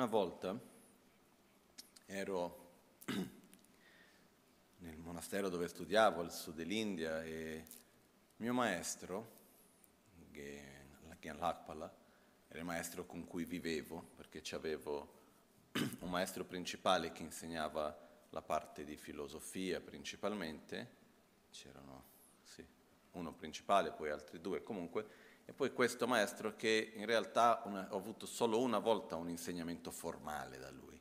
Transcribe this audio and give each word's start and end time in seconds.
Una 0.00 0.08
volta 0.08 0.58
ero 2.06 2.70
nel 4.78 4.96
monastero 4.96 5.50
dove 5.50 5.68
studiavo 5.68 6.22
al 6.22 6.32
sud 6.32 6.54
dell'India 6.54 7.22
e 7.22 7.62
mio 8.36 8.54
maestro, 8.54 9.30
Gyan 10.30 11.36
Lakpala, 11.36 11.94
era 12.48 12.58
il 12.60 12.64
maestro 12.64 13.04
con 13.04 13.26
cui 13.26 13.44
vivevo 13.44 14.12
perché 14.16 14.42
avevo 14.54 15.18
un 16.00 16.08
maestro 16.08 16.46
principale 16.46 17.12
che 17.12 17.22
insegnava 17.22 17.94
la 18.30 18.40
parte 18.40 18.84
di 18.84 18.96
filosofia 18.96 19.82
principalmente, 19.82 20.96
c'erano 21.50 22.04
sì, 22.42 22.66
uno 23.10 23.34
principale, 23.34 23.92
poi 23.92 24.08
altri 24.08 24.40
due. 24.40 24.62
Comunque, 24.62 25.06
e 25.44 25.52
poi 25.52 25.72
questo 25.72 26.06
maestro 26.06 26.54
che 26.56 26.92
in 26.94 27.06
realtà 27.06 27.62
una, 27.64 27.88
ho 27.90 27.96
avuto 27.96 28.26
solo 28.26 28.60
una 28.60 28.78
volta 28.78 29.16
un 29.16 29.28
insegnamento 29.28 29.90
formale 29.90 30.58
da 30.58 30.70
lui. 30.70 31.00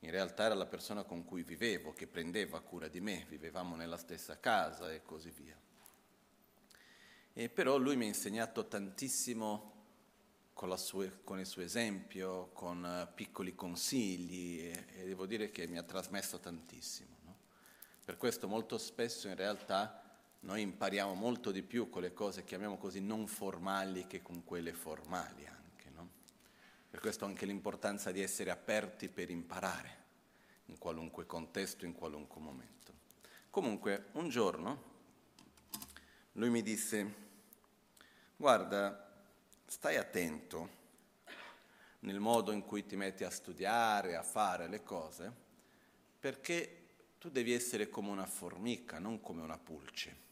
In 0.00 0.10
realtà 0.10 0.44
era 0.44 0.54
la 0.54 0.66
persona 0.66 1.02
con 1.02 1.24
cui 1.24 1.42
vivevo, 1.42 1.92
che 1.92 2.06
prendeva 2.06 2.60
cura 2.60 2.86
di 2.88 3.00
me, 3.00 3.26
vivevamo 3.28 3.74
nella 3.74 3.96
stessa 3.96 4.38
casa 4.38 4.92
e 4.92 5.02
così 5.02 5.30
via. 5.30 5.58
E 7.32 7.48
però 7.48 7.76
lui 7.76 7.96
mi 7.96 8.04
ha 8.04 8.08
insegnato 8.08 8.66
tantissimo 8.66 9.74
con, 10.56 10.78
sue, 10.78 11.20
con 11.22 11.38
il 11.38 11.44
suo 11.44 11.60
esempio, 11.60 12.50
con 12.54 12.82
uh, 12.82 13.14
piccoli 13.14 13.54
consigli 13.54 14.60
e, 14.60 14.86
e, 14.94 15.04
devo 15.04 15.26
dire 15.26 15.50
che 15.50 15.66
mi 15.66 15.76
ha 15.76 15.82
trasmesso 15.82 16.38
tantissimo. 16.38 17.16
No? 17.24 17.36
Per 18.04 18.16
questo 18.16 18.48
molto 18.48 18.78
spesso 18.78 19.28
in 19.28 19.34
realtà 19.34 20.05
noi 20.46 20.60
impariamo 20.60 21.14
molto 21.14 21.50
di 21.50 21.62
più 21.62 21.90
con 21.90 22.02
le 22.02 22.12
cose, 22.12 22.44
chiamiamo 22.44 22.78
così, 22.78 23.00
non 23.00 23.26
formali 23.26 24.06
che 24.06 24.22
con 24.22 24.44
quelle 24.44 24.72
formali 24.72 25.44
anche. 25.44 25.90
No? 25.92 26.08
Per 26.88 27.00
questo 27.00 27.24
anche 27.24 27.46
l'importanza 27.46 28.12
di 28.12 28.22
essere 28.22 28.50
aperti 28.52 29.08
per 29.08 29.28
imparare, 29.28 30.04
in 30.66 30.78
qualunque 30.78 31.26
contesto, 31.26 31.84
in 31.84 31.94
qualunque 31.94 32.40
momento. 32.40 32.92
Comunque, 33.50 34.06
un 34.12 34.28
giorno 34.28 34.94
lui 36.34 36.50
mi 36.50 36.62
disse, 36.62 37.14
guarda, 38.36 39.20
stai 39.66 39.96
attento 39.96 40.84
nel 42.00 42.20
modo 42.20 42.52
in 42.52 42.62
cui 42.62 42.86
ti 42.86 42.94
metti 42.94 43.24
a 43.24 43.30
studiare, 43.30 44.14
a 44.14 44.22
fare 44.22 44.68
le 44.68 44.84
cose, 44.84 45.32
perché 46.20 46.84
tu 47.18 47.30
devi 47.30 47.52
essere 47.52 47.88
come 47.88 48.10
una 48.10 48.26
formica, 48.26 49.00
non 49.00 49.20
come 49.20 49.42
una 49.42 49.58
pulce 49.58 50.25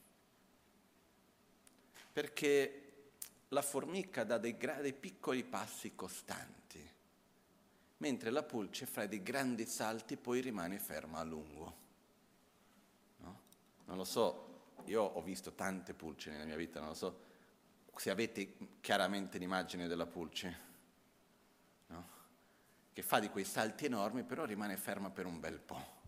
perché 2.14 3.10
la 3.48 3.60
formica 3.60 4.22
dà 4.22 4.38
dei, 4.38 4.56
gra- 4.56 4.80
dei 4.80 4.92
piccoli 4.92 5.42
passi 5.42 5.96
costanti, 5.96 6.80
mentre 7.96 8.30
la 8.30 8.44
pulce 8.44 8.86
fa 8.86 9.04
dei 9.06 9.20
grandi 9.20 9.66
salti 9.66 10.16
poi 10.16 10.40
rimane 10.40 10.78
ferma 10.78 11.18
a 11.18 11.24
lungo. 11.24 11.76
No? 13.16 13.40
Non 13.86 13.96
lo 13.96 14.04
so, 14.04 14.68
io 14.84 15.02
ho 15.02 15.20
visto 15.22 15.54
tante 15.54 15.92
pulci 15.92 16.30
nella 16.30 16.44
mia 16.44 16.56
vita, 16.56 16.78
non 16.78 16.90
lo 16.90 16.94
so 16.94 17.32
se 17.96 18.10
avete 18.10 18.56
chiaramente 18.80 19.38
l'immagine 19.38 19.88
della 19.88 20.06
pulce, 20.06 20.58
no? 21.88 22.08
che 22.92 23.02
fa 23.02 23.18
di 23.18 23.28
quei 23.28 23.44
salti 23.44 23.86
enormi, 23.86 24.22
però 24.22 24.44
rimane 24.44 24.76
ferma 24.76 25.10
per 25.10 25.26
un 25.26 25.40
bel 25.40 25.58
po' 25.58 26.03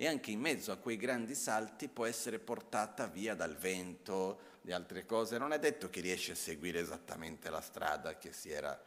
e 0.00 0.06
anche 0.06 0.30
in 0.30 0.38
mezzo 0.38 0.70
a 0.70 0.76
quei 0.76 0.96
grandi 0.96 1.34
salti 1.34 1.88
può 1.88 2.06
essere 2.06 2.38
portata 2.38 3.08
via 3.08 3.34
dal 3.34 3.56
vento, 3.56 4.56
di 4.60 4.70
altre 4.70 5.04
cose. 5.04 5.38
Non 5.38 5.52
è 5.52 5.58
detto 5.58 5.90
che 5.90 6.00
riesce 6.00 6.32
a 6.32 6.36
seguire 6.36 6.78
esattamente 6.78 7.50
la 7.50 7.60
strada 7.60 8.16
che 8.16 8.32
si 8.32 8.48
era 8.48 8.80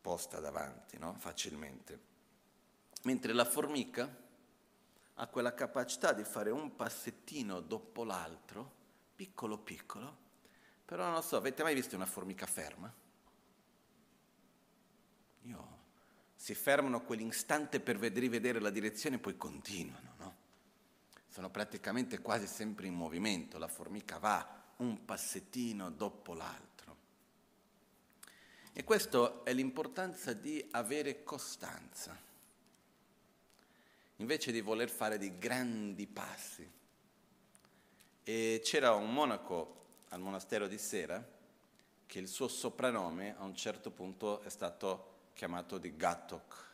posta 0.00 0.38
davanti, 0.38 0.96
no? 0.96 1.16
facilmente. 1.18 1.98
Mentre 3.02 3.32
la 3.32 3.44
formica 3.44 4.08
ha 5.14 5.26
quella 5.26 5.54
capacità 5.54 6.12
di 6.12 6.22
fare 6.22 6.50
un 6.50 6.76
passettino 6.76 7.58
dopo 7.58 8.04
l'altro, 8.04 8.70
piccolo 9.16 9.58
piccolo, 9.58 10.16
però 10.84 11.10
non 11.10 11.20
so, 11.24 11.36
avete 11.36 11.64
mai 11.64 11.74
visto 11.74 11.96
una 11.96 12.06
formica 12.06 12.46
ferma? 12.46 12.92
Io 15.42 15.80
si 16.34 16.54
fermano 16.54 17.02
quell'istante 17.02 17.80
per 17.80 17.96
rivedere 17.96 18.60
la 18.60 18.70
direzione 18.70 19.16
e 19.16 19.18
poi 19.20 19.36
continuano, 19.36 20.00
no? 20.02 20.11
Sono 21.32 21.48
praticamente 21.48 22.18
quasi 22.18 22.46
sempre 22.46 22.86
in 22.86 22.92
movimento, 22.92 23.56
la 23.56 23.66
formica 23.66 24.18
va 24.18 24.46
un 24.76 25.02
passettino 25.06 25.90
dopo 25.90 26.34
l'altro. 26.34 26.96
E 28.74 28.84
questo 28.84 29.42
è 29.42 29.54
l'importanza 29.54 30.34
di 30.34 30.62
avere 30.72 31.24
costanza, 31.24 32.14
invece 34.16 34.52
di 34.52 34.60
voler 34.60 34.90
fare 34.90 35.16
dei 35.16 35.38
grandi 35.38 36.06
passi. 36.06 36.70
E 38.24 38.60
c'era 38.62 38.92
un 38.92 39.10
monaco 39.10 39.84
al 40.10 40.20
monastero 40.20 40.68
di 40.68 40.76
Sera 40.76 41.26
che 42.04 42.18
il 42.18 42.28
suo 42.28 42.46
soprannome 42.46 43.36
a 43.38 43.44
un 43.44 43.56
certo 43.56 43.90
punto 43.90 44.42
è 44.42 44.50
stato 44.50 45.30
chiamato 45.32 45.78
di 45.78 45.96
Gattok. 45.96 46.70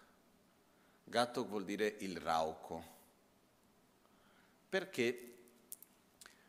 Gattok 1.05 1.47
vuol 1.47 1.65
dire 1.65 1.95
il 2.01 2.17
rauco, 2.17 2.97
perché 4.69 5.35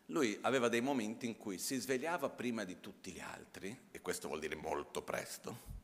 lui 0.07 0.37
aveva 0.41 0.69
dei 0.69 0.81
momenti 0.81 1.25
in 1.27 1.37
cui 1.37 1.57
si 1.57 1.79
svegliava 1.79 2.29
prima 2.29 2.63
di 2.63 2.79
tutti 2.79 3.11
gli 3.11 3.19
altri, 3.19 3.87
e 3.91 4.01
questo 4.01 4.27
vuol 4.27 4.39
dire 4.39 4.55
molto 4.55 5.01
presto, 5.01 5.77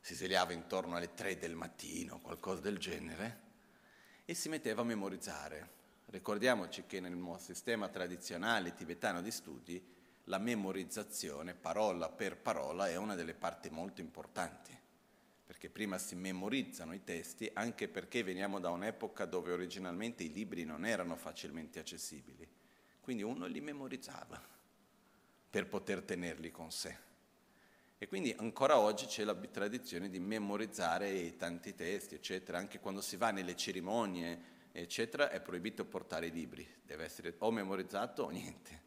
si 0.00 0.14
svegliava 0.14 0.52
intorno 0.52 0.96
alle 0.96 1.14
tre 1.14 1.38
del 1.38 1.54
mattino, 1.54 2.20
qualcosa 2.20 2.60
del 2.60 2.78
genere, 2.78 3.46
e 4.24 4.34
si 4.34 4.48
metteva 4.48 4.82
a 4.82 4.84
memorizzare. 4.84 5.76
Ricordiamoci 6.06 6.84
che 6.86 7.00
nel 7.00 7.18
sistema 7.38 7.88
tradizionale 7.88 8.74
tibetano 8.74 9.20
di 9.22 9.30
studi 9.30 9.96
la 10.24 10.38
memorizzazione, 10.38 11.54
parola 11.54 12.08
per 12.10 12.36
parola, 12.36 12.88
è 12.88 12.96
una 12.96 13.14
delle 13.14 13.34
parti 13.34 13.70
molto 13.70 14.00
importanti 14.00 14.77
perché 15.48 15.70
prima 15.70 15.96
si 15.96 16.14
memorizzano 16.14 16.92
i 16.92 17.02
testi, 17.02 17.50
anche 17.54 17.88
perché 17.88 18.22
veniamo 18.22 18.60
da 18.60 18.68
un'epoca 18.68 19.24
dove 19.24 19.50
originalmente 19.50 20.22
i 20.22 20.30
libri 20.30 20.64
non 20.64 20.84
erano 20.84 21.16
facilmente 21.16 21.78
accessibili. 21.78 22.46
Quindi 23.00 23.22
uno 23.22 23.46
li 23.46 23.62
memorizzava 23.62 24.38
per 25.48 25.66
poter 25.66 26.02
tenerli 26.02 26.50
con 26.50 26.70
sé. 26.70 26.94
E 27.96 28.06
quindi 28.08 28.34
ancora 28.36 28.78
oggi 28.78 29.06
c'è 29.06 29.24
la 29.24 29.34
tradizione 29.34 30.10
di 30.10 30.18
memorizzare 30.18 31.34
tanti 31.36 31.74
testi, 31.74 32.16
eccetera. 32.16 32.58
Anche 32.58 32.78
quando 32.78 33.00
si 33.00 33.16
va 33.16 33.30
nelle 33.30 33.56
cerimonie, 33.56 34.38
eccetera, 34.70 35.30
è 35.30 35.40
proibito 35.40 35.86
portare 35.86 36.26
i 36.26 36.30
libri. 36.30 36.68
Deve 36.82 37.04
essere 37.04 37.34
o 37.38 37.50
memorizzato 37.50 38.24
o 38.24 38.28
niente. 38.28 38.82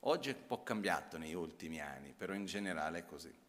Oggi 0.00 0.28
è 0.28 0.34
un 0.34 0.46
po' 0.48 0.62
cambiato 0.62 1.16
negli 1.16 1.32
ultimi 1.32 1.80
anni, 1.80 2.12
però 2.12 2.34
in 2.34 2.44
generale 2.44 2.98
è 2.98 3.04
così. 3.06 3.43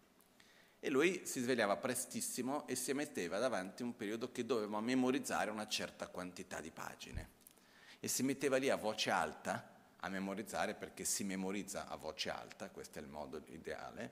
E 0.85 0.91
lui 0.91 1.25
si 1.25 1.41
svegliava 1.41 1.77
prestissimo 1.77 2.67
e 2.67 2.75
si 2.75 2.93
metteva 2.93 3.39
davanti 3.39 3.81
un 3.81 3.95
periodo 3.95 4.31
che 4.31 4.45
doveva 4.45 4.79
memorizzare 4.81 5.49
una 5.49 5.67
certa 5.67 6.09
quantità 6.09 6.61
di 6.61 6.69
pagine. 6.69 7.29
E 7.99 8.07
si 8.07 8.21
metteva 8.21 8.57
lì 8.57 8.69
a 8.69 8.75
voce 8.75 9.09
alta 9.09 9.67
a 9.97 10.09
memorizzare 10.09 10.75
perché 10.75 11.03
si 11.03 11.23
memorizza 11.23 11.87
a 11.87 11.95
voce 11.95 12.29
alta, 12.29 12.69
questo 12.69 12.99
è 12.99 13.01
il 13.01 13.07
modo 13.07 13.41
ideale, 13.47 14.11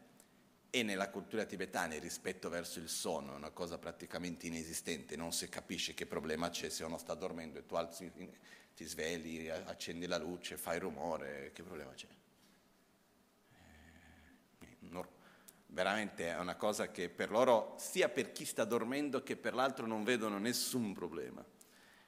e 0.71 0.81
nella 0.81 1.11
cultura 1.11 1.45
tibetana 1.45 1.93
il 1.93 2.01
rispetto 2.01 2.49
verso 2.49 2.79
il 2.79 2.89
sonno 2.89 3.33
è 3.33 3.35
una 3.35 3.51
cosa 3.51 3.77
praticamente 3.77 4.47
inesistente, 4.47 5.15
non 5.15 5.31
si 5.31 5.47
capisce 5.49 5.93
che 5.93 6.07
problema 6.07 6.49
c'è 6.49 6.69
se 6.69 6.83
uno 6.83 6.97
sta 6.97 7.13
dormendo 7.13 7.59
e 7.59 7.67
tu 7.67 7.75
alzi, 7.75 8.11
ti 8.75 8.83
svegli, 8.83 9.47
accendi 9.47 10.07
la 10.07 10.17
luce, 10.17 10.57
fai 10.57 10.79
rumore, 10.79 11.51
che 11.53 11.61
problema 11.61 11.93
c'è? 11.93 12.07
Eh, 14.61 15.11
veramente 15.73 16.29
è 16.29 16.39
una 16.39 16.55
cosa 16.55 16.91
che 16.91 17.09
per 17.09 17.31
loro, 17.31 17.75
sia 17.77 18.07
per 18.07 18.31
chi 18.31 18.45
sta 18.45 18.63
dormendo 18.63 19.23
che 19.23 19.35
per 19.35 19.53
l'altro, 19.55 19.85
non 19.85 20.03
vedono 20.03 20.37
nessun 20.37 20.93
problema. 20.93 21.43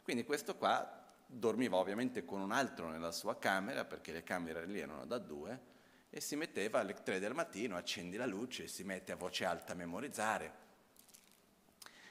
Quindi 0.02 0.24
questo 0.24 0.56
qua 0.56 1.04
dormiva 1.26 1.78
ovviamente 1.78 2.24
con 2.24 2.40
un 2.40 2.52
altro 2.52 2.90
nella 2.90 3.12
sua 3.12 3.38
camera, 3.38 3.84
perché 3.84 4.12
le 4.12 4.24
camere 4.24 4.66
lì 4.66 4.80
erano 4.80 5.06
da 5.06 5.18
due, 5.18 5.74
e 6.12 6.22
si 6.22 6.36
metteva 6.36 6.80
alle 6.80 6.94
tre 6.94 7.20
del 7.20 7.34
mattino, 7.34 7.76
accendi 7.76 8.16
la 8.18 8.28
luce 8.28 8.68
si 8.68 8.84
mette 8.84 9.12
a 9.12 9.16
voce 9.16 9.46
alta 9.46 9.74
a 9.74 9.76
memorizzare. 9.76 10.64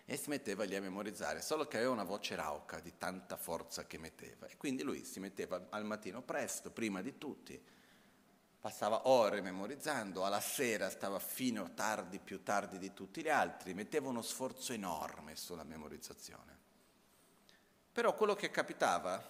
E 0.04 0.16
si 0.16 0.28
metteva 0.28 0.64
lì 0.64 0.74
a 0.74 0.82
memorizzare, 0.82 1.40
solo 1.40 1.66
che 1.66 1.76
aveva 1.76 1.92
una 1.92 2.04
voce 2.04 2.34
rauca 2.34 2.80
di 2.80 2.98
tanta 2.98 3.36
forza 3.36 3.86
che 3.86 3.96
metteva. 3.96 4.46
E 4.48 4.56
quindi 4.56 4.82
lui 4.82 5.04
si 5.04 5.20
metteva 5.20 5.68
al 5.70 5.86
mattino 5.86 6.20
presto, 6.20 6.70
prima 6.70 7.00
di 7.00 7.16
tutti, 7.16 7.58
passava 8.64 9.08
ore 9.08 9.42
memorizzando, 9.42 10.24
alla 10.24 10.40
sera 10.40 10.88
stava 10.88 11.18
fino 11.18 11.64
a 11.64 11.68
tardi, 11.68 12.18
più 12.18 12.42
tardi 12.42 12.78
di 12.78 12.94
tutti 12.94 13.20
gli 13.20 13.28
altri, 13.28 13.74
metteva 13.74 14.08
uno 14.08 14.22
sforzo 14.22 14.72
enorme 14.72 15.36
sulla 15.36 15.64
memorizzazione. 15.64 16.56
Però 17.92 18.14
quello 18.14 18.34
che 18.34 18.50
capitava, 18.50 19.22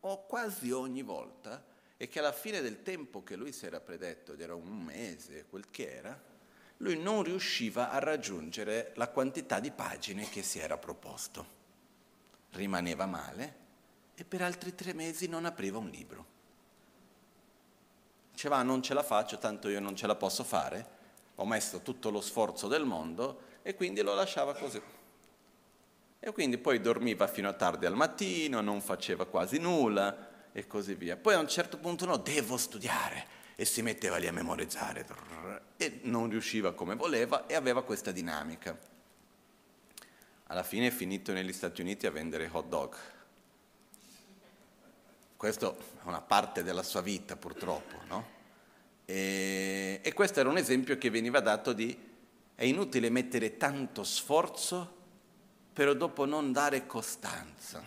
o 0.00 0.24
quasi 0.24 0.70
ogni 0.70 1.02
volta, 1.02 1.62
è 1.98 2.08
che 2.08 2.20
alla 2.20 2.32
fine 2.32 2.62
del 2.62 2.82
tempo 2.82 3.22
che 3.22 3.36
lui 3.36 3.52
si 3.52 3.66
era 3.66 3.80
predetto, 3.80 4.32
ed 4.32 4.40
era 4.40 4.54
un 4.54 4.82
mese, 4.82 5.44
quel 5.44 5.68
che 5.68 5.94
era, 5.94 6.18
lui 6.78 6.96
non 6.96 7.24
riusciva 7.24 7.90
a 7.90 7.98
raggiungere 7.98 8.92
la 8.94 9.08
quantità 9.08 9.60
di 9.60 9.70
pagine 9.70 10.26
che 10.26 10.42
si 10.42 10.58
era 10.58 10.78
proposto. 10.78 11.46
Rimaneva 12.52 13.04
male 13.04 13.56
e 14.14 14.24
per 14.24 14.40
altri 14.40 14.74
tre 14.74 14.94
mesi 14.94 15.28
non 15.28 15.44
apriva 15.44 15.76
un 15.76 15.90
libro. 15.90 16.37
Diceva 18.38 18.58
ah, 18.58 18.62
non 18.62 18.84
ce 18.84 18.94
la 18.94 19.02
faccio, 19.02 19.36
tanto 19.38 19.68
io 19.68 19.80
non 19.80 19.96
ce 19.96 20.06
la 20.06 20.14
posso 20.14 20.44
fare, 20.44 20.86
ho 21.34 21.44
messo 21.44 21.80
tutto 21.80 22.08
lo 22.08 22.20
sforzo 22.20 22.68
del 22.68 22.84
mondo 22.84 23.40
e 23.62 23.74
quindi 23.74 24.00
lo 24.00 24.14
lasciava 24.14 24.54
così. 24.54 24.80
E 26.20 26.30
quindi 26.30 26.56
poi 26.56 26.80
dormiva 26.80 27.26
fino 27.26 27.48
a 27.48 27.52
tardi 27.54 27.84
al 27.84 27.96
mattino, 27.96 28.60
non 28.60 28.80
faceva 28.80 29.26
quasi 29.26 29.58
nulla 29.58 30.52
e 30.52 30.68
così 30.68 30.94
via. 30.94 31.16
Poi 31.16 31.34
a 31.34 31.40
un 31.40 31.48
certo 31.48 31.78
punto 31.78 32.06
no, 32.06 32.16
devo 32.16 32.56
studiare 32.56 33.26
e 33.56 33.64
si 33.64 33.82
metteva 33.82 34.18
lì 34.18 34.28
a 34.28 34.32
memorizzare 34.32 35.04
e 35.76 35.98
non 36.04 36.28
riusciva 36.28 36.74
come 36.74 36.94
voleva 36.94 37.48
e 37.48 37.56
aveva 37.56 37.82
questa 37.82 38.12
dinamica. 38.12 38.78
Alla 40.46 40.62
fine 40.62 40.86
è 40.86 40.90
finito 40.92 41.32
negli 41.32 41.52
Stati 41.52 41.80
Uniti 41.80 42.06
a 42.06 42.12
vendere 42.12 42.48
hot 42.52 42.68
dog. 42.68 42.96
Questa 45.38 45.70
è 45.70 45.74
una 46.02 46.20
parte 46.20 46.64
della 46.64 46.82
sua 46.82 47.00
vita 47.00 47.36
purtroppo, 47.36 47.94
no? 48.08 48.26
E, 49.04 50.00
e 50.02 50.12
questo 50.12 50.40
era 50.40 50.48
un 50.48 50.56
esempio 50.56 50.98
che 50.98 51.10
veniva 51.10 51.38
dato 51.38 51.72
di 51.72 51.96
è 52.56 52.64
inutile 52.64 53.08
mettere 53.08 53.56
tanto 53.56 54.02
sforzo 54.02 54.96
però 55.72 55.92
dopo 55.92 56.24
non 56.24 56.50
dare 56.50 56.86
costanza. 56.86 57.86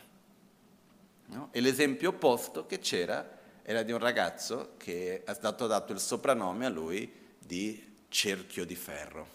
No? 1.26 1.50
E 1.52 1.60
l'esempio 1.60 2.12
opposto 2.12 2.66
che 2.66 2.80
c'era 2.80 3.40
era 3.64 3.84
di 3.84 3.92
un 3.92 3.98
ragazzo 3.98 4.76
che 4.78 5.26
è 5.26 5.34
stato 5.34 5.68
dato 5.68 5.92
il 5.92 6.00
soprannome 6.00 6.66
a 6.66 6.70
lui 6.70 7.12
di 7.38 8.06
cerchio 8.08 8.64
di 8.64 8.76
ferro, 8.76 9.28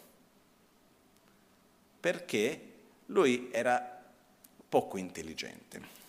perché 2.00 2.72
lui 3.06 3.50
era 3.52 4.04
poco 4.66 4.96
intelligente. 4.96 6.05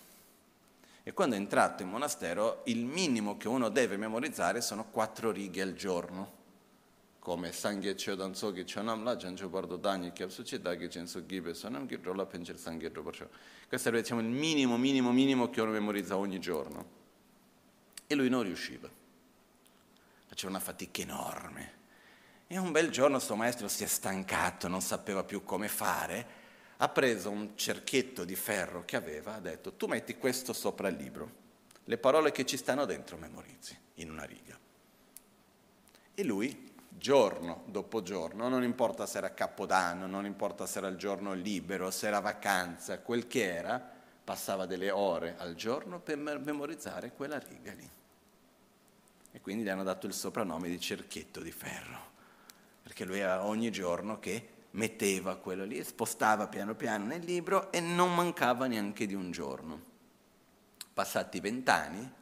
E 1.08 1.14
quando 1.14 1.36
è 1.36 1.38
entrato 1.38 1.82
in 1.82 1.88
monastero, 1.88 2.60
il 2.66 2.84
minimo 2.84 3.38
che 3.38 3.48
uno 3.48 3.70
deve 3.70 3.96
memorizzare 3.96 4.60
sono 4.60 4.90
quattro 4.90 5.30
righe 5.30 5.62
al 5.62 5.72
giorno, 5.72 6.32
come 7.18 7.50
Sangye 7.50 7.94
Chodan 7.94 8.34
Sogi 8.34 8.66
Chonam 8.70 9.02
La 9.04 9.16
Janjo 9.16 9.48
Bardo 9.48 9.76
Dani 9.76 10.12
Kyapsu 10.12 10.42
Chidagi 10.42 10.86
Jenso 10.88 11.24
Gibe 11.24 11.54
Sonam 11.54 11.86
Girrola 11.86 12.26
Penger 12.26 12.58
Sangye 12.58 12.90
Roborcio. 12.92 13.30
Questo 13.66 13.88
è 13.88 13.92
diciamo, 13.92 14.20
il 14.20 14.26
minimo, 14.26 14.76
minimo, 14.76 15.10
minimo 15.10 15.48
che 15.48 15.62
uno 15.62 15.70
memorizza 15.70 16.18
ogni 16.18 16.40
giorno. 16.40 16.84
E 18.06 18.14
lui 18.14 18.28
non 18.28 18.42
riusciva. 18.42 18.90
Faceva 20.26 20.50
una 20.50 20.60
fatica 20.60 21.00
enorme. 21.00 21.72
E 22.48 22.58
un 22.58 22.70
bel 22.70 22.90
giorno 22.90 23.18
suo 23.18 23.34
maestro 23.34 23.66
si 23.68 23.82
è 23.82 23.86
stancato, 23.86 24.68
non 24.68 24.82
sapeva 24.82 25.24
più 25.24 25.42
come 25.42 25.68
fare 25.68 26.37
ha 26.80 26.88
preso 26.88 27.30
un 27.30 27.56
cerchietto 27.56 28.24
di 28.24 28.36
ferro 28.36 28.84
che 28.84 28.96
aveva, 28.96 29.34
ha 29.34 29.40
detto 29.40 29.72
tu 29.72 29.86
metti 29.86 30.16
questo 30.16 30.52
sopra 30.52 30.88
il 30.88 30.96
libro, 30.96 31.46
le 31.84 31.98
parole 31.98 32.30
che 32.30 32.46
ci 32.46 32.56
stanno 32.56 32.84
dentro 32.84 33.16
memorizzi 33.16 33.76
in 33.94 34.10
una 34.10 34.24
riga. 34.24 34.56
E 36.14 36.24
lui, 36.24 36.72
giorno 36.88 37.62
dopo 37.66 38.02
giorno, 38.02 38.48
non 38.48 38.62
importa 38.62 39.06
se 39.06 39.18
era 39.18 39.34
Capodanno, 39.34 40.06
non 40.06 40.24
importa 40.24 40.66
se 40.66 40.78
era 40.78 40.88
il 40.88 40.96
giorno 40.96 41.32
libero, 41.32 41.90
se 41.90 42.06
era 42.06 42.20
vacanza, 42.20 43.00
quel 43.00 43.26
che 43.26 43.42
era, 43.42 43.96
passava 44.22 44.66
delle 44.66 44.90
ore 44.90 45.34
al 45.38 45.54
giorno 45.54 45.98
per 45.98 46.18
memorizzare 46.18 47.12
quella 47.12 47.38
riga 47.38 47.72
lì. 47.72 47.88
E 49.32 49.40
quindi 49.40 49.64
gli 49.64 49.68
hanno 49.68 49.84
dato 49.84 50.06
il 50.06 50.12
soprannome 50.12 50.68
di 50.68 50.78
cerchietto 50.78 51.40
di 51.40 51.50
ferro, 51.50 51.98
perché 52.82 53.04
lui 53.04 53.18
era 53.18 53.44
ogni 53.44 53.70
giorno 53.72 54.20
che 54.20 54.56
metteva 54.72 55.36
quello 55.36 55.64
lì, 55.64 55.82
spostava 55.82 56.48
piano 56.48 56.74
piano 56.74 57.06
nel 57.06 57.24
libro 57.24 57.72
e 57.72 57.80
non 57.80 58.14
mancava 58.14 58.66
neanche 58.66 59.06
di 59.06 59.14
un 59.14 59.30
giorno. 59.30 59.82
Passati 60.92 61.40
vent'anni, 61.40 62.12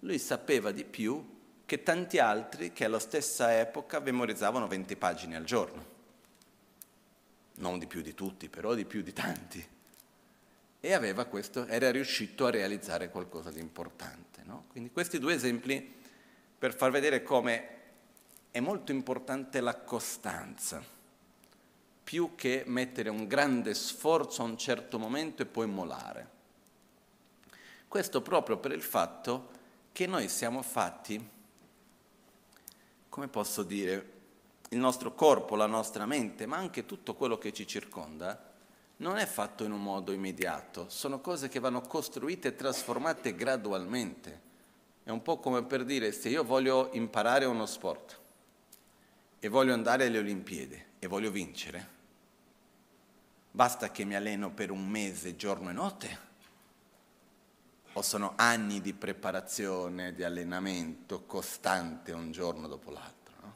lui 0.00 0.18
sapeva 0.18 0.70
di 0.70 0.84
più 0.84 1.40
che 1.66 1.82
tanti 1.82 2.18
altri 2.18 2.72
che 2.72 2.84
alla 2.84 2.98
stessa 2.98 3.58
epoca 3.58 4.00
memorizzavano 4.00 4.66
20 4.66 4.96
pagine 4.96 5.36
al 5.36 5.44
giorno. 5.44 5.90
Non 7.54 7.78
di 7.78 7.86
più 7.86 8.00
di 8.00 8.14
tutti, 8.14 8.48
però 8.48 8.74
di 8.74 8.84
più 8.84 9.02
di 9.02 9.12
tanti. 9.12 9.64
E 10.80 10.92
aveva 10.92 11.26
questo, 11.26 11.66
era 11.66 11.90
riuscito 11.90 12.46
a 12.46 12.50
realizzare 12.50 13.10
qualcosa 13.10 13.50
di 13.50 13.60
importante. 13.60 14.42
No? 14.44 14.64
Quindi 14.68 14.90
questi 14.90 15.18
due 15.18 15.34
esempi 15.34 16.00
per 16.58 16.74
far 16.74 16.90
vedere 16.90 17.22
come 17.22 17.80
è 18.50 18.60
molto 18.60 18.92
importante 18.92 19.60
la 19.60 19.76
costanza 19.76 21.00
più 22.02 22.34
che 22.34 22.64
mettere 22.66 23.08
un 23.08 23.26
grande 23.26 23.74
sforzo 23.74 24.42
a 24.42 24.46
un 24.46 24.58
certo 24.58 24.98
momento 24.98 25.42
e 25.42 25.46
poi 25.46 25.66
molare. 25.66 26.30
Questo 27.88 28.22
proprio 28.22 28.56
per 28.56 28.72
il 28.72 28.82
fatto 28.82 29.50
che 29.92 30.06
noi 30.06 30.28
siamo 30.28 30.62
fatti, 30.62 31.28
come 33.08 33.28
posso 33.28 33.62
dire, 33.62 34.10
il 34.70 34.78
nostro 34.78 35.14
corpo, 35.14 35.54
la 35.54 35.66
nostra 35.66 36.06
mente, 36.06 36.46
ma 36.46 36.56
anche 36.56 36.86
tutto 36.86 37.14
quello 37.14 37.36
che 37.36 37.52
ci 37.52 37.66
circonda, 37.66 38.50
non 38.96 39.18
è 39.18 39.26
fatto 39.26 39.64
in 39.64 39.72
un 39.72 39.82
modo 39.82 40.12
immediato, 40.12 40.88
sono 40.88 41.20
cose 41.20 41.48
che 41.48 41.60
vanno 41.60 41.82
costruite 41.82 42.48
e 42.48 42.56
trasformate 42.56 43.34
gradualmente. 43.34 44.40
È 45.02 45.10
un 45.10 45.20
po' 45.20 45.38
come 45.38 45.62
per 45.64 45.84
dire 45.84 46.12
se 46.12 46.28
io 46.30 46.44
voglio 46.44 46.88
imparare 46.92 47.44
uno 47.44 47.66
sport 47.66 48.20
e 49.44 49.48
voglio 49.48 49.72
andare 49.72 50.06
alle 50.06 50.18
Olimpiadi 50.18 50.84
e 51.00 51.06
voglio 51.08 51.32
vincere, 51.32 52.00
Basta 53.54 53.90
che 53.90 54.04
mi 54.04 54.14
alleno 54.14 54.50
per 54.50 54.70
un 54.70 54.88
mese 54.88 55.36
giorno 55.36 55.68
e 55.68 55.72
notte? 55.74 56.18
O 57.92 58.00
sono 58.00 58.32
anni 58.36 58.80
di 58.80 58.94
preparazione, 58.94 60.14
di 60.14 60.24
allenamento 60.24 61.24
costante 61.26 62.12
un 62.12 62.32
giorno 62.32 62.66
dopo 62.66 62.90
l'altro? 62.90 63.34
No? 63.42 63.54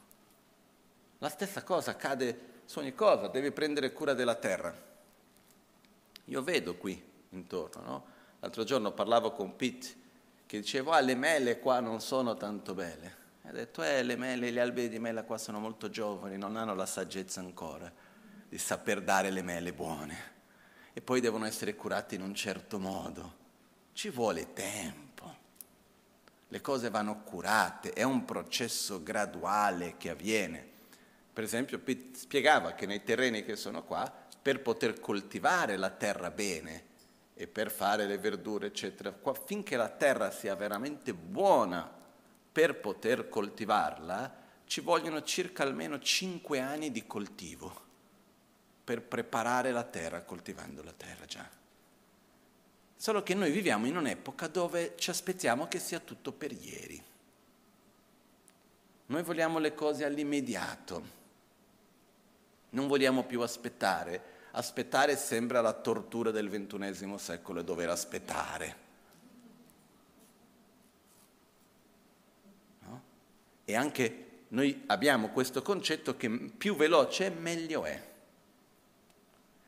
La 1.18 1.30
stessa 1.30 1.62
cosa 1.62 1.92
accade 1.92 2.60
su 2.66 2.80
ogni 2.80 2.94
cosa, 2.94 3.28
devi 3.28 3.52
prendere 3.52 3.94
cura 3.94 4.12
della 4.12 4.34
terra. 4.34 4.74
Io 6.24 6.42
vedo 6.42 6.76
qui 6.76 7.02
intorno, 7.30 7.82
no? 7.82 8.06
L'altro 8.40 8.64
giorno 8.64 8.92
parlavo 8.92 9.32
con 9.32 9.56
Pete 9.56 10.04
che 10.44 10.58
dicevo, 10.58 10.90
ah, 10.90 11.00
le 11.00 11.14
mele 11.14 11.58
qua 11.58 11.80
non 11.80 12.02
sono 12.02 12.34
tanto 12.34 12.74
belle. 12.74 13.24
Ha 13.48 13.52
detto, 13.52 13.84
eh, 13.84 14.02
le 14.02 14.16
mele, 14.16 14.50
gli 14.50 14.58
alberi 14.58 14.88
di 14.88 14.98
mela 14.98 15.22
qua 15.22 15.38
sono 15.38 15.60
molto 15.60 15.88
giovani, 15.88 16.36
non 16.36 16.56
hanno 16.56 16.74
la 16.74 16.84
saggezza 16.84 17.38
ancora 17.38 17.90
di 18.48 18.58
saper 18.58 19.00
dare 19.02 19.30
le 19.30 19.42
mele 19.42 19.72
buone 19.72 20.34
e 20.92 21.00
poi 21.00 21.20
devono 21.20 21.46
essere 21.46 21.76
curate 21.76 22.16
in 22.16 22.22
un 22.22 22.34
certo 22.34 22.80
modo. 22.80 23.44
Ci 23.92 24.10
vuole 24.10 24.52
tempo. 24.52 25.36
Le 26.48 26.60
cose 26.60 26.90
vanno 26.90 27.22
curate, 27.22 27.92
è 27.92 28.02
un 28.02 28.24
processo 28.24 29.00
graduale 29.00 29.96
che 29.96 30.10
avviene. 30.10 30.66
Per 31.32 31.44
esempio, 31.44 31.80
spiegava 32.14 32.72
che 32.72 32.86
nei 32.86 33.04
terreni 33.04 33.44
che 33.44 33.54
sono 33.54 33.84
qua, 33.84 34.12
per 34.42 34.60
poter 34.60 34.98
coltivare 34.98 35.76
la 35.76 35.90
terra 35.90 36.32
bene 36.32 36.84
e 37.34 37.46
per 37.46 37.70
fare 37.70 38.06
le 38.06 38.18
verdure, 38.18 38.66
eccetera, 38.66 39.12
qua, 39.12 39.34
finché 39.34 39.76
la 39.76 39.88
terra 39.88 40.32
sia 40.32 40.56
veramente 40.56 41.14
buona 41.14 41.95
per 42.56 42.80
poter 42.80 43.28
coltivarla, 43.28 44.34
ci 44.64 44.80
vogliono 44.80 45.22
circa 45.22 45.62
almeno 45.62 45.98
5 45.98 46.58
anni 46.58 46.90
di 46.90 47.06
coltivo 47.06 47.82
per 48.82 49.02
preparare 49.02 49.72
la 49.72 49.82
terra 49.82 50.22
coltivando 50.22 50.82
la 50.82 50.94
terra 50.96 51.26
già. 51.26 51.46
Solo 52.96 53.22
che 53.22 53.34
noi 53.34 53.50
viviamo 53.50 53.84
in 53.84 53.98
un'epoca 53.98 54.48
dove 54.48 54.94
ci 54.96 55.10
aspettiamo 55.10 55.68
che 55.68 55.78
sia 55.78 56.00
tutto 56.00 56.32
per 56.32 56.50
ieri. 56.50 57.04
Noi 59.04 59.22
vogliamo 59.22 59.58
le 59.58 59.74
cose 59.74 60.06
all'immediato, 60.06 61.04
non 62.70 62.86
vogliamo 62.86 63.24
più 63.24 63.42
aspettare. 63.42 64.48
Aspettare 64.52 65.14
sembra 65.18 65.60
la 65.60 65.74
tortura 65.74 66.30
del 66.30 66.48
ventunesimo 66.48 67.18
secolo, 67.18 67.60
dover 67.60 67.90
aspettare. 67.90 68.85
E 73.66 73.74
anche 73.74 74.44
noi 74.48 74.84
abbiamo 74.86 75.30
questo 75.30 75.60
concetto 75.60 76.16
che 76.16 76.30
più 76.30 76.76
veloce 76.76 77.30
meglio 77.30 77.84
è. 77.84 78.00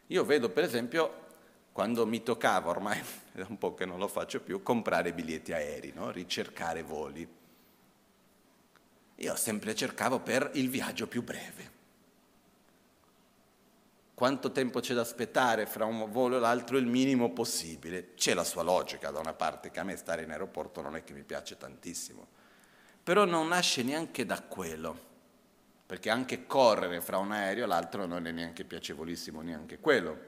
Io 0.07 0.25
vedo 0.25 0.49
per 0.49 0.65
esempio 0.65 1.27
quando 1.73 2.07
mi 2.07 2.23
toccava, 2.23 2.71
ormai 2.71 2.99
è 3.35 3.45
un 3.49 3.59
po' 3.59 3.75
che 3.75 3.85
non 3.85 3.99
lo 3.99 4.09
faccio 4.09 4.41
più, 4.41 4.63
comprare 4.63 5.13
biglietti 5.13 5.53
aerei, 5.53 5.93
no? 5.93 6.11
ricercare 6.11 6.83
voli. 6.83 7.29
Io 9.17 9.37
sempre 9.37 9.75
cercavo 9.75 10.21
per 10.21 10.51
il 10.55 10.71
viaggio 10.71 11.09
più 11.09 11.25
breve. 11.25 11.77
Quanto 14.15 14.53
tempo 14.53 14.81
c'è 14.81 14.95
da 14.95 15.01
aspettare 15.01 15.67
fra 15.67 15.85
un 15.85 16.11
volo 16.11 16.37
e 16.37 16.41
l'altro? 16.41 16.77
Il 16.79 16.87
minimo 16.87 17.33
possibile. 17.33 18.15
C'è 18.15 18.35
la 18.35 18.45
sua 18.45 18.63
logica 18.63 19.11
da 19.11 19.19
una 19.21 19.35
parte, 19.35 19.71
che 19.71 19.81
a 19.81 19.85
me 19.85 19.97
stare 19.97 20.23
in 20.23 20.31
aeroporto 20.31 20.81
non 20.83 20.97
è 20.97 21.05
che 21.05 21.13
mi 21.13 21.23
piace 21.23 21.57
tantissimo. 21.57 22.27
Però 23.09 23.25
non 23.25 23.49
nasce 23.49 23.83
neanche 23.83 24.27
da 24.27 24.43
quello. 24.43 25.07
perché 25.87 26.11
anche 26.11 26.45
correre 26.45 27.01
fra 27.01 27.17
un 27.17 27.33
aereo 27.33 27.65
e 27.65 27.67
l'altro 27.67 28.05
non 28.05 28.27
è 28.27 28.31
neanche 28.31 28.65
piacevolissimo 28.65 29.41
neanche 29.41 29.79
quello, 29.79 30.19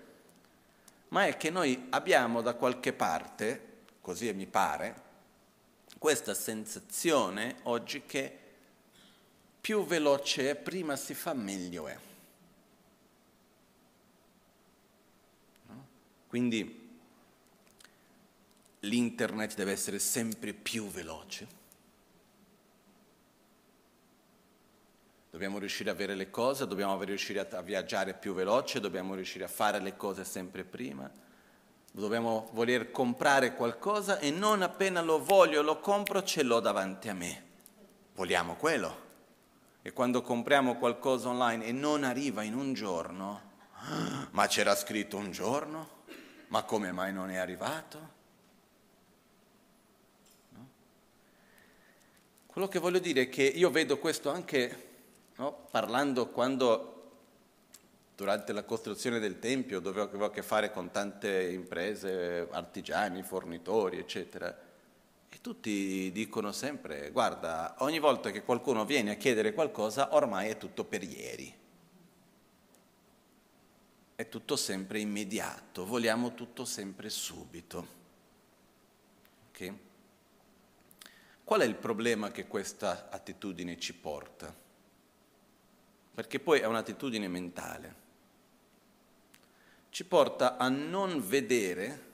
ma 1.08 1.26
è 1.26 1.36
che 1.36 1.50
noi 1.50 1.88
abbiamo 1.90 2.40
da 2.40 2.54
qualche 2.54 2.94
parte, 2.94 3.82
così 4.00 4.32
mi 4.32 4.46
pare, 4.46 5.02
questa 5.98 6.32
sensazione 6.32 7.56
oggi 7.64 8.06
che 8.06 8.38
più 9.60 9.84
veloce 9.84 10.48
è, 10.48 10.56
prima 10.56 10.96
si 10.96 11.12
fa, 11.12 11.34
meglio 11.34 11.88
è. 11.88 11.98
Quindi 16.26 16.98
l'internet 18.80 19.54
deve 19.56 19.72
essere 19.72 19.98
sempre 19.98 20.54
più 20.54 20.88
veloce 20.88 21.59
Dobbiamo 25.30 25.58
riuscire 25.58 25.90
a 25.90 25.92
avere 25.92 26.16
le 26.16 26.28
cose, 26.28 26.66
dobbiamo 26.66 27.00
riuscire 27.04 27.46
a 27.48 27.62
viaggiare 27.62 28.14
più 28.14 28.34
veloce, 28.34 28.80
dobbiamo 28.80 29.14
riuscire 29.14 29.44
a 29.44 29.48
fare 29.48 29.78
le 29.78 29.96
cose 29.96 30.24
sempre 30.24 30.64
prima. 30.64 31.08
Dobbiamo 31.92 32.50
voler 32.52 32.90
comprare 32.90 33.54
qualcosa 33.54 34.18
e 34.18 34.32
non 34.32 34.62
appena 34.62 35.00
lo 35.00 35.22
voglio, 35.22 35.62
lo 35.62 35.78
compro, 35.78 36.24
ce 36.24 36.42
l'ho 36.42 36.58
davanti 36.58 37.08
a 37.08 37.14
me. 37.14 37.44
Vogliamo 38.14 38.56
quello. 38.56 39.08
E 39.82 39.92
quando 39.92 40.20
compriamo 40.20 40.76
qualcosa 40.76 41.28
online 41.28 41.64
e 41.64 41.72
non 41.72 42.02
arriva 42.02 42.42
in 42.42 42.54
un 42.54 42.74
giorno, 42.74 43.40
ma 44.32 44.46
c'era 44.48 44.74
scritto 44.74 45.16
un 45.16 45.30
giorno? 45.30 45.98
Ma 46.48 46.64
come 46.64 46.90
mai 46.90 47.12
non 47.12 47.30
è 47.30 47.36
arrivato? 47.36 48.18
Quello 52.46 52.66
che 52.66 52.80
voglio 52.80 52.98
dire 52.98 53.22
è 53.22 53.28
che 53.28 53.44
io 53.44 53.70
vedo 53.70 53.98
questo 53.98 54.28
anche 54.28 54.89
no? 55.40 55.66
parlando 55.70 56.28
quando 56.28 56.96
durante 58.14 58.52
la 58.52 58.62
costruzione 58.64 59.18
del 59.18 59.38
Tempio 59.38 59.80
dove 59.80 60.02
avevo 60.02 60.26
a 60.26 60.30
che 60.30 60.42
fare 60.42 60.70
con 60.70 60.90
tante 60.90 61.50
imprese, 61.50 62.46
artigiani, 62.50 63.22
fornitori, 63.22 63.98
eccetera, 63.98 64.54
e 65.30 65.40
tutti 65.40 66.12
dicono 66.12 66.52
sempre, 66.52 67.10
guarda, 67.10 67.76
ogni 67.78 67.98
volta 67.98 68.30
che 68.30 68.42
qualcuno 68.42 68.84
viene 68.84 69.12
a 69.12 69.14
chiedere 69.14 69.54
qualcosa, 69.54 70.14
ormai 70.14 70.50
è 70.50 70.58
tutto 70.58 70.84
per 70.84 71.02
ieri. 71.02 71.56
È 74.16 74.28
tutto 74.28 74.56
sempre 74.56 74.98
immediato, 74.98 75.86
vogliamo 75.86 76.34
tutto 76.34 76.66
sempre 76.66 77.08
subito. 77.08 77.86
Okay? 79.48 79.78
Qual 81.42 81.60
è 81.62 81.64
il 81.64 81.76
problema 81.76 82.30
che 82.30 82.46
questa 82.46 83.08
attitudine 83.08 83.78
ci 83.78 83.94
porta? 83.94 84.68
Perché 86.14 86.40
poi 86.40 86.60
è 86.60 86.66
un'attitudine 86.66 87.28
mentale. 87.28 87.94
Ci 89.90 90.04
porta 90.04 90.56
a 90.56 90.68
non 90.68 91.26
vedere, 91.26 92.08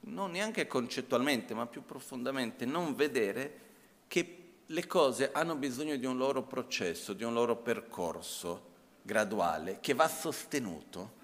non 0.00 0.32
neanche 0.32 0.66
concettualmente, 0.66 1.54
ma 1.54 1.66
più 1.66 1.84
profondamente, 1.84 2.64
non 2.64 2.94
vedere 2.94 3.60
che 4.08 4.38
le 4.66 4.86
cose 4.86 5.32
hanno 5.32 5.54
bisogno 5.54 5.96
di 5.96 6.06
un 6.06 6.16
loro 6.16 6.42
processo, 6.42 7.12
di 7.12 7.24
un 7.24 7.32
loro 7.32 7.56
percorso 7.56 8.70
graduale 9.02 9.78
che 9.80 9.94
va 9.94 10.08
sostenuto 10.08 11.20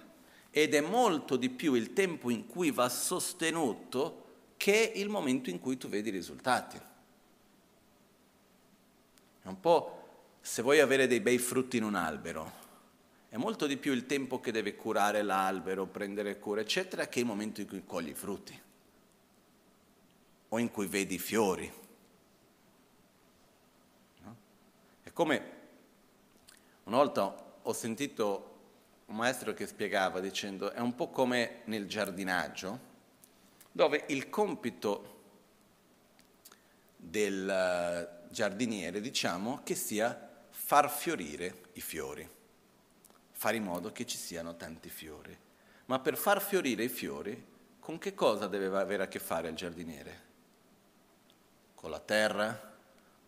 ed 0.51 0.75
è 0.75 0.81
molto 0.81 1.37
di 1.37 1.51
più 1.51 1.75
il 1.75 1.93
tempo 1.93 2.31
in 2.31 2.47
cui 2.47 2.71
va 2.71 2.89
sostenuto 2.89 4.27
che 4.57 4.93
il 4.97 5.09
momento 5.09 5.51
in 5.51 5.61
cui 5.61 5.77
tu 5.77 5.89
vedi 5.89 6.09
i 6.09 6.13
risultati. 6.13 6.77
È 9.43 9.47
un 9.47 9.61
po' 9.61 9.98
se 10.49 10.63
vuoi 10.63 10.81
avere 10.81 11.07
dei 11.07 11.21
bei 11.21 11.37
frutti 11.37 11.77
in 11.77 11.85
un 11.85 11.95
albero, 11.95 12.53
è 13.29 13.37
molto 13.37 13.67
di 13.67 13.77
più 13.77 13.93
il 13.93 14.07
tempo 14.07 14.41
che 14.41 14.51
deve 14.51 14.77
curare 14.77 15.21
l'albero, 15.21 15.85
prendere 15.85 16.39
cura, 16.39 16.63
eccetera, 16.63 17.07
che 17.07 17.21
il 17.21 17.27
momento 17.27 17.61
in 17.61 17.69
cui 17.69 17.85
cogli 17.85 18.09
i 18.09 18.15
frutti 18.15 18.59
o 20.49 20.59
in 20.59 20.71
cui 20.71 20.87
vedi 20.87 21.17
i 21.17 21.19
fiori. 21.19 21.71
No? 24.23 24.37
È 25.03 25.13
come 25.13 25.51
una 26.85 26.97
volta 26.97 27.59
ho 27.61 27.73
sentito 27.75 28.61
un 29.05 29.17
maestro 29.17 29.53
che 29.53 29.67
spiegava 29.67 30.19
dicendo 30.19 30.73
è 30.73 30.81
un 30.81 30.95
po' 30.95 31.11
come 31.11 31.61
nel 31.65 31.87
giardinaggio, 31.87 32.81
dove 33.71 34.07
il 34.09 34.31
compito 34.31 35.17
del 36.97 38.27
giardiniere, 38.31 39.03
diciamo, 39.03 39.61
che 39.63 39.75
sia 39.75 40.23
far 40.69 40.91
fiorire 40.91 41.71
i 41.73 41.81
fiori, 41.81 42.29
fare 43.33 43.57
in 43.57 43.65
modo 43.65 43.91
che 43.91 44.05
ci 44.05 44.19
siano 44.19 44.55
tanti 44.55 44.91
fiori. 44.91 45.35
Ma 45.87 45.99
per 45.99 46.19
far 46.19 46.43
fiorire 46.43 46.85
i 46.85 46.91
fiori, 46.91 47.43
con 47.81 47.97
che 47.97 48.13
cosa 48.13 48.49
deve 48.49 48.67
avere 48.79 49.05
a 49.05 49.09
che 49.09 49.19
fare 49.19 49.49
il 49.49 49.57
giardiniere? 49.57 50.23
Con 51.75 51.89
la 51.89 52.01
terra, 52.01 52.77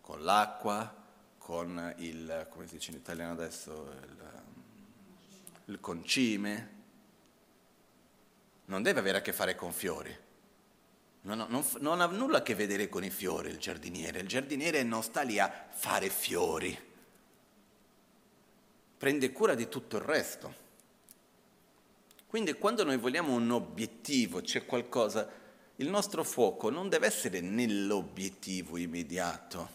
con 0.01 0.21
l'acqua, 0.21 0.95
con 1.39 1.95
il, 1.97 2.45
come 2.51 2.67
si 2.67 2.75
dice 2.75 2.91
in 2.91 2.97
italiano 2.97 3.31
adesso, 3.31 3.91
il, 4.03 4.43
il 5.65 5.79
concime. 5.79 6.69
Non 8.65 8.83
deve 8.83 8.99
avere 8.99 9.17
a 9.17 9.21
che 9.21 9.33
fare 9.33 9.55
con 9.55 9.71
fiori. 9.71 10.15
Non, 11.21 11.43
non, 11.49 11.65
non, 11.79 12.01
ha 12.01 12.05
nulla 12.05 12.37
a 12.37 12.43
che 12.43 12.53
vedere 12.53 12.87
con 12.87 13.03
i 13.03 13.09
fiori 13.09 13.49
il 13.49 13.57
giardiniere. 13.57 14.19
Il 14.19 14.27
giardiniere 14.27 14.83
non 14.83 15.01
sta 15.01 15.23
lì 15.23 15.39
a 15.39 15.51
fare 15.71 16.07
fiori 16.07 16.89
prende 19.01 19.31
cura 19.31 19.55
di 19.55 19.67
tutto 19.67 19.97
il 19.97 20.03
resto. 20.03 20.53
Quindi 22.27 22.53
quando 22.53 22.83
noi 22.83 22.97
vogliamo 22.97 23.33
un 23.33 23.49
obiettivo, 23.49 24.41
c'è 24.41 24.67
qualcosa, 24.67 25.27
il 25.77 25.89
nostro 25.89 26.23
fuoco 26.23 26.69
non 26.69 26.87
deve 26.87 27.07
essere 27.07 27.41
nell'obiettivo 27.41 28.77
immediato, 28.77 29.69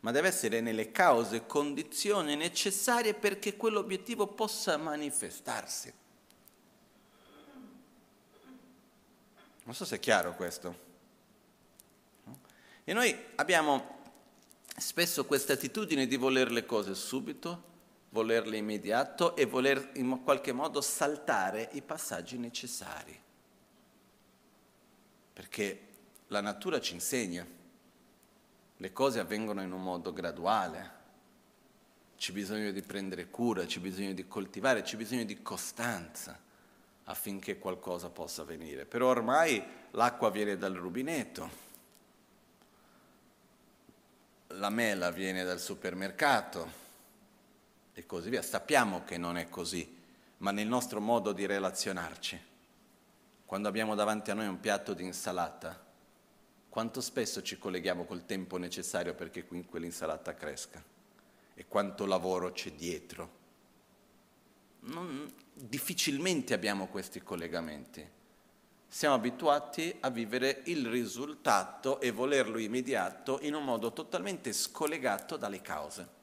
ma 0.00 0.12
deve 0.12 0.28
essere 0.28 0.62
nelle 0.62 0.90
cause 0.90 1.36
e 1.36 1.46
condizioni 1.46 2.34
necessarie 2.34 3.12
perché 3.12 3.54
quell'obiettivo 3.54 4.26
possa 4.28 4.78
manifestarsi. 4.78 5.92
Non 9.64 9.74
so 9.74 9.84
se 9.84 9.96
è 9.96 10.00
chiaro 10.00 10.34
questo. 10.36 10.78
E 12.82 12.94
noi 12.94 13.14
abbiamo 13.34 14.00
spesso 14.74 15.26
questa 15.26 15.52
attitudine 15.52 16.06
di 16.06 16.16
voler 16.16 16.50
le 16.50 16.64
cose 16.64 16.94
subito, 16.94 17.68
volerle 18.12 18.56
immediato 18.56 19.36
e 19.36 19.46
voler 19.46 19.92
in 19.94 20.22
qualche 20.22 20.52
modo 20.52 20.80
saltare 20.80 21.68
i 21.72 21.82
passaggi 21.82 22.38
necessari. 22.38 23.20
Perché 25.32 25.88
la 26.28 26.40
natura 26.40 26.78
ci 26.80 26.94
insegna, 26.94 27.46
le 28.76 28.92
cose 28.92 29.18
avvengono 29.18 29.62
in 29.62 29.72
un 29.72 29.82
modo 29.82 30.12
graduale, 30.12 31.00
c'è 32.16 32.32
bisogno 32.32 32.70
di 32.70 32.82
prendere 32.82 33.30
cura, 33.30 33.64
c'è 33.64 33.80
bisogno 33.80 34.12
di 34.12 34.28
coltivare, 34.28 34.82
c'è 34.82 34.96
bisogno 34.96 35.24
di 35.24 35.42
costanza 35.42 36.38
affinché 37.04 37.58
qualcosa 37.58 38.10
possa 38.10 38.42
avvenire. 38.42 38.84
Però 38.84 39.08
ormai 39.08 39.62
l'acqua 39.92 40.30
viene 40.30 40.58
dal 40.58 40.74
rubinetto, 40.74 41.50
la 44.48 44.68
mela 44.68 45.10
viene 45.10 45.44
dal 45.44 45.58
supermercato, 45.58 46.81
e 47.94 48.06
così 48.06 48.30
via. 48.30 48.42
Sappiamo 48.42 49.04
che 49.04 49.18
non 49.18 49.36
è 49.36 49.48
così, 49.48 50.00
ma 50.38 50.50
nel 50.50 50.66
nostro 50.66 51.00
modo 51.00 51.32
di 51.32 51.46
relazionarci, 51.46 52.40
quando 53.44 53.68
abbiamo 53.68 53.94
davanti 53.94 54.30
a 54.30 54.34
noi 54.34 54.46
un 54.46 54.60
piatto 54.60 54.94
di 54.94 55.04
insalata, 55.04 55.80
quanto 56.68 57.00
spesso 57.00 57.42
ci 57.42 57.58
colleghiamo 57.58 58.04
col 58.04 58.24
tempo 58.24 58.56
necessario 58.56 59.14
perché 59.14 59.44
quell'insalata 59.44 60.34
cresca 60.34 60.82
e 61.54 61.66
quanto 61.68 62.06
lavoro 62.06 62.50
c'è 62.52 62.72
dietro. 62.72 63.40
Non, 64.80 65.30
difficilmente 65.52 66.54
abbiamo 66.54 66.88
questi 66.88 67.22
collegamenti. 67.22 68.20
Siamo 68.88 69.14
abituati 69.14 69.94
a 70.00 70.10
vivere 70.10 70.62
il 70.64 70.86
risultato 70.86 72.00
e 72.00 72.10
volerlo 72.10 72.58
immediato 72.58 73.38
in 73.42 73.54
un 73.54 73.64
modo 73.64 73.92
totalmente 73.92 74.52
scollegato 74.52 75.36
dalle 75.36 75.60
cause 75.60 76.20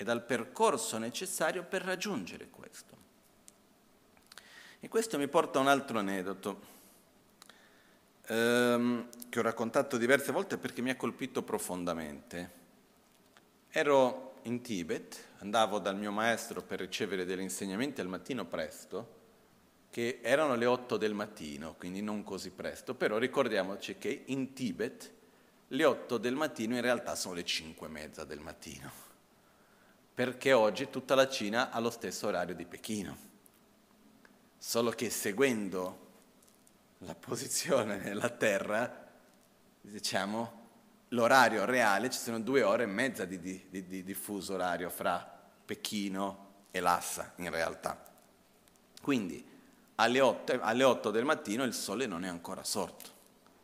e 0.00 0.04
dal 0.04 0.22
percorso 0.22 0.96
necessario 0.96 1.64
per 1.64 1.82
raggiungere 1.82 2.48
questo. 2.50 2.96
E 4.78 4.86
questo 4.86 5.18
mi 5.18 5.26
porta 5.26 5.58
a 5.58 5.62
un 5.62 5.66
altro 5.66 5.98
aneddoto 5.98 6.60
ehm, 8.28 9.08
che 9.28 9.38
ho 9.40 9.42
raccontato 9.42 9.96
diverse 9.96 10.30
volte 10.30 10.56
perché 10.56 10.82
mi 10.82 10.90
ha 10.90 10.96
colpito 10.96 11.42
profondamente. 11.42 12.50
Ero 13.70 14.34
in 14.42 14.62
Tibet, 14.62 15.20
andavo 15.38 15.80
dal 15.80 15.96
mio 15.96 16.12
maestro 16.12 16.62
per 16.62 16.78
ricevere 16.78 17.24
degli 17.24 17.40
insegnamenti 17.40 18.00
al 18.00 18.06
mattino 18.06 18.44
presto, 18.44 19.16
che 19.90 20.20
erano 20.22 20.54
le 20.54 20.66
8 20.66 20.96
del 20.96 21.12
mattino, 21.12 21.74
quindi 21.74 22.02
non 22.02 22.22
così 22.22 22.50
presto, 22.50 22.94
però 22.94 23.18
ricordiamoci 23.18 23.98
che 23.98 24.22
in 24.26 24.52
Tibet 24.52 25.12
le 25.66 25.84
8 25.84 26.18
del 26.18 26.36
mattino 26.36 26.76
in 26.76 26.82
realtà 26.82 27.16
sono 27.16 27.34
le 27.34 27.44
5 27.44 27.84
e 27.84 27.90
mezza 27.90 28.22
del 28.22 28.38
mattino 28.38 29.07
perché 30.18 30.52
oggi 30.52 30.90
tutta 30.90 31.14
la 31.14 31.28
Cina 31.28 31.70
ha 31.70 31.78
lo 31.78 31.90
stesso 31.90 32.26
orario 32.26 32.52
di 32.52 32.64
Pechino, 32.64 33.16
solo 34.58 34.90
che 34.90 35.10
seguendo 35.10 36.06
la 36.98 37.14
posizione 37.14 37.98
nella 38.02 38.28
Terra, 38.28 39.06
diciamo, 39.80 40.66
l'orario 41.10 41.64
reale, 41.64 42.10
ci 42.10 42.18
sono 42.18 42.40
due 42.40 42.64
ore 42.64 42.82
e 42.82 42.86
mezza 42.86 43.26
di, 43.26 43.38
di, 43.38 43.68
di, 43.70 44.02
di 44.02 44.14
fuso 44.14 44.54
orario 44.54 44.90
fra 44.90 45.24
Pechino 45.64 46.64
e 46.72 46.80
Lhasa 46.80 47.34
in 47.36 47.50
realtà. 47.50 48.04
Quindi 49.00 49.48
alle 49.94 50.20
8, 50.20 50.58
alle 50.60 50.82
8 50.82 51.12
del 51.12 51.26
mattino 51.26 51.62
il 51.62 51.74
sole 51.74 52.06
non 52.06 52.24
è 52.24 52.28
ancora 52.28 52.64
sorto, 52.64 53.10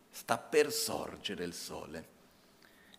sta 0.09 0.39
per 0.39 0.71
sorgere 0.71 1.43
il 1.43 1.53
sole. 1.53 2.13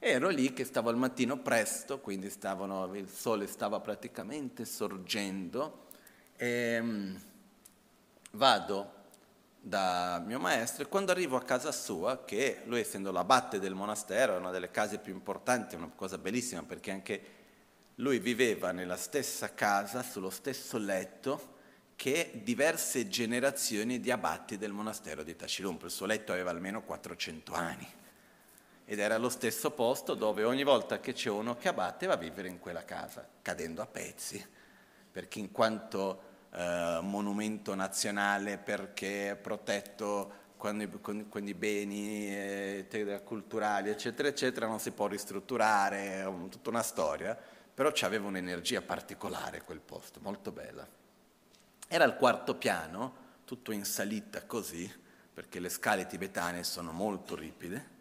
Ero 0.08 0.30
lì 0.30 0.54
che 0.54 0.66
stavo 0.66 0.90
al 0.90 0.98
mattino 0.98 1.40
presto, 1.40 2.00
quindi 2.00 2.30
stavano, 2.30 2.94
il 2.94 3.10
sole 3.10 3.48
stava 3.48 3.80
praticamente 3.80 4.64
sorgendo 4.64 5.88
e 6.36 6.78
um, 6.80 7.20
vado 8.34 8.92
da 9.60 10.22
mio 10.24 10.38
maestro 10.40 10.84
e 10.84 10.88
quando 10.90 11.12
arrivo 11.12 11.38
a 11.38 11.42
casa 11.42 11.72
sua, 11.72 12.24
che 12.24 12.62
lui 12.66 12.82
essendo 12.82 13.12
l'abate 13.12 13.58
del 13.58 13.74
monastero, 13.74 14.36
è 14.36 14.38
una 14.38 14.52
delle 14.52 14.70
case 14.70 15.00
più 15.00 15.12
importanti, 15.12 15.74
è 15.74 15.80
una 15.80 15.90
cosa 15.96 16.20
bellissima 16.20 16.62
perché 16.62 16.92
anche 16.92 17.22
lui 17.96 18.20
viveva 18.20 18.72
nella 18.72 18.98
stessa 18.98 19.56
casa, 19.56 20.04
sullo 20.04 20.30
stesso 20.30 20.78
letto 20.78 21.54
che 21.96 22.42
diverse 22.44 23.08
generazioni 23.08 24.00
di 24.00 24.12
abati 24.12 24.60
del 24.60 24.72
monastero 24.72 25.24
di 25.24 25.36
Tashilumpo. 25.36 25.86
Il 25.86 25.92
suo 25.92 26.06
letto 26.06 26.32
aveva 26.32 26.52
almeno 26.52 26.84
400 26.84 27.54
anni 27.56 28.04
ed 28.86 29.00
era 29.00 29.18
lo 29.18 29.30
stesso 29.30 29.72
posto 29.72 30.14
dove 30.14 30.44
ogni 30.44 30.64
volta 30.64 31.00
che 31.00 31.14
c'è 31.14 31.30
uno 31.30 31.58
che 31.58 31.68
abbatte 31.68 32.06
va 32.06 32.14
a 32.14 32.18
vivere 32.18 32.48
in 32.48 32.60
quella 32.60 32.86
casa, 32.86 33.28
cadendo 33.42 33.82
a 33.82 33.88
pezzi, 33.88 34.44
perché 35.12 35.40
in 35.40 35.52
quanto 35.52 36.22
eh, 36.52 37.00
monumento 37.02 37.74
nazionale, 37.74 38.58
perché 38.58 39.32
è 39.32 39.36
protetto 39.36 40.44
con, 40.56 41.00
con, 41.02 41.28
con 41.30 41.48
i 41.48 41.54
beni 41.54 42.28
eh, 42.28 43.22
culturali, 43.24 43.90
eccetera, 43.90 44.28
eccetera, 44.28 44.68
non 44.68 44.80
si 44.80 44.92
può 44.92 45.08
ristrutturare, 45.08 46.20
è 46.20 46.26
un, 46.26 46.50
tutta 46.50 46.70
una 46.70 46.84
storia, 46.84 47.38
però 47.74 47.92
aveva 48.02 48.28
un'energia 48.28 48.82
particolare 48.82 49.64
quel 49.64 49.82
posto, 49.82 50.20
molto 50.22 50.52
bella. 50.52 50.88
Era 51.88 52.04
al 52.04 52.18
quarto 52.18 52.56
piano, 52.56 53.24
tutto 53.46 53.72
in 53.72 53.84
salita 53.84 54.46
così, 54.46 54.92
perché 55.34 55.60
le 55.60 55.70
scale 55.70 56.08
tibetane 56.08 56.64
sono 56.64 56.92
molto 56.92 57.36
ripide, 57.36 57.94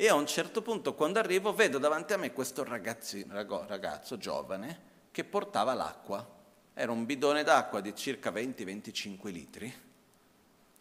e 0.00 0.08
a 0.08 0.14
un 0.14 0.28
certo 0.28 0.62
punto 0.62 0.94
quando 0.94 1.18
arrivo 1.18 1.52
vedo 1.52 1.78
davanti 1.78 2.12
a 2.12 2.18
me 2.18 2.32
questo 2.32 2.62
ragazzo 2.62 4.16
giovane 4.16 4.80
che 5.10 5.24
portava 5.24 5.74
l'acqua. 5.74 6.24
Era 6.72 6.92
un 6.92 7.04
bidone 7.04 7.42
d'acqua 7.42 7.80
di 7.80 7.92
circa 7.96 8.30
20-25 8.30 9.28
litri, 9.32 9.74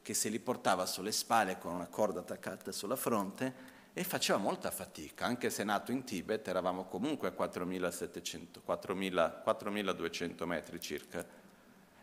che 0.04 0.14
se 0.14 0.30
li 0.30 0.38
portava 0.40 0.86
sulle 0.86 1.12
spalle 1.12 1.58
con 1.58 1.74
una 1.74 1.88
corda 1.88 2.20
attaccata 2.20 2.72
sulla 2.72 2.96
fronte 2.96 3.56
e 3.92 4.04
faceva 4.04 4.38
molta 4.38 4.70
fatica, 4.70 5.26
anche 5.26 5.50
se 5.50 5.64
nato 5.64 5.92
in 5.92 6.04
Tibet 6.04 6.48
eravamo 6.48 6.84
comunque 6.86 7.30
a 7.30 7.32
4.700, 7.32 8.62
4.200 8.64 10.46
metri 10.46 10.80
circa 10.80 11.26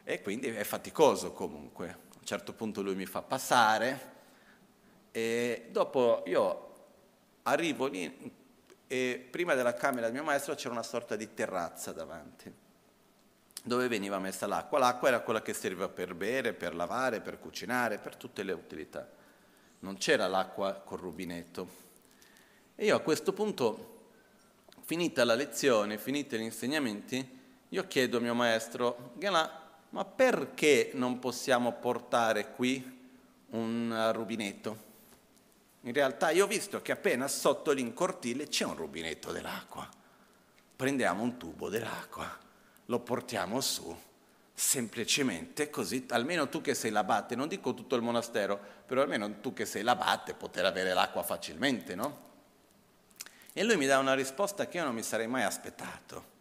e 0.03 0.21
quindi 0.21 0.49
è 0.49 0.65
faticoso 0.65 1.33
comunque. 1.33 1.89
A 1.91 1.97
un 2.19 2.25
certo 2.25 2.55
punto 2.55 2.83
lui 2.83 2.97
mi 2.97 3.07
fa 3.07 3.23
passare 3.23 4.13
e 5.13 5.69
dopo 5.71 6.25
io 6.27 6.64
arrivo 7.45 7.87
lì 7.87 8.33
e 8.87 9.29
prima 9.31 9.55
della 9.55 9.75
camera 9.75 10.07
del 10.07 10.15
mio 10.15 10.25
maestro 10.25 10.55
c'era 10.55 10.73
una 10.73 10.83
sorta 10.83 11.17
di 11.17 11.33
terrazza 11.33 11.93
davanti 11.93 12.63
dove 13.67 13.89
veniva 13.89 14.19
messa 14.19 14.47
l'acqua. 14.47 14.79
L'acqua 14.79 15.09
era 15.09 15.21
quella 15.21 15.41
che 15.41 15.55
serviva 15.55 15.89
per 15.89 16.15
bere, 16.15 16.53
per 16.53 16.75
lavare, 16.75 17.23
per 17.23 17.41
cucinare, 17.41 17.99
per 17.99 18.15
tutte 18.15 18.43
le 18.43 18.53
utilità. 18.53 19.09
Non 19.81 19.97
c'era 19.97 20.27
l'acqua 20.29 20.75
col 20.85 20.99
rubinetto. 20.99 21.83
E 22.75 22.85
io 22.85 22.95
a 22.95 23.01
questo 23.01 23.33
punto, 23.33 24.11
finita 24.83 25.25
la 25.25 25.35
lezione, 25.35 25.97
finiti 25.97 26.37
gli 26.37 26.43
insegnamenti, 26.43 27.41
io 27.71 27.87
chiedo 27.87 28.19
al 28.19 28.23
mio 28.23 28.35
maestro, 28.35 29.15
ma 29.91 30.05
perché 30.05 30.91
non 30.93 31.19
possiamo 31.19 31.73
portare 31.73 32.53
qui 32.53 33.01
un 33.51 34.11
rubinetto? 34.13 34.93
In 35.87 35.93
realtà 35.93 36.31
io 36.31 36.45
ho 36.45 36.49
visto 36.49 36.81
che 36.81 36.93
appena 36.93 37.29
sotto 37.29 37.73
l'incortile 37.73 38.49
c'è 38.49 38.65
un 38.65 38.75
rubinetto 38.75 39.33
dell'acqua. 39.33 39.87
Prendiamo 40.77 41.23
un 41.23 41.37
tubo 41.37 41.69
dell'acqua, 41.69 42.39
lo 42.87 43.01
portiamo 43.01 43.61
su, 43.61 43.95
semplicemente 44.53 45.69
così, 45.69 46.07
almeno 46.09 46.49
tu 46.49 46.63
che 46.63 46.75
sei 46.75 46.91
l'abate, 46.91 47.37
non 47.37 47.49
dico 47.49 47.75
tutto 47.75 47.97
il 47.97 48.03
monastero, 48.03 48.59
però 48.87 49.03
almeno 49.03 49.41
tu 49.41 49.53
che 49.53 49.67
sei 49.67 49.83
l'abate 49.83 50.33
poter 50.33 50.65
avere 50.65 50.95
l'acqua 50.95 51.23
facilmente, 51.23 51.95
no? 51.95 52.23
E 53.53 53.63
lui 53.63 53.77
mi 53.77 53.87
dà 53.87 53.99
una 53.99 54.15
risposta 54.15 54.67
che 54.67 54.79
io 54.79 54.85
non 54.85 54.95
mi 54.95 55.03
sarei 55.03 55.27
mai 55.27 55.43
aspettato. 55.43 56.33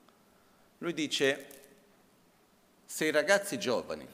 Lui 0.77 0.93
dice, 0.93 1.47
se 2.85 3.05
i 3.05 3.11
ragazzi 3.11 3.59
giovani 3.59 4.07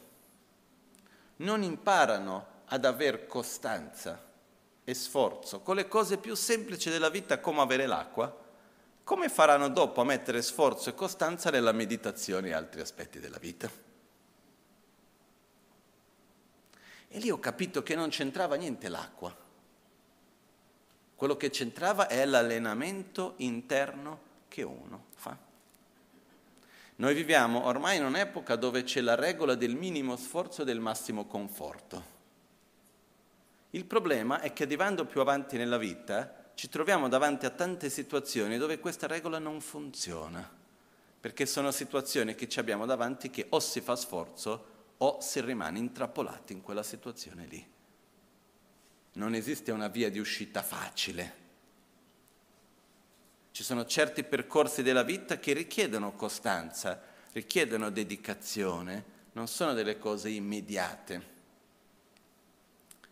non 1.37 1.61
imparano 1.61 2.63
ad 2.65 2.83
aver 2.83 3.27
costanza 3.27 4.27
e 4.89 4.95
sforzo 4.95 5.59
con 5.61 5.75
le 5.75 5.87
cose 5.87 6.17
più 6.17 6.33
semplici 6.33 6.89
della 6.89 7.09
vita 7.09 7.39
come 7.39 7.61
avere 7.61 7.85
l'acqua, 7.85 8.35
come 9.03 9.29
faranno 9.29 9.69
dopo 9.69 10.01
a 10.01 10.03
mettere 10.03 10.41
sforzo 10.41 10.89
e 10.89 10.95
costanza 10.95 11.51
nella 11.51 11.71
meditazione 11.71 12.49
e 12.49 12.53
altri 12.53 12.81
aspetti 12.81 13.19
della 13.19 13.37
vita? 13.37 13.69
E 17.07 17.19
lì 17.19 17.29
ho 17.29 17.39
capito 17.39 17.83
che 17.83 17.93
non 17.93 18.09
c'entrava 18.09 18.55
niente 18.55 18.89
l'acqua. 18.89 19.35
Quello 21.15 21.37
che 21.37 21.51
c'entrava 21.51 22.07
è 22.07 22.25
l'allenamento 22.25 23.33
interno 23.37 24.21
che 24.47 24.63
uno 24.63 25.05
fa. 25.13 25.37
Noi 26.95 27.13
viviamo 27.13 27.65
ormai 27.65 27.97
in 27.97 28.05
un'epoca 28.05 28.55
dove 28.55 28.83
c'è 28.83 29.01
la 29.01 29.15
regola 29.15 29.53
del 29.53 29.75
minimo 29.75 30.15
sforzo 30.15 30.63
e 30.63 30.65
del 30.65 30.79
massimo 30.79 31.25
conforto. 31.25 32.17
Il 33.71 33.85
problema 33.85 34.41
è 34.41 34.51
che 34.51 34.63
arrivando 34.63 35.05
più 35.05 35.21
avanti 35.21 35.55
nella 35.55 35.77
vita 35.77 36.51
ci 36.55 36.69
troviamo 36.69 37.07
davanti 37.07 37.45
a 37.45 37.51
tante 37.51 37.89
situazioni 37.89 38.57
dove 38.57 38.79
questa 38.79 39.05
regola 39.05 39.37
non 39.37 39.61
funziona, 39.61 40.49
perché 41.19 41.45
sono 41.45 41.71
situazioni 41.71 42.33
che 42.33 42.49
ci 42.49 42.59
abbiamo 42.59 42.85
davanti 42.85 43.29
che 43.29 43.45
o 43.49 43.59
si 43.59 43.79
fa 43.81 43.95
sforzo 43.95 44.77
o 44.97 45.21
si 45.21 45.39
rimane 45.41 45.77
intrappolati 45.77 46.51
in 46.51 46.61
quella 46.61 46.83
situazione 46.83 47.45
lì. 47.45 47.65
Non 49.13 49.35
esiste 49.35 49.71
una 49.71 49.87
via 49.87 50.09
di 50.09 50.19
uscita 50.19 50.63
facile. 50.63 51.47
Ci 53.51 53.63
sono 53.63 53.85
certi 53.85 54.23
percorsi 54.23 54.81
della 54.81 55.03
vita 55.03 55.37
che 55.37 55.53
richiedono 55.53 56.13
costanza, 56.13 57.01
richiedono 57.33 57.91
dedicazione, 57.91 59.17
non 59.33 59.47
sono 59.47 59.73
delle 59.73 59.97
cose 59.99 60.29
immediate. 60.29 61.37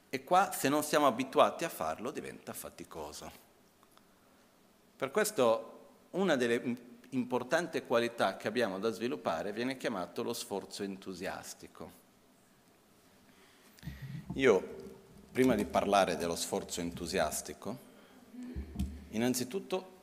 E 0.10 0.24
qua, 0.24 0.52
se 0.52 0.70
non 0.70 0.84
siamo 0.84 1.06
abituati 1.06 1.66
a 1.66 1.70
farlo, 1.70 2.12
diventa 2.12 2.54
faticoso. 2.54 3.32
Per 4.96 5.12
questo 5.12 5.74
una 6.12 6.36
delle 6.36 6.96
importanti 7.10 7.82
qualità 7.84 8.38
che 8.38 8.48
abbiamo 8.48 8.80
da 8.80 8.92
sviluppare 8.92 9.54
viene 9.54 9.78
chiamato 9.78 10.24
lo 10.24 10.34
sforzo 10.34 10.84
entusiastico. 10.84 12.06
Io, 14.34 14.76
prima 15.32 15.56
di 15.56 15.66
parlare 15.66 16.16
dello 16.16 16.36
sforzo 16.36 16.80
entusiastico, 16.82 17.78
innanzitutto 19.10 19.96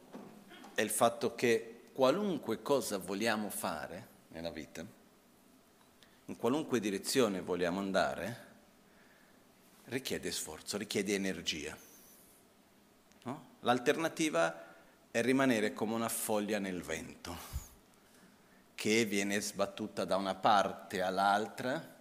è 0.75 0.81
il 0.81 0.91
fatto 0.91 1.35
che 1.35 1.89
qualunque 1.93 2.63
cosa 2.63 2.99
vogliamo 2.99 3.49
fare 3.51 4.09
nella 4.29 4.51
vita, 4.51 4.85
in 6.27 6.37
qualunque 6.37 6.81
direzione 6.81 7.41
vogliamo 7.41 7.79
andare, 7.79 8.44
richiede 9.87 10.31
sforzo, 10.31 10.77
richiede 10.77 11.15
energia. 11.15 11.77
No? 13.25 13.47
L'alternativa 13.61 14.75
è 15.11 15.23
rimanere 15.23 15.73
come 15.73 15.95
una 15.95 16.09
foglia 16.09 16.59
nel 16.59 16.83
vento, 16.83 17.37
che 18.75 19.05
viene 19.05 19.41
sbattuta 19.41 20.05
da 20.05 20.17
una 20.17 20.35
parte 20.35 21.03
all'altra 21.03 21.93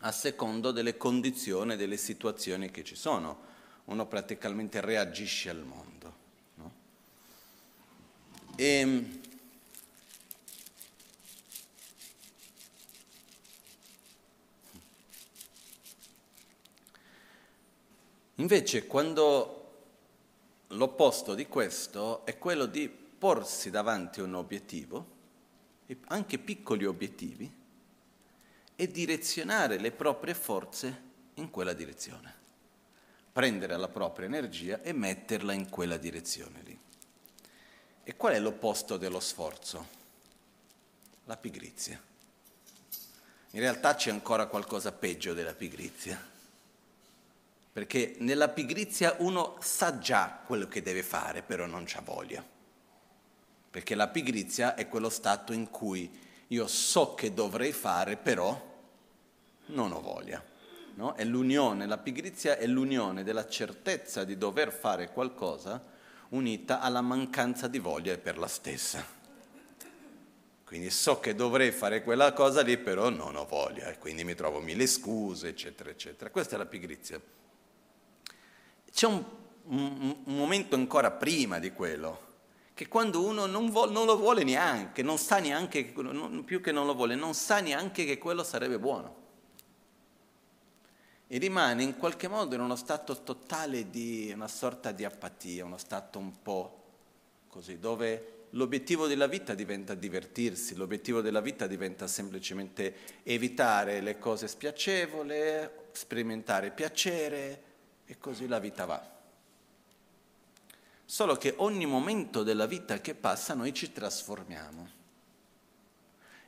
a 0.00 0.12
secondo 0.12 0.72
delle 0.72 0.96
condizioni, 0.96 1.76
delle 1.76 1.96
situazioni 1.96 2.70
che 2.70 2.84
ci 2.84 2.94
sono. 2.96 3.54
Uno 3.84 4.06
praticamente 4.06 4.80
reagisce 4.80 5.50
al 5.50 5.62
mondo. 5.64 5.94
E, 8.56 9.20
invece 18.36 18.86
quando 18.86 19.62
l'opposto 20.68 21.34
di 21.34 21.46
questo 21.46 22.24
è 22.24 22.38
quello 22.38 22.66
di 22.66 22.88
porsi 22.88 23.70
davanti 23.70 24.20
un 24.20 24.34
obiettivo, 24.34 25.14
anche 26.06 26.38
piccoli 26.38 26.84
obiettivi, 26.84 27.50
e 28.78 28.90
direzionare 28.90 29.78
le 29.78 29.90
proprie 29.90 30.34
forze 30.34 31.02
in 31.34 31.50
quella 31.50 31.72
direzione. 31.72 32.34
Prendere 33.32 33.76
la 33.76 33.88
propria 33.88 34.26
energia 34.26 34.82
e 34.82 34.92
metterla 34.92 35.52
in 35.52 35.68
quella 35.68 35.96
direzione 35.96 36.60
lì. 36.62 36.78
E 38.02 38.16
qual 38.16 38.34
è 38.34 38.38
l'opposto 38.38 38.96
dello 38.96 39.20
sforzo? 39.20 39.94
La 41.24 41.36
pigrizia. 41.36 42.00
In 43.50 43.60
realtà 43.60 43.94
c'è 43.94 44.10
ancora 44.10 44.46
qualcosa 44.46 44.92
peggio 44.92 45.32
della 45.32 45.54
pigrizia, 45.54 46.34
perché 47.76 48.14
nella 48.20 48.48
pigrizia 48.48 49.16
uno 49.18 49.58
sa 49.60 49.98
già 49.98 50.40
quello 50.46 50.66
che 50.66 50.80
deve 50.80 51.02
fare, 51.02 51.42
però 51.42 51.66
non 51.66 51.84
c'ha 51.86 52.00
voglia. 52.00 52.42
Perché 53.70 53.94
la 53.94 54.08
pigrizia 54.08 54.74
è 54.74 54.88
quello 54.88 55.10
stato 55.10 55.52
in 55.52 55.68
cui 55.68 56.10
io 56.46 56.66
so 56.68 57.12
che 57.12 57.34
dovrei 57.34 57.72
fare, 57.72 58.16
però 58.16 58.58
non 59.66 59.92
ho 59.92 60.00
voglia. 60.00 60.42
No? 60.94 61.12
È 61.16 61.24
l'unione, 61.24 61.84
la 61.84 61.98
pigrizia 61.98 62.56
è 62.56 62.66
l'unione 62.66 63.22
della 63.22 63.46
certezza 63.46 64.24
di 64.24 64.38
dover 64.38 64.72
fare 64.72 65.12
qualcosa 65.12 65.84
unita 66.30 66.80
alla 66.80 67.02
mancanza 67.02 67.68
di 67.68 67.78
voglia 67.78 68.16
per 68.16 68.38
la 68.38 68.48
stessa. 68.48 69.04
Quindi 70.64 70.88
so 70.88 71.20
che 71.20 71.34
dovrei 71.34 71.72
fare 71.72 72.02
quella 72.02 72.32
cosa 72.32 72.62
lì, 72.62 72.78
però 72.78 73.10
non 73.10 73.36
ho 73.36 73.44
voglia 73.44 73.88
e 73.88 73.98
quindi 73.98 74.24
mi 74.24 74.34
trovo 74.34 74.60
mille 74.60 74.86
scuse, 74.86 75.48
eccetera, 75.48 75.90
eccetera. 75.90 76.30
Questa 76.30 76.54
è 76.54 76.58
la 76.58 76.64
pigrizia. 76.64 77.20
C'è 78.96 79.06
un, 79.06 79.22
un, 79.64 80.16
un 80.24 80.36
momento 80.36 80.74
ancora 80.74 81.10
prima 81.10 81.58
di 81.58 81.70
quello, 81.70 82.20
che 82.72 82.88
quando 82.88 83.26
uno 83.26 83.44
non, 83.44 83.68
vo- 83.68 83.90
non, 83.90 84.06
lo 84.06 84.16
vuole 84.16 84.42
neanche, 84.42 85.02
non 85.02 85.18
sa 85.18 85.38
neanche, 85.38 85.92
non, 85.96 86.44
più 86.46 86.62
che 86.62 86.72
non 86.72 86.86
lo 86.86 86.94
vuole, 86.94 87.14
non 87.14 87.34
sa 87.34 87.60
neanche 87.60 88.06
che 88.06 88.16
quello 88.16 88.42
sarebbe 88.42 88.78
buono. 88.78 89.16
E 91.26 91.36
rimane 91.36 91.82
in 91.82 91.98
qualche 91.98 92.26
modo 92.26 92.54
in 92.54 92.62
uno 92.62 92.74
stato 92.74 93.22
totale 93.22 93.90
di 93.90 94.32
una 94.34 94.48
sorta 94.48 94.92
di 94.92 95.04
apatia, 95.04 95.66
uno 95.66 95.76
stato 95.76 96.18
un 96.18 96.32
po' 96.40 96.84
così, 97.48 97.78
dove 97.78 98.46
l'obiettivo 98.52 99.06
della 99.06 99.26
vita 99.26 99.52
diventa 99.52 99.92
divertirsi, 99.92 100.74
l'obiettivo 100.74 101.20
della 101.20 101.42
vita 101.42 101.66
diventa 101.66 102.06
semplicemente 102.06 102.94
evitare 103.24 104.00
le 104.00 104.18
cose 104.18 104.48
spiacevoli, 104.48 105.68
sperimentare 105.92 106.70
piacere 106.70 107.65
e 108.06 108.18
così 108.18 108.46
la 108.46 108.58
vita 108.58 108.84
va. 108.84 109.14
Solo 111.04 111.36
che 111.36 111.54
ogni 111.58 111.86
momento 111.86 112.42
della 112.42 112.66
vita 112.66 113.00
che 113.00 113.14
passa 113.14 113.54
noi 113.54 113.72
ci 113.72 113.92
trasformiamo. 113.92 114.94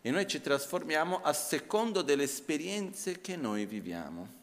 E 0.01 0.11
noi 0.11 0.27
ci 0.27 0.41
trasformiamo 0.41 1.23
a 1.23 1.33
secondo 1.33 2.03
delle 2.03 2.25
esperienze 2.25 3.21
che 3.21 3.37
noi 3.37 3.67
viviamo. 3.67 4.37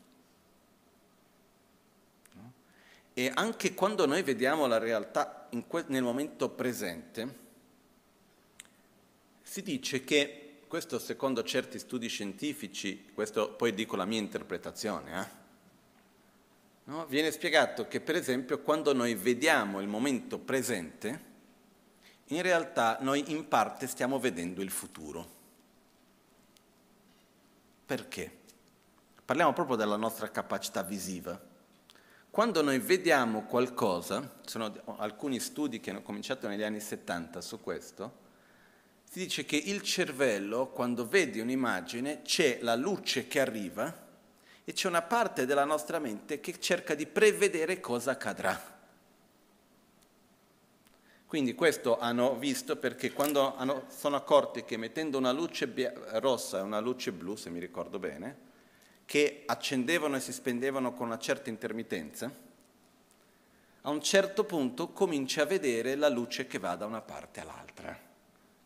E 3.13 3.32
anche 3.34 3.73
quando 3.73 4.06
noi 4.06 4.23
vediamo 4.23 4.67
la 4.67 4.78
realtà 4.78 5.49
que- 5.67 5.86
nel 5.88 6.04
momento 6.04 6.49
presente, 6.49 7.43
si 9.41 9.62
dice 9.62 10.04
che, 10.04 10.60
questo 10.67 10.99
secondo 10.99 11.43
certi 11.43 11.80
studi 11.80 12.10
scientifici, 12.10 13.12
questo 13.13 13.54
poi 13.54 13.73
dico 13.73 13.95
la 13.95 14.04
mia 14.04 14.19
interpretazione, 14.19 15.21
eh? 15.21 15.43
No? 16.86 17.06
viene 17.06 17.32
spiegato 17.32 17.88
che 17.88 18.02
per 18.02 18.15
esempio 18.15 18.62
quando 18.62 18.93
noi 18.93 19.15
vediamo 19.15 19.82
il 19.82 19.88
momento 19.88 20.39
presente, 20.39 21.34
in 22.30 22.41
realtà 22.41 22.98
noi 23.02 23.32
in 23.32 23.48
parte 23.48 23.88
stiamo 23.88 24.19
vedendo 24.19 24.62
il 24.62 24.71
futuro. 24.71 25.34
Perché? 27.86 28.43
Parliamo 29.24 29.54
proprio 29.54 29.76
della 29.76 29.95
nostra 29.95 30.30
capacità 30.32 30.82
visiva. 30.82 31.39
Quando 32.30 32.62
noi 32.62 32.80
vediamo 32.80 33.43
qualcosa, 33.43 34.39
ci 34.43 34.50
sono 34.50 34.74
alcuni 34.98 35.39
studi 35.39 35.80
che 35.80 35.91
hanno 35.91 36.02
cominciato 36.02 36.48
negli 36.48 36.63
anni 36.63 36.80
70 36.80 37.41
su 37.41 37.62
questo, 37.62 38.24
si 39.10 39.19
dice 39.19 39.45
che 39.45 39.56
il 39.56 39.82
cervello, 39.82 40.67
quando 40.67 41.08
vede 41.08 41.39
un'immagine, 41.39 42.24
c'è 42.24 42.60
la 42.62 42.76
luce 42.76 43.28
che 43.28 43.39
arriva 43.39 44.05
e 44.65 44.73
c'è 44.73 44.88
una 44.88 45.04
parte 45.04 45.45
della 45.45 45.63
nostra 45.63 45.99
mente 45.99 46.41
che 46.41 46.60
cerca 46.60 46.93
di 46.95 47.06
prevedere 47.06 47.80
cosa 47.80 48.12
accadrà. 48.12 48.73
Quindi 51.28 51.56
questo 51.56 51.97
hanno 51.97 52.36
visto 52.36 52.75
perché 52.75 53.13
quando 53.13 53.56
hanno, 53.56 53.86
sono 53.88 54.15
accorti 54.15 54.65
che 54.65 54.75
mettendo 54.75 55.17
una 55.17 55.32
luce 55.32 55.71
rossa 56.19 56.60
e 56.60 56.62
una 56.62 56.80
luce 56.80 57.12
blu, 57.12 57.36
se 57.36 57.49
mi 57.49 57.60
ricordo 57.60 57.99
bene, 57.99 58.43
che 59.06 59.43
accendevano 59.45 60.17
e 60.17 60.19
si 60.19 60.34
spendevano 60.34 60.93
con 60.93 61.08
una 61.08 61.19
certa 61.19 61.49
intermittenza, 61.49 62.32
a 63.82 63.89
un 63.89 64.01
certo 64.01 64.43
punto 64.43 64.89
comincia 64.89 65.43
a 65.43 65.45
vedere 65.45 65.95
la 65.95 66.10
luce 66.10 66.47
che 66.47 66.58
va 66.58 66.75
da 66.75 66.86
una 66.86 67.01
parte 67.01 67.39
all'altra 67.39 68.06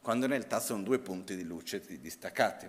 quando 0.09 0.25
in 0.25 0.31
realtà 0.31 0.59
sono 0.59 0.81
due 0.81 0.97
punti 0.97 1.35
di 1.35 1.43
luce 1.43 1.83
distaccati. 1.99 2.67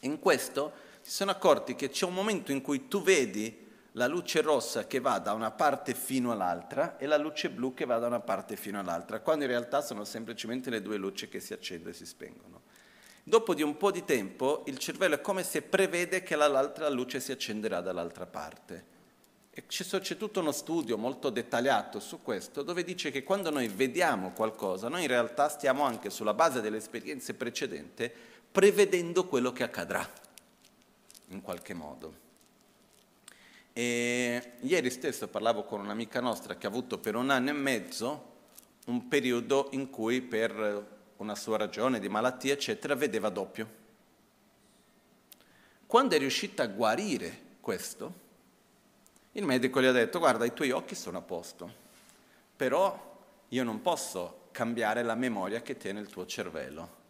In 0.00 0.18
questo 0.18 0.72
si 1.04 1.10
sono 1.10 1.32
accorti 1.32 1.74
che 1.74 1.90
c'è 1.90 2.06
un 2.06 2.14
momento 2.14 2.50
in 2.50 2.62
cui 2.62 2.88
tu 2.88 3.02
vedi 3.02 3.54
la 3.92 4.06
luce 4.06 4.40
rossa 4.40 4.86
che 4.86 5.00
va 5.00 5.18
da 5.18 5.34
una 5.34 5.50
parte 5.50 5.92
fino 5.92 6.32
all'altra 6.32 6.96
e 6.96 7.04
la 7.04 7.18
luce 7.18 7.50
blu 7.50 7.74
che 7.74 7.84
va 7.84 7.98
da 7.98 8.06
una 8.06 8.20
parte 8.20 8.56
fino 8.56 8.80
all'altra, 8.80 9.20
quando 9.20 9.44
in 9.44 9.50
realtà 9.50 9.82
sono 9.82 10.04
semplicemente 10.04 10.70
le 10.70 10.80
due 10.80 10.96
luci 10.96 11.28
che 11.28 11.40
si 11.40 11.52
accendono 11.52 11.90
e 11.90 11.92
si 11.92 12.06
spengono. 12.06 12.62
Dopo 13.22 13.52
di 13.52 13.62
un 13.62 13.76
po' 13.76 13.90
di 13.90 14.02
tempo 14.06 14.62
il 14.64 14.78
cervello 14.78 15.16
è 15.16 15.20
come 15.20 15.42
se 15.42 15.60
prevede 15.60 16.22
che 16.22 16.36
l'altra 16.36 16.88
luce 16.88 17.20
si 17.20 17.32
accenderà 17.32 17.82
dall'altra 17.82 18.24
parte. 18.24 18.92
C'è, 19.66 20.16
tutto 20.16 20.40
uno 20.40 20.52
studio 20.52 20.96
molto 20.96 21.28
dettagliato 21.28 22.00
su 22.00 22.22
questo 22.22 22.62
dove 22.62 22.82
dice 22.82 23.10
che 23.10 23.22
quando 23.22 23.50
noi 23.50 23.68
vediamo 23.68 24.32
qualcosa, 24.32 24.88
noi 24.88 25.02
in 25.02 25.08
realtà 25.08 25.50
stiamo 25.50 25.82
anche 25.82 26.08
sulla 26.08 26.32
base 26.32 26.62
delle 26.62 26.78
esperienze 26.78 27.34
precedenti 27.34 28.10
prevedendo 28.50 29.26
quello 29.26 29.52
che 29.52 29.64
accadrà, 29.64 30.08
in 31.28 31.40
qualche 31.40 31.74
modo. 31.74 32.22
E 33.72 34.52
ieri 34.60 34.90
stesso 34.90 35.28
parlavo 35.28 35.64
con 35.64 35.80
un'amica 35.80 36.20
nostra 36.20 36.56
che 36.56 36.66
ha 36.66 36.68
avuto 36.68 36.98
per 36.98 37.16
un 37.16 37.30
anno 37.30 37.50
e 37.50 37.54
mezzo 37.54 38.32
un 38.86 39.08
periodo 39.08 39.68
in 39.72 39.90
cui 39.90 40.20
per 40.20 40.92
una 41.16 41.34
sua 41.34 41.56
ragione 41.56 41.98
di 42.00 42.08
malattia, 42.08 42.52
eccetera, 42.52 42.94
vedeva 42.94 43.30
doppio. 43.30 43.82
Quando 45.86 46.14
è 46.14 46.18
riuscita 46.18 46.64
a 46.64 46.66
guarire 46.66 47.40
questo, 47.60 48.22
il 49.32 49.44
medico 49.44 49.80
gli 49.80 49.86
ha 49.86 49.92
detto 49.92 50.18
guarda 50.18 50.44
i 50.44 50.52
tuoi 50.52 50.70
occhi 50.70 50.94
sono 50.94 51.18
a 51.18 51.22
posto, 51.22 51.72
però 52.56 53.12
io 53.48 53.64
non 53.64 53.80
posso 53.82 54.48
cambiare 54.52 55.02
la 55.02 55.14
memoria 55.14 55.62
che 55.62 55.76
tiene 55.76 56.00
il 56.00 56.08
tuo 56.08 56.26
cervello. 56.26 57.02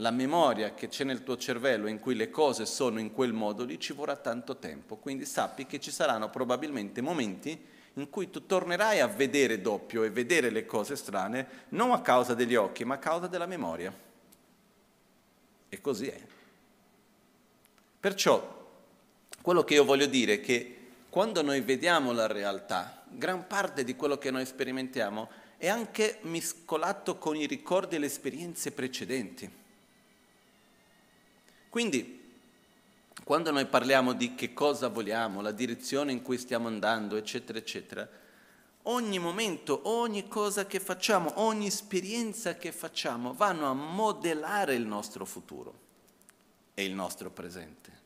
La 0.00 0.10
memoria 0.10 0.72
che 0.72 0.88
c'è 0.88 1.04
nel 1.04 1.22
tuo 1.22 1.36
cervello 1.36 1.86
in 1.86 2.00
cui 2.00 2.14
le 2.14 2.30
cose 2.30 2.64
sono 2.64 2.98
in 2.98 3.12
quel 3.12 3.34
modo 3.34 3.64
lì 3.64 3.78
ci 3.78 3.92
vorrà 3.92 4.16
tanto 4.16 4.56
tempo, 4.56 4.96
quindi 4.96 5.26
sappi 5.26 5.66
che 5.66 5.78
ci 5.78 5.90
saranno 5.90 6.30
probabilmente 6.30 7.02
momenti 7.02 7.66
in 7.94 8.08
cui 8.08 8.30
tu 8.30 8.46
tornerai 8.46 9.00
a 9.00 9.06
vedere 9.06 9.60
doppio 9.60 10.02
e 10.02 10.08
vedere 10.10 10.48
le 10.48 10.64
cose 10.64 10.96
strane 10.96 11.66
non 11.70 11.92
a 11.92 12.00
causa 12.00 12.32
degli 12.32 12.54
occhi, 12.54 12.84
ma 12.84 12.94
a 12.94 12.98
causa 12.98 13.26
della 13.26 13.44
memoria. 13.44 13.94
E 15.68 15.80
così 15.82 16.06
è. 16.06 16.20
Perciò 18.00 18.68
quello 19.42 19.64
che 19.64 19.74
io 19.74 19.84
voglio 19.84 20.06
dire 20.06 20.34
è 20.34 20.40
che 20.40 20.76
quando 21.10 21.42
noi 21.42 21.60
vediamo 21.60 22.12
la 22.12 22.26
realtà, 22.26 23.02
gran 23.06 23.46
parte 23.46 23.84
di 23.84 23.94
quello 23.96 24.16
che 24.16 24.30
noi 24.30 24.46
sperimentiamo 24.46 25.28
è 25.58 25.68
anche 25.68 26.20
mescolato 26.22 27.18
con 27.18 27.36
i 27.36 27.44
ricordi 27.44 27.96
e 27.96 27.98
le 27.98 28.06
esperienze 28.06 28.72
precedenti. 28.72 29.58
Quindi, 31.70 32.18
quando 33.24 33.50
noi 33.50 33.64
parliamo 33.64 34.12
di 34.12 34.34
che 34.34 34.52
cosa 34.52 34.88
vogliamo, 34.88 35.40
la 35.40 35.52
direzione 35.52 36.12
in 36.12 36.20
cui 36.20 36.36
stiamo 36.36 36.68
andando, 36.68 37.16
eccetera, 37.16 37.58
eccetera, 37.58 38.06
ogni 38.82 39.18
momento, 39.18 39.80
ogni 39.84 40.28
cosa 40.28 40.66
che 40.66 40.80
facciamo, 40.80 41.32
ogni 41.36 41.68
esperienza 41.68 42.56
che 42.56 42.72
facciamo 42.72 43.32
vanno 43.32 43.70
a 43.70 43.72
modellare 43.72 44.74
il 44.74 44.84
nostro 44.84 45.24
futuro 45.24 45.78
e 46.74 46.84
il 46.84 46.92
nostro 46.92 47.30
presente 47.30 48.00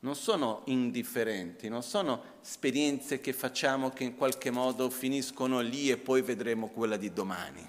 non 0.00 0.16
sono 0.16 0.62
indifferenti, 0.66 1.68
non 1.68 1.82
sono 1.82 2.38
esperienze 2.42 3.20
che 3.20 3.32
facciamo 3.32 3.90
che 3.90 4.04
in 4.04 4.16
qualche 4.16 4.50
modo 4.50 4.88
finiscono 4.88 5.60
lì 5.60 5.90
e 5.90 5.98
poi 5.98 6.22
vedremo 6.22 6.68
quella 6.68 6.96
di 6.96 7.12
domani. 7.12 7.68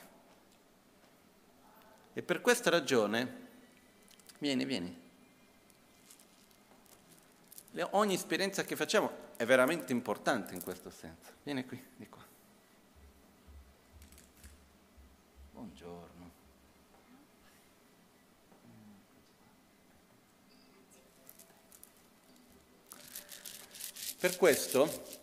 E 2.13 2.21
per 2.21 2.41
questa 2.41 2.69
ragione, 2.69 3.49
vieni, 4.41 4.65
vieni, 4.65 4.99
ogni 7.91 8.15
esperienza 8.15 8.63
che 8.63 8.75
facciamo 8.75 9.29
è 9.37 9.45
veramente 9.45 9.91
importante 9.91 10.55
in 10.55 10.63
questo 10.63 10.89
senso. 10.89 11.29
Vieni 11.43 11.63
qui, 11.65 11.81
di 11.95 12.09
qua. 12.09 12.23
Buongiorno. 15.51 16.29
Per 24.19 24.37
questo 24.37 25.19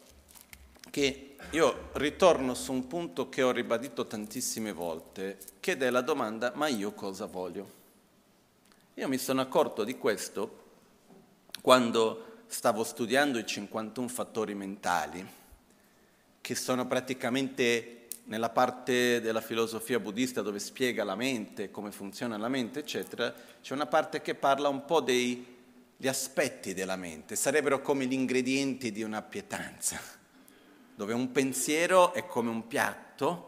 che 0.91 1.37
io 1.51 1.91
ritorno 1.95 2.55
su 2.55 2.73
un 2.73 2.87
punto 2.87 3.29
che 3.29 3.43
ho 3.43 3.51
ribadito 3.51 4.07
tantissime 4.07 4.73
volte, 4.73 5.39
che 5.59 5.77
è 5.77 5.91
la 5.91 6.03
domanda 6.03 6.53
ma 6.55 6.69
io 6.69 6.93
cosa 6.93 7.27
voglio? 7.27 7.78
Io 8.99 9.07
mi 9.07 9.19
sono 9.19 9.41
accorto 9.41 9.85
di 9.85 9.97
questo 9.97 10.65
quando 11.63 12.41
stavo 12.49 12.83
studiando 12.83 13.39
i 13.39 13.47
51 13.47 14.09
fattori 14.09 14.57
mentali, 14.57 15.25
che 16.41 16.55
sono 16.57 16.85
praticamente 16.85 18.09
nella 18.25 18.51
parte 18.51 19.21
della 19.21 19.41
filosofia 19.41 20.01
buddista 20.01 20.43
dove 20.43 20.59
spiega 20.59 21.05
la 21.05 21.15
mente, 21.15 21.71
come 21.71 21.93
funziona 21.93 22.37
la 22.39 22.49
mente, 22.49 22.81
eccetera, 22.81 23.33
c'è 23.63 23.73
una 23.73 23.87
parte 23.87 24.21
che 24.21 24.35
parla 24.35 24.69
un 24.69 24.85
po' 24.85 25.01
degli 25.01 25.47
aspetti 26.05 26.75
della 26.75 26.97
mente, 26.97 27.37
sarebbero 27.37 27.81
come 27.81 28.05
gli 28.07 28.15
ingredienti 28.15 28.91
di 28.91 29.05
una 29.05 29.23
pietanza, 29.23 30.01
dove 30.97 31.13
un 31.13 31.31
pensiero 31.31 32.13
è 32.15 32.27
come 32.27 32.51
un 32.51 32.67
piatto 32.67 33.48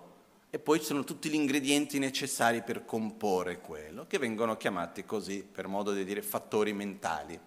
e 0.50 0.58
poi 0.58 0.80
ci 0.80 0.86
sono 0.86 1.04
tutti 1.04 1.30
gli 1.30 1.34
ingredienti 1.34 2.00
necessari 2.00 2.62
per 2.62 2.84
comporre 2.84 3.60
quello, 3.60 4.06
che 4.08 4.18
vengono 4.18 4.56
chiamati 4.56 5.04
così, 5.04 5.42
per 5.42 5.68
modo 5.68 5.92
di 5.92 6.04
dire, 6.04 6.22
fattori 6.22 6.72
mentali. 6.72 7.38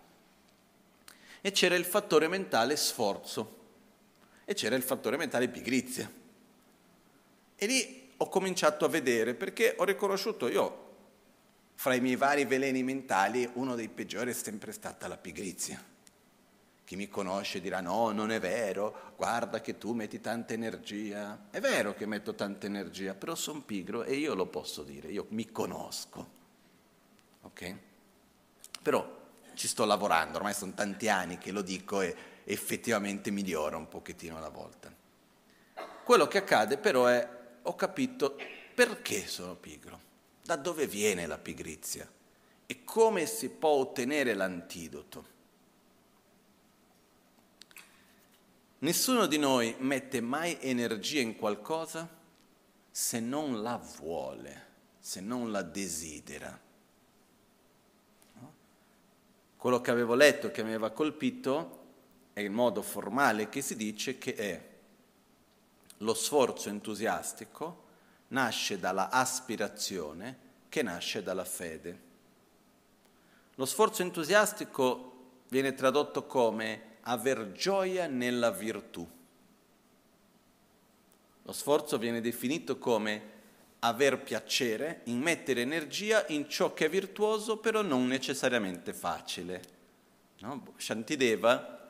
E 1.42 1.52
c'era 1.52 1.76
il 1.76 1.84
fattore 1.84 2.30
mentale 2.30 2.78
sforzo 2.78 3.60
e 4.46 4.54
c'era 4.54 4.76
il 4.76 4.84
fattore 4.84 5.18
mentale 5.18 5.50
pigrizia. 5.50 6.10
E 7.56 7.66
lì 7.66 8.12
ho 8.16 8.30
cominciato 8.30 8.86
a 8.86 8.90
vedere 8.90 9.34
perché 9.34 9.76
ho 9.78 9.84
riconosciuto 9.84 10.48
io, 10.48 10.82
fra 11.76 11.96
i 11.96 12.00
miei 12.00 12.16
vari 12.16 12.46
veleni 12.46 12.84
mentali, 12.84 13.50
uno 13.56 13.76
dei 13.76 13.90
peggiori 13.90 14.32
è 14.32 14.34
sempre 14.34 14.72
stata 14.72 15.10
la 15.10 15.18
pigrizia. 15.18 15.92
Chi 16.86 16.96
mi 16.96 17.08
conosce 17.08 17.62
dirà 17.62 17.80
no, 17.80 18.12
non 18.12 18.32
è 18.32 18.40
vero, 18.40 19.14
guarda 19.16 19.62
che 19.62 19.78
tu 19.78 19.94
metti 19.94 20.20
tanta 20.20 20.54
energia. 20.54 21.48
È 21.50 21.60
vero 21.60 21.94
che 21.94 22.06
metto 22.06 22.36
tanta 22.36 22.66
energia, 22.66 23.14
però 23.14 23.36
sono 23.36 23.62
pigro 23.62 24.04
e 24.04 24.16
io 24.16 24.34
lo 24.34 24.48
posso 24.48 24.84
dire, 24.84 25.10
io 25.10 25.26
mi 25.30 25.50
conosco. 25.52 26.42
Ok? 27.42 27.76
Però 28.82 29.22
ci 29.54 29.68
sto 29.68 29.86
lavorando, 29.86 30.38
ormai 30.38 30.54
sono 30.54 30.74
tanti 30.74 31.08
anni 31.08 31.38
che 31.38 31.52
lo 31.52 31.62
dico 31.62 32.02
e 32.02 32.16
effettivamente 32.44 33.32
migliora 33.32 33.78
un 33.78 33.88
pochettino 33.88 34.38
alla 34.38 34.50
volta. 34.50 34.94
Quello 36.04 36.28
che 36.28 36.40
accade 36.40 36.78
però 36.78 37.06
è, 37.06 37.28
ho 37.62 37.76
capito 37.76 38.36
perché 38.74 39.26
sono 39.28 39.56
pigro, 39.56 40.00
da 40.42 40.58
dove 40.58 40.86
viene 40.86 41.26
la 41.28 41.38
pigrizia 41.38 42.10
e 42.66 42.84
come 42.84 43.26
si 43.26 43.50
può 43.50 43.70
ottenere 43.70 44.34
l'antidoto. 44.34 45.32
Nessuno 48.84 49.28
di 49.28 49.38
noi 49.38 49.74
mette 49.80 50.20
mai 50.20 50.58
energia 50.60 51.22
in 51.22 51.38
qualcosa 51.38 52.06
se 52.92 53.22
non 53.22 53.62
la 53.62 53.78
vuole, 53.78 54.66
se 55.00 55.22
non 55.22 55.52
la 55.52 55.62
desidera. 55.62 56.60
Quello 59.56 59.80
che 59.80 59.90
avevo 59.90 60.16
letto, 60.16 60.52
che 60.52 60.64
mi 60.64 60.70
aveva 60.70 60.92
colpito, 60.92 61.80
è 62.34 62.42
il 62.42 62.52
modo 62.52 62.82
formale 62.82 63.48
che 63.48 63.62
si 63.62 63.78
dice 63.78 64.18
che 64.18 64.36
è 64.36 64.70
lo 66.00 66.14
sforzo 66.14 66.68
entusiastico 66.68 67.84
nasce 68.30 68.80
dalla 68.80 69.10
aspirazione 69.10 70.38
che 70.68 70.82
nasce 70.82 71.24
dalla 71.24 71.46
fede. 71.46 72.02
Lo 73.56 73.66
sforzo 73.66 74.02
entusiastico 74.02 75.12
viene 75.48 75.74
tradotto 75.74 76.26
come 76.26 76.92
aver 77.04 77.52
gioia 77.52 78.08
nella 78.08 78.52
virtù. 78.52 79.08
Lo 81.46 81.52
sforzo 81.52 81.98
viene 81.98 82.22
definito 82.22 82.78
come 82.78 83.32
aver 83.80 84.22
piacere 84.22 85.02
in 85.06 85.20
mettere 85.20 85.62
energia 85.62 86.26
in 86.28 86.48
ciò 86.48 86.74
che 86.74 86.86
è 86.86 86.90
virtuoso, 86.90 87.58
però 87.58 87.82
non 87.82 88.08
necessariamente 88.08 88.94
facile. 88.94 89.62
No? 90.40 90.74
Shantideva 90.78 91.82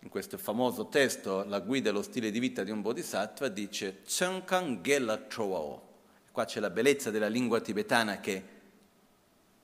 in 0.00 0.08
questo 0.08 0.36
famoso 0.36 0.88
testo, 0.88 1.44
La 1.44 1.60
guida 1.60 1.88
e 1.88 1.92
lo 1.92 2.02
stile 2.02 2.30
di 2.30 2.38
vita 2.38 2.62
di 2.62 2.70
un 2.70 2.82
bodhisattva, 2.82 3.48
dice 3.48 4.02
Tsunkan 4.02 4.82
Gela 4.82 5.26
Chowao. 5.26 5.88
Qua 6.30 6.44
c'è 6.44 6.60
la 6.60 6.70
bellezza 6.70 7.10
della 7.10 7.28
lingua 7.28 7.60
tibetana 7.60 8.20
che 8.20 8.58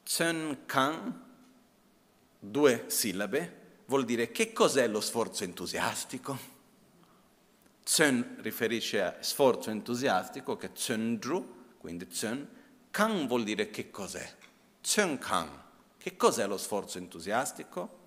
Tsunkan, 0.03 1.25
due 2.39 2.85
sillabe, 2.87 3.65
vuol 3.87 4.05
dire 4.05 4.31
che 4.31 4.53
cos'è 4.53 4.87
lo 4.87 5.01
sforzo 5.01 5.45
entusiastico. 5.45 6.55
Tsun 7.83 8.37
riferisce 8.41 9.03
a 9.03 9.17
sforzo 9.21 9.71
entusiastico, 9.71 10.57
che 10.57 10.67
è 10.67 10.73
Tsundru, 10.73 11.75
quindi 11.79 12.07
Tsun. 12.07 12.49
Kan 12.91 13.27
vuol 13.27 13.45
dire 13.45 13.71
che 13.71 13.91
cos'è. 13.91 14.29
Tsunkan, 14.81 15.63
che 15.99 16.17
cos'è 16.17 16.47
lo 16.47 16.57
sforzo 16.57 16.99
entusiastico? 16.99 18.05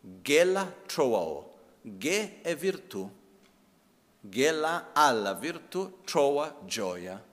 Gela 0.00 0.72
Chowao 0.86 1.56
Ge 1.80 2.40
è 2.42 2.54
virtù. 2.56 3.10
Gela 4.20 4.90
alla 4.92 5.34
virtù 5.34 6.00
trova 6.04 6.60
gioia. 6.64 7.24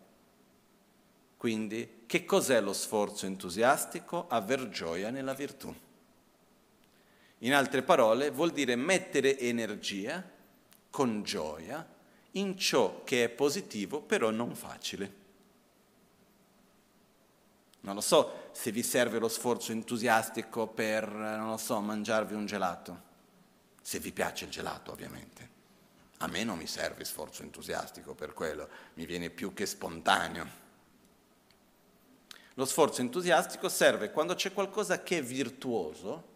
Quindi, 1.36 2.04
che 2.06 2.26
cos'è 2.26 2.62
lo 2.62 2.74
sforzo 2.74 3.26
entusiastico? 3.26 4.28
Aver 4.30 4.70
gioia 4.70 5.10
nella 5.10 5.34
virtù. 5.34 5.74
In 7.46 7.54
altre 7.54 7.84
parole, 7.84 8.32
vuol 8.32 8.52
dire 8.52 8.76
mettere 8.76 9.38
energia 9.38 10.24
con 10.90 11.22
gioia 11.22 11.88
in 12.32 12.58
ciò 12.58 13.04
che 13.04 13.26
è 13.26 13.30
positivo, 13.30 14.02
però 14.02 14.32
non 14.32 14.56
facile. 14.56 15.24
Non 17.82 17.94
lo 17.94 18.02
so 18.02 18.50
se 18.52 18.72
vi 18.72 18.82
serve 18.82 19.20
lo 19.20 19.28
sforzo 19.28 19.72
entusiastico 19.72 20.66
per, 20.66 21.08
non 21.08 21.52
lo 21.52 21.58
so, 21.58 21.80
mangiarvi 21.80 22.34
un 22.34 22.48
gelato 22.48 23.14
se 23.80 24.00
vi 24.00 24.12
piace 24.12 24.46
il 24.46 24.52
gelato 24.52 24.92
ovviamente. 24.92 25.50
A 26.18 26.28
me 26.28 26.44
non 26.44 26.58
mi 26.58 26.66
serve 26.66 27.06
sforzo 27.06 27.44
entusiastico 27.44 28.16
per 28.16 28.34
quello, 28.34 28.68
mi 28.96 29.06
viene 29.06 29.30
più 29.30 29.54
che 29.54 29.68
spontaneo. 29.68 30.64
Lo 32.56 32.66
sforzo 32.66 33.02
entusiastico 33.02 33.70
serve 33.70 34.10
quando 34.10 34.34
c'è 34.34 34.52
qualcosa 34.52 35.04
che 35.04 35.20
è 35.20 35.24
virtuoso, 35.24 36.34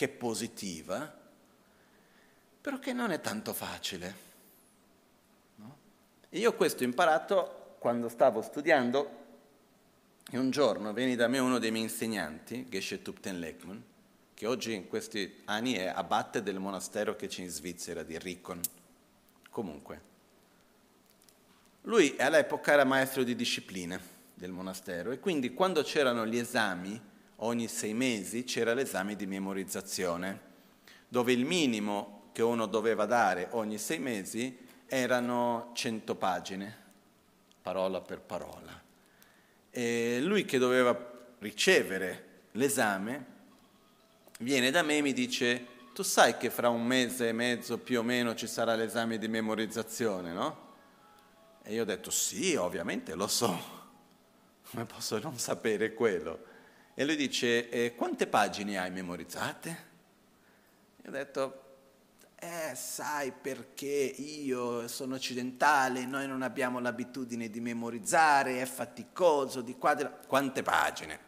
che 0.00 0.06
è 0.06 0.08
positiva, 0.08 1.14
però 2.58 2.78
che 2.78 2.94
non 2.94 3.10
è 3.10 3.20
tanto 3.20 3.52
facile. 3.52 4.14
No? 5.56 5.76
Io 6.30 6.54
questo 6.54 6.84
ho 6.84 6.86
imparato 6.86 7.76
quando 7.78 8.08
stavo 8.08 8.40
studiando 8.40 9.18
e 10.30 10.38
un 10.38 10.48
giorno 10.48 10.94
venne 10.94 11.16
da 11.16 11.28
me 11.28 11.38
uno 11.38 11.58
dei 11.58 11.70
miei 11.70 11.84
insegnanti, 11.84 12.66
Geshe 12.70 13.02
Tupten 13.02 13.40
Lekman, 13.40 13.84
che 14.32 14.46
oggi 14.46 14.72
in 14.72 14.88
questi 14.88 15.42
anni 15.44 15.74
è 15.74 15.88
abate 15.88 16.42
del 16.42 16.58
monastero 16.58 17.14
che 17.14 17.26
c'è 17.26 17.42
in 17.42 17.50
Svizzera 17.50 18.02
di 18.02 18.18
Ricon. 18.18 18.58
Comunque, 19.50 20.00
lui 21.82 22.16
all'epoca 22.18 22.72
era 22.72 22.84
maestro 22.84 23.22
di 23.22 23.36
discipline 23.36 24.00
del 24.32 24.50
monastero 24.50 25.10
e 25.10 25.18
quindi 25.18 25.52
quando 25.52 25.82
c'erano 25.82 26.26
gli 26.26 26.38
esami, 26.38 27.08
ogni 27.42 27.68
sei 27.68 27.94
mesi 27.94 28.44
c'era 28.44 28.74
l'esame 28.74 29.16
di 29.16 29.26
memorizzazione, 29.26 30.48
dove 31.08 31.32
il 31.32 31.44
minimo 31.44 32.30
che 32.32 32.42
uno 32.42 32.66
doveva 32.66 33.06
dare 33.06 33.48
ogni 33.50 33.78
sei 33.78 33.98
mesi 33.98 34.66
erano 34.86 35.70
100 35.74 36.14
pagine, 36.16 36.76
parola 37.62 38.00
per 38.00 38.20
parola. 38.20 38.80
E 39.70 40.18
lui 40.20 40.44
che 40.44 40.58
doveva 40.58 41.08
ricevere 41.38 42.26
l'esame 42.52 43.26
viene 44.40 44.70
da 44.70 44.82
me 44.82 44.98
e 44.98 45.02
mi 45.02 45.12
dice, 45.12 45.66
tu 45.94 46.02
sai 46.02 46.36
che 46.36 46.50
fra 46.50 46.68
un 46.68 46.84
mese 46.84 47.28
e 47.28 47.32
mezzo 47.32 47.78
più 47.78 48.00
o 48.00 48.02
meno 48.02 48.34
ci 48.34 48.46
sarà 48.46 48.74
l'esame 48.74 49.18
di 49.18 49.28
memorizzazione, 49.28 50.32
no? 50.32 50.68
E 51.62 51.74
io 51.74 51.82
ho 51.82 51.86
detto, 51.86 52.10
sì, 52.10 52.54
ovviamente 52.54 53.14
lo 53.14 53.26
so, 53.26 53.58
come 54.70 54.84
posso 54.86 55.18
non 55.18 55.38
sapere 55.38 55.94
quello? 55.94 56.48
E 57.00 57.04
lui 57.06 57.16
dice, 57.16 57.70
e 57.70 57.94
quante 57.94 58.26
pagine 58.26 58.78
hai 58.78 58.90
memorizzate? 58.90 59.84
E 61.00 61.08
ho 61.08 61.10
detto, 61.10 61.62
eh, 62.34 62.74
sai 62.74 63.32
perché 63.32 63.86
io 63.86 64.86
sono 64.86 65.14
occidentale, 65.14 66.04
noi 66.04 66.26
non 66.26 66.42
abbiamo 66.42 66.78
l'abitudine 66.78 67.48
di 67.48 67.58
memorizzare, 67.58 68.60
è 68.60 68.66
faticoso, 68.66 69.62
di 69.62 69.78
qua, 69.78 69.94
di 69.94 70.02
là. 70.02 70.10
Quante 70.10 70.62
pagine? 70.62 71.18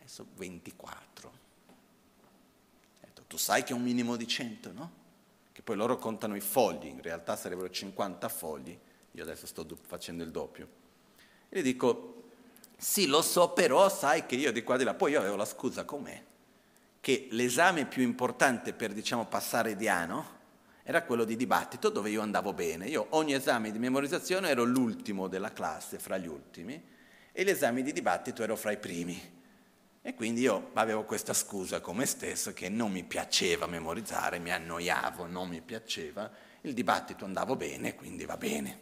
Adesso 0.00 0.26
24 0.34 1.32
tu 3.26 3.38
sai 3.38 3.64
che 3.64 3.72
è 3.72 3.74
un 3.74 3.82
minimo 3.82 4.16
di 4.16 4.26
100, 4.26 4.72
no? 4.72 4.92
Che 5.52 5.62
poi 5.62 5.74
loro 5.76 5.96
contano 5.96 6.36
i 6.36 6.40
fogli, 6.40 6.86
in 6.86 7.00
realtà 7.00 7.34
sarebbero 7.34 7.70
50 7.70 8.28
fogli, 8.28 8.78
io 9.10 9.22
adesso 9.22 9.46
sto 9.46 9.66
facendo 9.80 10.22
il 10.22 10.30
doppio. 10.30 10.68
E 11.48 11.60
gli 11.60 11.62
dico, 11.62 12.15
Sì, 12.76 13.06
lo 13.06 13.22
so, 13.22 13.50
però 13.50 13.88
sai 13.88 14.26
che 14.26 14.34
io 14.36 14.52
di 14.52 14.62
qua 14.62 14.76
di 14.76 14.84
là, 14.84 14.92
poi 14.92 15.12
io 15.12 15.20
avevo 15.20 15.36
la 15.36 15.46
scusa 15.46 15.84
con 15.84 16.02
me, 16.02 16.24
che 17.00 17.28
l'esame 17.30 17.86
più 17.86 18.02
importante 18.02 18.74
per, 18.74 18.92
diciamo, 18.92 19.26
passare 19.26 19.76
di 19.76 19.88
anno 19.88 20.34
era 20.82 21.02
quello 21.02 21.24
di 21.24 21.36
dibattito 21.36 21.88
dove 21.88 22.10
io 22.10 22.20
andavo 22.20 22.52
bene. 22.52 22.86
Io 22.86 23.06
ogni 23.10 23.32
esame 23.32 23.72
di 23.72 23.78
memorizzazione 23.78 24.50
ero 24.50 24.62
l'ultimo 24.62 25.26
della 25.26 25.52
classe, 25.52 25.98
fra 25.98 26.16
gli 26.16 26.28
ultimi, 26.28 26.80
e 27.32 27.44
gli 27.44 27.48
esami 27.48 27.82
di 27.82 27.92
dibattito 27.92 28.42
ero 28.42 28.56
fra 28.56 28.70
i 28.70 28.78
primi. 28.78 29.34
E 30.02 30.14
quindi 30.14 30.42
io 30.42 30.70
avevo 30.74 31.04
questa 31.04 31.34
scusa 31.34 31.80
con 31.80 31.96
me 31.96 32.06
stesso 32.06 32.52
che 32.52 32.68
non 32.68 32.92
mi 32.92 33.02
piaceva 33.02 33.66
memorizzare, 33.66 34.38
mi 34.38 34.52
annoiavo, 34.52 35.26
non 35.26 35.48
mi 35.48 35.60
piaceva, 35.60 36.30
il 36.60 36.72
dibattito 36.72 37.24
andava 37.24 37.56
bene, 37.56 37.96
quindi 37.96 38.24
va 38.24 38.36
bene. 38.36 38.78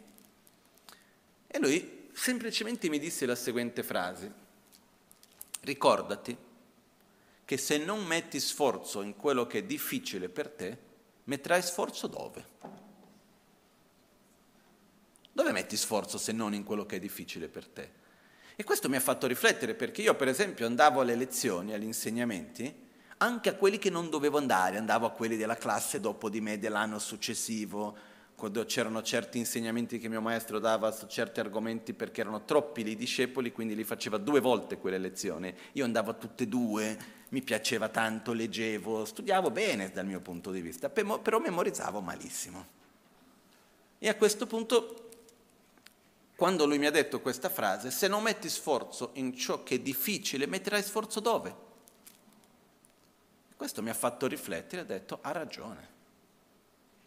E 1.47 1.57
lui 1.59 2.04
semplicemente 2.15 2.87
mi 2.89 2.97
disse 2.97 3.25
la 3.25 3.35
seguente 3.35 3.83
frase, 3.83 4.33
ricordati 5.61 6.35
che 7.43 7.57
se 7.57 7.77
non 7.77 8.05
metti 8.05 8.39
sforzo 8.39 9.01
in 9.01 9.15
quello 9.15 9.45
che 9.45 9.59
è 9.59 9.63
difficile 9.63 10.29
per 10.29 10.49
te, 10.49 10.77
metterai 11.25 11.61
sforzo 11.61 12.07
dove? 12.07 12.47
Dove 15.31 15.51
metti 15.51 15.75
sforzo 15.75 16.17
se 16.17 16.31
non 16.31 16.53
in 16.53 16.63
quello 16.63 16.85
che 16.85 16.95
è 16.95 16.99
difficile 16.99 17.49
per 17.49 17.67
te? 17.67 18.03
E 18.55 18.63
questo 18.63 18.87
mi 18.87 18.95
ha 18.95 19.01
fatto 19.01 19.27
riflettere 19.27 19.75
perché 19.75 20.01
io 20.01 20.15
per 20.15 20.29
esempio 20.29 20.65
andavo 20.65 21.01
alle 21.01 21.15
lezioni, 21.15 21.73
agli 21.73 21.83
insegnamenti, 21.83 22.83
anche 23.17 23.49
a 23.49 23.55
quelli 23.55 23.77
che 23.77 23.89
non 23.89 24.09
dovevo 24.09 24.37
andare, 24.37 24.77
andavo 24.77 25.05
a 25.05 25.11
quelli 25.11 25.35
della 25.35 25.57
classe 25.57 25.99
dopo 25.99 26.29
di 26.29 26.39
me 26.39 26.57
dell'anno 26.57 26.97
successivo, 26.99 28.13
quando 28.35 28.65
c'erano 28.65 29.01
certi 29.01 29.37
insegnamenti 29.37 29.97
che 29.97 30.09
mio 30.09 30.21
maestro 30.21 30.59
dava 30.59 30.91
su 30.91 31.07
certi 31.07 31.39
argomenti 31.39 31.93
perché 31.93 32.21
erano 32.21 32.43
troppi 32.43 32.87
i 32.87 32.95
discepoli, 32.95 33.51
quindi 33.51 33.75
li 33.75 33.83
faceva 33.83 34.17
due 34.17 34.41
volte 34.41 34.77
quelle 34.77 34.97
lezioni. 34.97 35.53
Io 35.73 35.85
andavo 35.85 36.11
a 36.11 36.13
tutte 36.13 36.43
e 36.43 36.47
due, 36.47 36.97
mi 37.29 37.41
piaceva 37.41 37.87
tanto, 37.89 38.33
leggevo, 38.33 39.05
studiavo 39.05 39.51
bene 39.51 39.89
dal 39.91 40.05
mio 40.05 40.19
punto 40.19 40.51
di 40.51 40.61
vista, 40.61 40.89
però 40.89 41.39
memorizzavo 41.39 42.01
malissimo. 42.01 42.73
E 43.97 44.09
a 44.09 44.15
questo 44.15 44.45
punto 44.45 45.05
quando 46.35 46.65
lui 46.65 46.77
mi 46.77 46.85
ha 46.85 46.91
detto 46.91 47.21
questa 47.21 47.49
frase, 47.49 47.91
se 47.91 48.09
non 48.09 48.21
metti 48.21 48.49
sforzo 48.49 49.11
in 49.13 49.35
ciò 49.37 49.63
che 49.63 49.75
è 49.75 49.79
difficile, 49.79 50.47
metterai 50.47 50.83
sforzo 50.83 51.21
dove? 51.21 51.63
Questo 53.55 53.81
mi 53.81 53.89
ha 53.89 53.93
fatto 53.93 54.27
riflettere 54.27 54.81
e 54.81 54.83
ha 54.83 54.87
detto, 54.87 55.19
ha 55.21 55.31
ragione. 55.31 55.94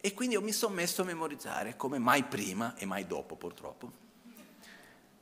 E 0.01 0.13
quindi 0.13 0.37
mi 0.37 0.51
sono 0.51 0.73
messo 0.73 1.01
a 1.01 1.05
memorizzare 1.05 1.75
come 1.75 1.99
mai 1.99 2.23
prima 2.23 2.75
e 2.75 2.85
mai 2.85 3.05
dopo 3.05 3.35
purtroppo. 3.35 3.91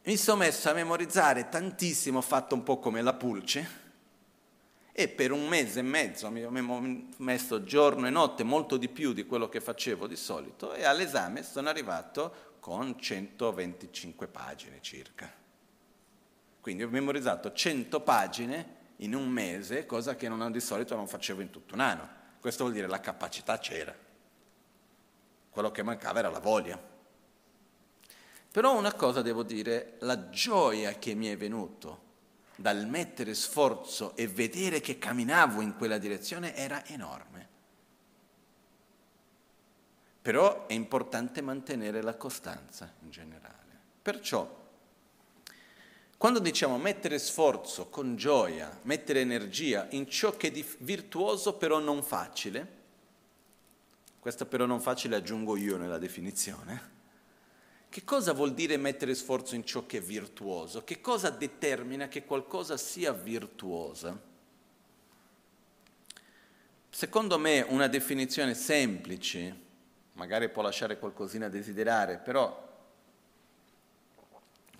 Mi 0.03 0.17
sono 0.17 0.37
messo 0.37 0.69
a 0.69 0.73
memorizzare 0.73 1.49
tantissimo, 1.49 2.21
fatto 2.21 2.55
un 2.55 2.63
po' 2.63 2.79
come 2.79 3.01
la 3.01 3.13
pulce, 3.13 3.85
e 4.99 5.07
per 5.07 5.31
un 5.31 5.47
mese 5.47 5.79
e 5.79 5.83
mezzo 5.83 6.27
mi 6.31 6.43
ho 6.43 6.49
messo 7.17 7.63
giorno 7.63 8.07
e 8.07 8.09
notte 8.09 8.43
molto 8.43 8.77
di 8.77 8.89
più 8.89 9.13
di 9.13 9.27
quello 9.27 9.47
che 9.47 9.61
facevo 9.61 10.07
di 10.07 10.15
solito 10.15 10.73
e 10.73 10.85
all'esame 10.85 11.43
sono 11.43 11.69
arrivato 11.69 12.55
con 12.59 12.99
125 12.99 14.25
pagine 14.25 14.79
circa. 14.81 15.31
Quindi 16.59 16.83
ho 16.83 16.89
memorizzato 16.89 17.53
100 17.53 18.01
pagine 18.01 18.75
in 18.97 19.13
un 19.13 19.27
mese, 19.27 19.85
cosa 19.85 20.15
che 20.15 20.27
non, 20.27 20.51
di 20.51 20.59
solito 20.59 20.95
non 20.95 21.07
facevo 21.07 21.41
in 21.41 21.51
tutto 21.51 21.75
un 21.75 21.81
anno. 21.81 22.09
Questo 22.39 22.63
vuol 22.63 22.73
dire 22.73 22.87
la 22.87 22.99
capacità 22.99 23.59
c'era. 23.59 24.06
Quello 25.57 25.71
che 25.71 25.81
mancava 25.81 26.19
era 26.19 26.29
la 26.29 26.37
voglia. 26.37 26.79
Però 28.51 28.77
una 28.77 28.93
cosa 28.93 29.23
devo 29.23 29.41
dire, 29.41 29.95
la 30.01 30.29
gioia 30.29 30.99
che 30.99 31.15
mi 31.15 31.25
è 31.25 31.35
venuto 31.35 32.03
dal 32.57 32.85
mettere 32.85 33.33
sforzo 33.33 34.15
e 34.15 34.27
vedere 34.27 34.81
che 34.81 34.99
camminavo 34.99 35.61
in 35.61 35.75
quella 35.75 35.97
direzione 35.97 36.55
era 36.55 36.85
enorme. 36.85 37.47
Però 40.21 40.67
è 40.67 40.73
importante 40.73 41.41
mantenere 41.41 42.03
la 42.03 42.13
costanza 42.13 42.93
in 42.99 43.09
generale. 43.09 43.79
Perciò, 43.99 44.47
quando 46.17 46.37
diciamo 46.37 46.77
mettere 46.77 47.17
sforzo 47.17 47.87
con 47.87 48.15
gioia, 48.15 48.77
mettere 48.83 49.21
energia 49.21 49.87
in 49.89 50.07
ciò 50.07 50.37
che 50.37 50.51
è 50.51 50.65
virtuoso 50.81 51.55
però 51.55 51.79
non 51.79 52.03
facile, 52.03 52.76
questo 54.27 54.45
però 54.45 54.65
non 54.65 54.81
facile 54.81 55.15
aggiungo 55.15 55.55
io 55.55 55.77
nella 55.77 55.97
definizione, 55.97 56.95
che 57.87 58.03
cosa 58.03 58.33
vuol 58.33 58.53
dire 58.53 58.75
mettere 58.75 59.15
sforzo 59.15 59.55
in 59.55 59.65
ciò 59.65 59.85
che 59.85 59.99
è 59.99 60.01
virtuoso? 60.01 60.83
Che 60.83 60.99
cosa 60.99 61.29
determina 61.29 62.09
che 62.09 62.25
qualcosa 62.25 62.75
sia 62.75 63.13
virtuosa? 63.13 64.21
Secondo 66.89 67.39
me 67.39 67.61
una 67.69 67.87
definizione 67.87 68.53
semplice 68.53 69.55
magari 70.15 70.49
può 70.49 70.61
lasciare 70.61 70.99
qualcosina 70.99 71.45
a 71.45 71.49
desiderare, 71.49 72.17
però 72.17 72.67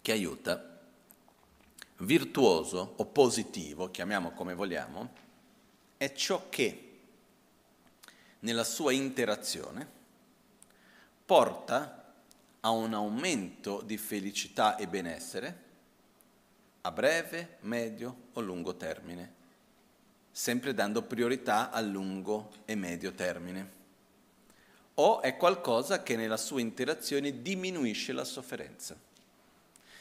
che 0.02 0.12
aiuta, 0.12 0.78
virtuoso 2.00 2.96
o 2.98 3.06
positivo, 3.06 3.90
chiamiamo 3.92 4.32
come 4.32 4.54
vogliamo, 4.54 5.10
è 5.96 6.12
ciò 6.12 6.48
che 6.50 6.87
nella 8.40 8.64
sua 8.64 8.92
interazione 8.92 9.88
porta 11.26 12.14
a 12.62 12.70
un 12.70 12.94
aumento 12.94 13.82
di 13.82 13.98
felicità 13.98 14.76
e 14.76 14.88
benessere 14.88 15.66
a 16.82 16.92
breve, 16.92 17.58
medio 17.62 18.16
o 18.34 18.42
lungo 18.42 18.76
termine, 18.76 19.34
sempre 20.32 20.74
dando 20.74 21.02
priorità 21.02 21.72
a 21.72 21.82
lungo 21.82 22.52
e 22.66 22.76
medio 22.76 23.12
termine 23.14 23.76
o 25.00 25.22
è 25.22 25.38
qualcosa 25.38 26.02
che 26.02 26.16
nella 26.16 26.38
sua 26.38 26.62
interazione 26.62 27.42
diminuisce 27.42 28.14
la 28.14 28.24
sofferenza. 28.24 28.96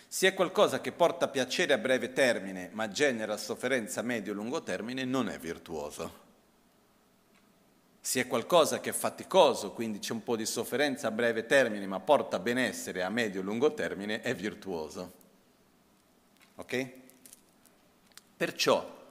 Se 0.08 0.28
è 0.28 0.34
qualcosa 0.34 0.80
che 0.80 0.92
porta 0.92 1.28
piacere 1.28 1.72
a 1.72 1.78
breve 1.78 2.12
termine 2.12 2.70
ma 2.72 2.88
genera 2.88 3.36
sofferenza 3.36 4.00
a 4.00 4.04
medio-lungo 4.04 4.62
termine, 4.62 5.04
non 5.04 5.28
è 5.28 5.38
virtuoso. 5.38 6.24
Se 8.06 8.20
è 8.20 8.28
qualcosa 8.28 8.78
che 8.78 8.90
è 8.90 8.92
faticoso, 8.92 9.72
quindi 9.72 9.98
c'è 9.98 10.12
un 10.12 10.22
po' 10.22 10.36
di 10.36 10.46
sofferenza 10.46 11.08
a 11.08 11.10
breve 11.10 11.44
termine 11.44 11.88
ma 11.88 11.98
porta 11.98 12.38
benessere 12.38 13.02
a 13.02 13.10
medio-lungo 13.10 13.74
termine, 13.74 14.20
è 14.20 14.32
virtuoso. 14.32 15.12
Ok? 16.54 16.90
Perciò 18.36 19.10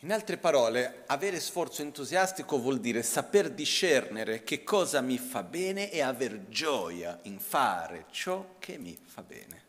in 0.00 0.12
altre 0.12 0.36
parole, 0.36 1.04
avere 1.06 1.40
sforzo 1.40 1.80
entusiastico 1.80 2.60
vuol 2.60 2.78
dire 2.78 3.02
saper 3.02 3.50
discernere 3.50 4.44
che 4.44 4.62
cosa 4.62 5.00
mi 5.00 5.16
fa 5.16 5.42
bene 5.42 5.90
e 5.90 6.02
aver 6.02 6.46
gioia 6.50 7.20
in 7.22 7.38
fare 7.38 8.04
ciò 8.10 8.56
che 8.58 8.76
mi 8.76 8.98
fa 9.02 9.22
bene. 9.22 9.62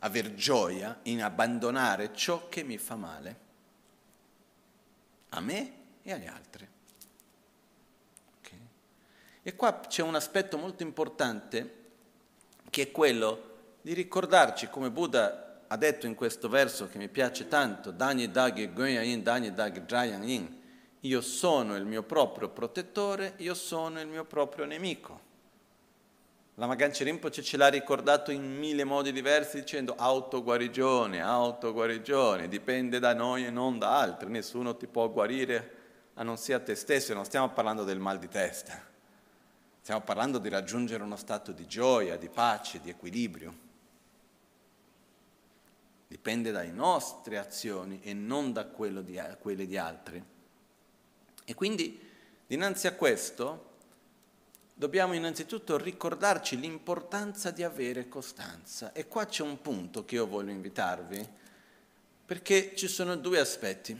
Aver 0.00 0.34
gioia 0.34 0.98
in 1.04 1.22
abbandonare 1.22 2.12
ciò 2.12 2.50
che 2.50 2.62
mi 2.62 2.76
fa 2.76 2.96
male. 2.96 3.41
A 5.34 5.40
me 5.40 5.72
e 6.02 6.12
agli 6.12 6.26
altri. 6.26 6.68
Okay? 8.38 8.58
E 9.42 9.56
qua 9.56 9.80
c'è 9.80 10.02
un 10.02 10.14
aspetto 10.14 10.58
molto 10.58 10.82
importante 10.82 11.80
che 12.70 12.82
è 12.82 12.90
quello 12.90 13.50
di 13.82 13.92
ricordarci 13.92 14.68
come 14.70 14.90
Buddha 14.90 15.64
ha 15.66 15.76
detto 15.76 16.06
in 16.06 16.14
questo 16.14 16.48
verso 16.48 16.86
che 16.86 16.98
mi 16.98 17.08
piace 17.08 17.48
tanto, 17.48 17.90
Dani 17.90 18.30
Dag 18.30 18.72
Goyain, 18.72 19.22
Dani 19.22 19.52
Dag 19.52 19.84
Drayan 19.84 20.22
Yin, 20.22 20.60
io 21.00 21.20
sono 21.22 21.76
il 21.76 21.84
mio 21.84 22.02
proprio 22.02 22.50
protettore, 22.50 23.34
io 23.38 23.54
sono 23.54 24.00
il 24.00 24.06
mio 24.06 24.24
proprio 24.24 24.66
nemico. 24.66 25.31
Maganci 26.66 27.04
Rinpoche 27.04 27.42
ce 27.42 27.56
l'ha 27.56 27.68
ricordato 27.68 28.30
in 28.30 28.56
mille 28.56 28.84
modi 28.84 29.12
diversi 29.12 29.58
dicendo 29.58 29.94
autoguarigione, 29.96 31.20
autoguarigione, 31.20 32.48
dipende 32.48 32.98
da 32.98 33.14
noi 33.14 33.44
e 33.46 33.50
non 33.50 33.78
da 33.78 33.98
altri, 33.98 34.30
nessuno 34.30 34.76
ti 34.76 34.86
può 34.86 35.08
guarire 35.10 35.80
a 36.14 36.22
non 36.22 36.36
sia 36.36 36.60
te 36.60 36.74
stesso, 36.74 37.14
non 37.14 37.24
stiamo 37.24 37.50
parlando 37.50 37.84
del 37.84 37.98
mal 37.98 38.18
di 38.18 38.28
testa, 38.28 38.80
stiamo 39.80 40.02
parlando 40.02 40.38
di 40.38 40.48
raggiungere 40.48 41.02
uno 41.02 41.16
stato 41.16 41.52
di 41.52 41.66
gioia, 41.66 42.16
di 42.16 42.28
pace, 42.28 42.80
di 42.80 42.90
equilibrio 42.90 43.70
dipende 46.12 46.50
dalle 46.50 46.72
nostre 46.72 47.38
azioni 47.38 48.00
e 48.02 48.12
non 48.12 48.52
da 48.52 48.64
di, 48.64 49.18
quelle 49.40 49.66
di 49.66 49.78
altri. 49.78 50.22
E 51.42 51.54
quindi 51.54 51.98
dinanzi 52.46 52.86
a 52.86 52.92
questo 52.92 53.71
dobbiamo 54.74 55.14
innanzitutto 55.14 55.76
ricordarci 55.76 56.58
l'importanza 56.58 57.50
di 57.50 57.62
avere 57.62 58.08
costanza. 58.08 58.92
E 58.92 59.06
qua 59.06 59.26
c'è 59.26 59.42
un 59.42 59.60
punto 59.60 60.04
che 60.04 60.16
io 60.16 60.26
voglio 60.26 60.50
invitarvi, 60.50 61.26
perché 62.24 62.74
ci 62.74 62.88
sono 62.88 63.16
due 63.16 63.38
aspetti. 63.38 63.98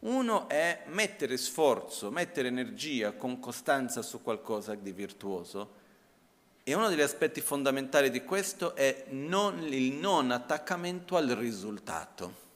Uno 0.00 0.48
è 0.48 0.84
mettere 0.86 1.36
sforzo, 1.36 2.10
mettere 2.10 2.48
energia 2.48 3.12
con 3.12 3.38
costanza 3.38 4.00
su 4.00 4.22
qualcosa 4.22 4.74
di 4.74 4.92
virtuoso 4.92 5.78
E 6.62 6.74
uno 6.74 6.88
degli 6.88 7.00
aspetti 7.00 7.40
fondamentali 7.40 8.10
di 8.10 8.22
questo 8.22 8.74
è 8.76 9.06
non, 9.08 9.60
il 9.72 9.92
non 9.94 10.30
attaccamento 10.30 11.16
al 11.16 11.28
risultato. 11.28 12.48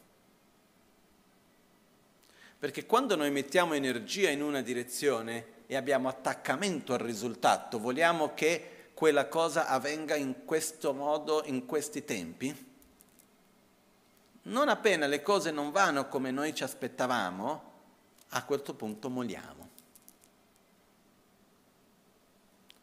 Perché 2.59 2.87
quando 2.87 3.17
noi 3.17 3.31
mettiamo 3.31 3.75
energia 3.75 4.31
in 4.31 4.43
una 4.43 4.61
direzione 4.61 5.47
e 5.67 5.77
abbiamo 5.77 6.09
attaccamento 6.09 6.93
al 6.93 7.01
risultato, 7.01 7.79
vogliamo 7.79 8.35
che 8.35 8.91
quella 8.95 9.29
cosa 9.29 9.67
avvenga 9.67 10.15
in 10.15 10.45
questo 10.45 10.93
modo, 10.93 11.43
in 11.45 11.67
questi 11.67 12.05
tempi, 12.05 12.73
non 14.43 14.69
appena 14.69 15.07
le 15.07 15.23
cose 15.23 15.51
non 15.51 15.71
vanno 15.71 16.09
come 16.09 16.31
noi 16.31 16.55
ci 16.55 16.65
aspettavamo, 16.65 17.73
a 18.31 18.45
questo 18.45 18.75
punto 18.75 19.09
molliamo. 19.09 19.69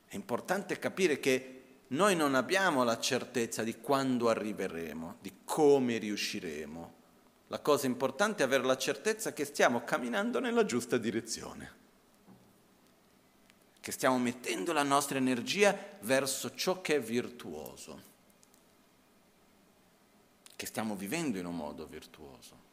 È 0.07 0.15
importante 0.15 0.79
capire 0.79 1.19
che 1.19 1.61
noi 1.87 2.15
non 2.15 2.35
abbiamo 2.35 2.83
la 2.83 2.99
certezza 2.99 3.63
di 3.63 3.77
quando 3.79 4.29
arriveremo, 4.29 5.17
di 5.21 5.39
come 5.43 5.97
riusciremo. 5.97 6.93
La 7.47 7.59
cosa 7.59 7.85
importante 7.85 8.43
è 8.43 8.45
avere 8.45 8.63
la 8.63 8.77
certezza 8.77 9.33
che 9.33 9.45
stiamo 9.45 9.83
camminando 9.83 10.39
nella 10.39 10.63
giusta 10.63 10.97
direzione, 10.97 11.79
che 13.81 13.91
stiamo 13.91 14.17
mettendo 14.17 14.71
la 14.71 14.83
nostra 14.83 15.17
energia 15.17 15.77
verso 16.01 16.55
ciò 16.55 16.79
che 16.79 16.95
è 16.95 17.01
virtuoso, 17.01 18.01
che 20.55 20.65
stiamo 20.65 20.95
vivendo 20.95 21.37
in 21.37 21.45
un 21.45 21.55
modo 21.57 21.85
virtuoso 21.85 22.69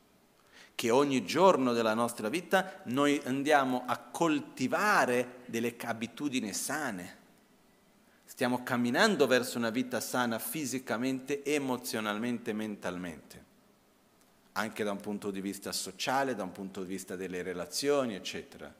che 0.79 0.91
ogni 0.91 1.25
giorno 1.25 1.73
della 1.73 1.93
nostra 1.93 2.29
vita 2.29 2.83
noi 2.85 3.21
andiamo 3.25 3.83
a 3.85 3.99
coltivare 3.99 5.39
delle 5.47 5.75
abitudini 5.77 6.53
sane. 6.53 7.17
Stiamo 8.25 8.63
camminando 8.63 9.27
verso 9.27 9.59
una 9.59 9.71
vita 9.71 9.99
sana 9.99 10.39
fisicamente, 10.39 11.43
emozionalmente, 11.43 12.53
mentalmente, 12.53 13.45
anche 14.53 14.85
da 14.85 14.93
un 14.93 15.01
punto 15.01 15.33
di 15.33 15.41
vista 15.41 15.73
sociale, 15.73 16.37
da 16.37 16.45
un 16.45 16.53
punto 16.53 16.83
di 16.83 16.87
vista 16.87 17.17
delle 17.17 17.43
relazioni, 17.43 18.15
eccetera. 18.15 18.73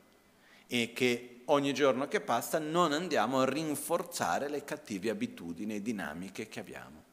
E 0.71 0.93
che 0.93 1.41
ogni 1.45 1.73
giorno 1.73 2.07
che 2.07 2.21
passa 2.21 2.59
non 2.59 2.91
andiamo 2.91 3.41
a 3.41 3.45
rinforzare 3.45 4.49
le 4.49 4.63
cattive 4.63 5.09
abitudini 5.09 5.75
e 5.75 5.81
dinamiche 5.81 6.47
che 6.47 6.59
abbiamo. 6.59 7.03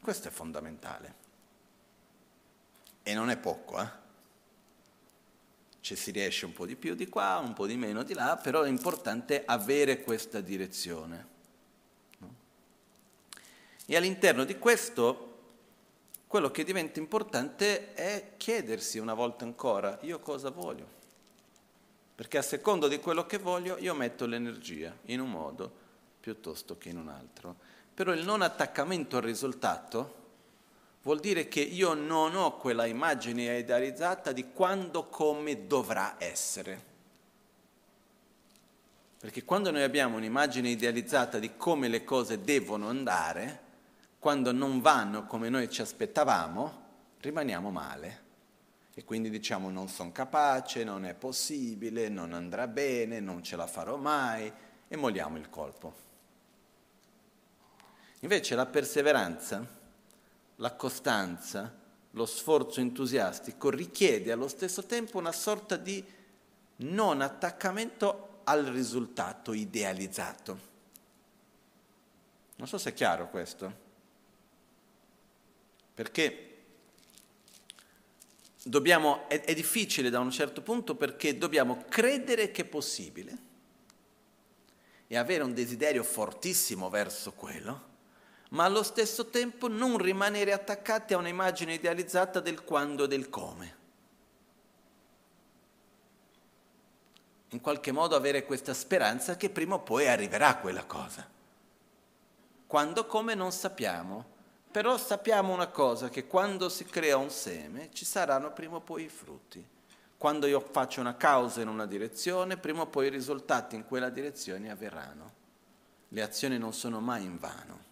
Questo 0.00 0.28
è 0.28 0.30
fondamentale. 0.30 1.14
E 3.02 3.14
non 3.14 3.30
è 3.30 3.36
poco, 3.36 3.80
eh? 3.80 4.06
Ci 5.80 5.96
si 5.96 6.10
riesce 6.10 6.44
un 6.44 6.52
po' 6.52 6.66
di 6.66 6.76
più 6.76 6.94
di 6.94 7.08
qua, 7.08 7.38
un 7.38 7.52
po' 7.52 7.66
di 7.66 7.76
meno 7.76 8.02
di 8.02 8.14
là, 8.14 8.36
però 8.36 8.62
è 8.62 8.68
importante 8.68 9.44
avere 9.44 10.02
questa 10.02 10.40
direzione. 10.40 11.26
E 13.86 13.96
all'interno 13.96 14.44
di 14.44 14.58
questo, 14.58 15.36
quello 16.26 16.50
che 16.50 16.64
diventa 16.64 16.98
importante 16.98 17.94
è 17.94 18.32
chiedersi 18.36 18.98
una 18.98 19.14
volta 19.14 19.44
ancora, 19.44 19.98
io 20.02 20.20
cosa 20.20 20.50
voglio? 20.50 20.97
Perché 22.18 22.38
a 22.38 22.42
secondo 22.42 22.88
di 22.88 22.98
quello 22.98 23.26
che 23.26 23.38
voglio 23.38 23.78
io 23.78 23.94
metto 23.94 24.26
l'energia 24.26 24.92
in 25.04 25.20
un 25.20 25.30
modo 25.30 25.70
piuttosto 26.18 26.76
che 26.76 26.88
in 26.88 26.96
un 26.96 27.06
altro. 27.06 27.54
Però 27.94 28.12
il 28.12 28.24
non 28.24 28.42
attaccamento 28.42 29.18
al 29.18 29.22
risultato 29.22 30.14
vuol 31.02 31.20
dire 31.20 31.46
che 31.46 31.60
io 31.60 31.94
non 31.94 32.34
ho 32.34 32.56
quella 32.56 32.86
immagine 32.86 33.56
idealizzata 33.58 34.32
di 34.32 34.50
quando, 34.52 35.04
come 35.06 35.68
dovrà 35.68 36.16
essere. 36.18 36.82
Perché 39.20 39.44
quando 39.44 39.70
noi 39.70 39.84
abbiamo 39.84 40.16
un'immagine 40.16 40.70
idealizzata 40.70 41.38
di 41.38 41.56
come 41.56 41.86
le 41.86 42.02
cose 42.02 42.42
devono 42.42 42.88
andare, 42.88 43.60
quando 44.18 44.50
non 44.50 44.80
vanno 44.80 45.24
come 45.24 45.48
noi 45.48 45.70
ci 45.70 45.82
aspettavamo, 45.82 46.82
rimaniamo 47.20 47.70
male. 47.70 48.26
E 48.98 49.04
quindi 49.04 49.30
diciamo 49.30 49.70
non 49.70 49.86
sono 49.86 50.10
capace, 50.10 50.82
non 50.82 51.04
è 51.04 51.14
possibile, 51.14 52.08
non 52.08 52.32
andrà 52.32 52.66
bene, 52.66 53.20
non 53.20 53.44
ce 53.44 53.54
la 53.54 53.68
farò 53.68 53.96
mai 53.96 54.52
e 54.88 54.96
molliamo 54.96 55.38
il 55.38 55.48
colpo. 55.48 55.94
Invece 58.22 58.56
la 58.56 58.66
perseveranza 58.66 59.64
la 60.56 60.74
costanza, 60.74 61.72
lo 62.10 62.26
sforzo 62.26 62.80
entusiastico 62.80 63.70
richiede 63.70 64.32
allo 64.32 64.48
stesso 64.48 64.84
tempo 64.84 65.16
una 65.16 65.30
sorta 65.30 65.76
di 65.76 66.04
non 66.78 67.20
attaccamento 67.20 68.40
al 68.42 68.64
risultato 68.64 69.52
idealizzato. 69.52 70.58
Non 72.56 72.66
so 72.66 72.78
se 72.78 72.90
è 72.90 72.94
chiaro 72.94 73.30
questo, 73.30 73.72
perché 75.94 76.47
dobbiamo, 78.68 79.28
è, 79.28 79.40
è 79.40 79.54
difficile 79.54 80.10
da 80.10 80.20
un 80.20 80.30
certo 80.30 80.60
punto 80.62 80.94
perché 80.94 81.38
dobbiamo 81.38 81.84
credere 81.88 82.50
che 82.50 82.62
è 82.62 82.64
possibile 82.66 83.46
e 85.06 85.16
avere 85.16 85.42
un 85.42 85.54
desiderio 85.54 86.02
fortissimo 86.02 86.90
verso 86.90 87.32
quello, 87.32 87.86
ma 88.50 88.64
allo 88.64 88.82
stesso 88.82 89.28
tempo 89.28 89.68
non 89.68 89.96
rimanere 89.96 90.52
attaccati 90.52 91.14
a 91.14 91.16
un'immagine 91.16 91.74
idealizzata 91.74 92.40
del 92.40 92.62
quando 92.62 93.04
e 93.04 93.08
del 93.08 93.30
come. 93.30 93.76
In 97.52 97.62
qualche 97.62 97.92
modo 97.92 98.14
avere 98.14 98.44
questa 98.44 98.74
speranza 98.74 99.38
che 99.38 99.48
prima 99.48 99.76
o 99.76 99.80
poi 99.80 100.06
arriverà 100.06 100.58
quella 100.58 100.84
cosa. 100.84 101.26
Quando 102.66 103.06
come 103.06 103.34
non 103.34 103.50
sappiamo, 103.50 104.36
però 104.70 104.98
sappiamo 104.98 105.52
una 105.52 105.68
cosa, 105.68 106.10
che 106.10 106.26
quando 106.26 106.68
si 106.68 106.84
crea 106.84 107.16
un 107.16 107.30
seme 107.30 107.88
ci 107.92 108.04
saranno 108.04 108.52
prima 108.52 108.76
o 108.76 108.80
poi 108.80 109.04
i 109.04 109.08
frutti. 109.08 109.66
Quando 110.18 110.46
io 110.46 110.60
faccio 110.60 111.00
una 111.00 111.16
causa 111.16 111.60
in 111.60 111.68
una 111.68 111.86
direzione, 111.86 112.56
prima 112.56 112.82
o 112.82 112.86
poi 112.86 113.06
i 113.06 113.10
risultati 113.10 113.76
in 113.76 113.86
quella 113.86 114.10
direzione 114.10 114.70
avverranno. 114.70 115.32
Le 116.08 116.22
azioni 116.22 116.58
non 116.58 116.72
sono 116.72 117.00
mai 117.00 117.24
in 117.24 117.38
vano. 117.38 117.84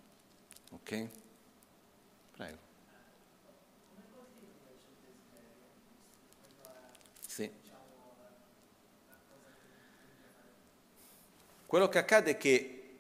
Ok? 0.72 1.09
Prego. 2.33 2.59
Sì. 7.27 7.51
Quello 11.66 11.89
che 11.89 11.99
accade 11.99 12.31
è 12.33 12.37
che 12.37 12.97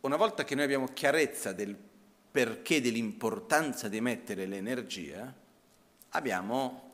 una 0.00 0.16
volta 0.16 0.44
che 0.44 0.54
noi 0.54 0.64
abbiamo 0.64 0.86
chiarezza 0.86 1.52
del 1.52 1.90
perché 2.32 2.80
dell'importanza 2.80 3.86
di 3.88 4.00
mettere 4.00 4.46
l'energia, 4.46 5.32
abbiamo 6.10 6.90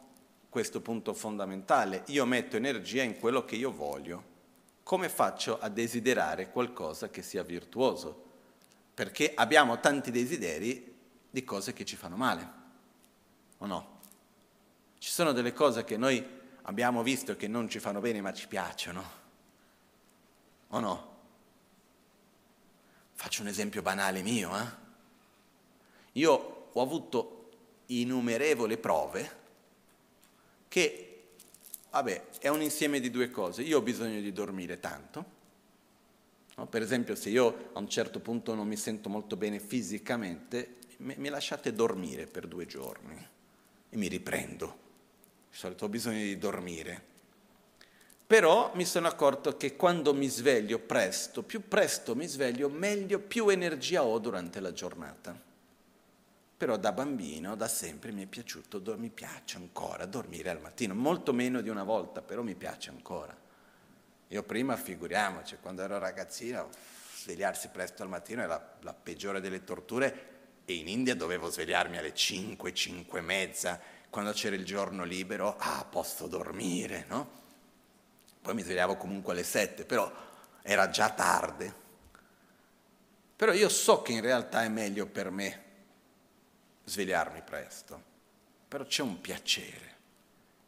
questo 0.51 0.83
punto 0.83 1.15
fondamentale. 1.15 2.03
Io 2.09 2.27
metto 2.27 2.57
energia 2.57 3.03
in 3.03 3.19
quello 3.19 3.47
che 3.47 3.57
io 3.57 3.73
voglio. 3.73 4.37
Come 4.83 5.09
faccio 5.09 5.59
a 5.59 5.71
desiderare 5.71 6.51
qualcosa 6.51 7.09
che 7.09 7.23
sia 7.23 7.43
virtuoso? 7.43 8.27
perché 8.99 9.33
abbiamo 9.33 9.79
tanti 9.79 10.11
desideri 10.11 10.93
di 11.31 11.45
cose 11.45 11.73
che 11.73 11.85
ci 11.85 11.95
fanno 11.95 12.17
male, 12.17 12.53
o 13.59 13.67
no? 13.67 14.01
Ci 14.99 15.09
sono 15.09 15.31
delle 15.31 15.53
cose 15.53 15.85
che 15.85 15.97
noi 15.97 16.21
abbiamo 16.63 17.05
visto 17.05 17.37
che 17.37 17.47
non 17.47 17.69
ci 17.69 17.79
fanno 17.79 18.01
bene 18.01 18.21
ma 18.21 18.33
ci 18.33 18.49
piacciono, 18.49 19.05
o 20.67 20.81
no? 20.81 21.17
Faccio 23.13 23.43
un 23.43 23.47
esempio 23.47 23.83
banale 23.83 24.21
mio, 24.23 24.59
eh? 24.59 24.67
Io 26.13 26.71
ho 26.73 26.83
avuto 26.83 27.51
innumerevoli 27.87 28.77
prove 28.77 29.37
che, 30.69 31.23
vabbè, 31.91 32.25
è 32.41 32.49
un 32.49 32.63
insieme 32.63 33.01
di 33.01 33.11
due 33.11 33.31
cose. 33.31 33.63
Io 33.63 33.79
ho 33.79 33.83
bisogno 33.83 34.21
di 34.21 34.33
dormire 34.33 34.79
tanto, 34.81 35.37
No? 36.59 36.67
Per 36.67 36.83
esempio, 36.83 37.15
se 37.15 37.31
io 37.31 37.71
a 37.73 37.79
un 37.79 37.89
certo 37.89 38.19
punto 38.19 38.55
non 38.55 38.67
mi 38.67 38.77
sento 38.77 39.09
molto 39.09 39.37
bene 39.37 39.61
fisicamente, 39.61 40.77
mi, 40.99 41.29
lasciate 41.29 41.73
dormire 41.73 42.27
per 42.27 42.49
due 42.49 42.67
giorni 42.67 43.17
e 43.89 43.97
mi 43.97 44.09
riprendo. 44.09 44.87
Di 45.51 45.57
solito 45.57 45.85
ho 45.85 45.89
bisogno 45.89 46.19
di 46.19 46.37
dormire. 46.37 47.07
Però 48.27 48.73
mi 48.75 48.85
sono 48.85 49.07
accorto 49.07 49.57
che 49.57 49.77
quando 49.77 50.13
mi 50.13 50.29
sveglio 50.29 50.81
presto, 50.81 51.43
più 51.43 51.67
presto 51.67 52.17
mi 52.17 52.27
sveglio, 52.27 52.69
meglio, 52.69 53.21
più 53.21 53.49
energia 53.49 54.03
ho 54.03 54.19
durante 54.19 54.59
la 54.59 54.73
giornata. 54.73 55.47
Però 56.59 56.77
da 56.77 56.91
bambino, 56.91 57.55
da 57.55 57.69
sempre, 57.69 58.11
mi 58.11 58.25
è 58.25 58.27
piaciuto, 58.27 58.83
mi 58.99 59.11
piace 59.11 59.59
ancora 59.59 60.07
dormire 60.07 60.51
al 60.51 60.61
mattino, 60.61 60.93
molto 60.93 61.33
meno 61.33 61.61
di 61.61 61.69
una 61.69 61.85
volta, 61.85 62.21
però 62.21 62.43
mi 62.43 62.57
piace 62.57 62.91
ancora. 62.91 63.33
Io 64.27 64.43
prima, 64.43 64.77
figuriamoci, 64.77 65.59
quando 65.63 65.83
ero 65.83 65.99
ragazzino, 65.99 66.69
svegliarsi 67.15 67.69
presto 67.69 68.03
al 68.03 68.09
mattino 68.09 68.43
era 68.43 68.77
la 68.81 68.93
peggiore 68.93 69.41
delle 69.41 69.63
torture 69.63 70.37
e 70.65 70.75
in 70.75 70.89
India 70.89 71.15
dovevo 71.15 71.49
svegliarmi 71.49 71.97
alle 71.97 72.13
5, 72.13 72.75
5 72.75 73.19
e 73.21 73.23
mezza, 73.23 73.81
quando 74.11 74.33
c'era 74.33 74.57
il 74.57 74.65
giorno 74.65 75.05
libero, 75.05 75.55
ah, 75.59 75.87
posso 75.89 76.27
dormire, 76.27 77.05
no? 77.07 77.37
Poi 78.43 78.55
mi 78.55 78.63
svegliavo 78.63 78.97
comunque 78.97 79.33
alle 79.33 79.45
7, 79.45 79.85
però 79.85 80.13
era 80.63 80.91
già 80.91 81.11
tardi. 81.11 81.73
Però 83.37 83.53
io 83.53 83.69
so 83.69 84.03
che 84.03 84.11
in 84.11 84.23
realtà 84.23 84.65
è 84.65 84.69
meglio 84.69 85.07
per 85.07 85.31
me 85.31 85.67
svegliarmi 86.89 87.43
presto, 87.43 88.03
però 88.67 88.85
c'è 88.85 89.03
un 89.03 89.21
piacere. 89.21 89.97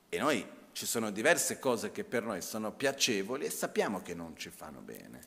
E 0.08 0.18
noi 0.18 0.46
ci 0.72 0.86
sono 0.86 1.10
diverse 1.10 1.58
cose 1.58 1.90
che 1.90 2.04
per 2.04 2.22
noi 2.22 2.42
sono 2.42 2.72
piacevoli 2.72 3.44
e 3.44 3.50
sappiamo 3.50 4.02
che 4.02 4.14
non 4.14 4.36
ci 4.36 4.50
fanno 4.50 4.80
bene. 4.80 5.20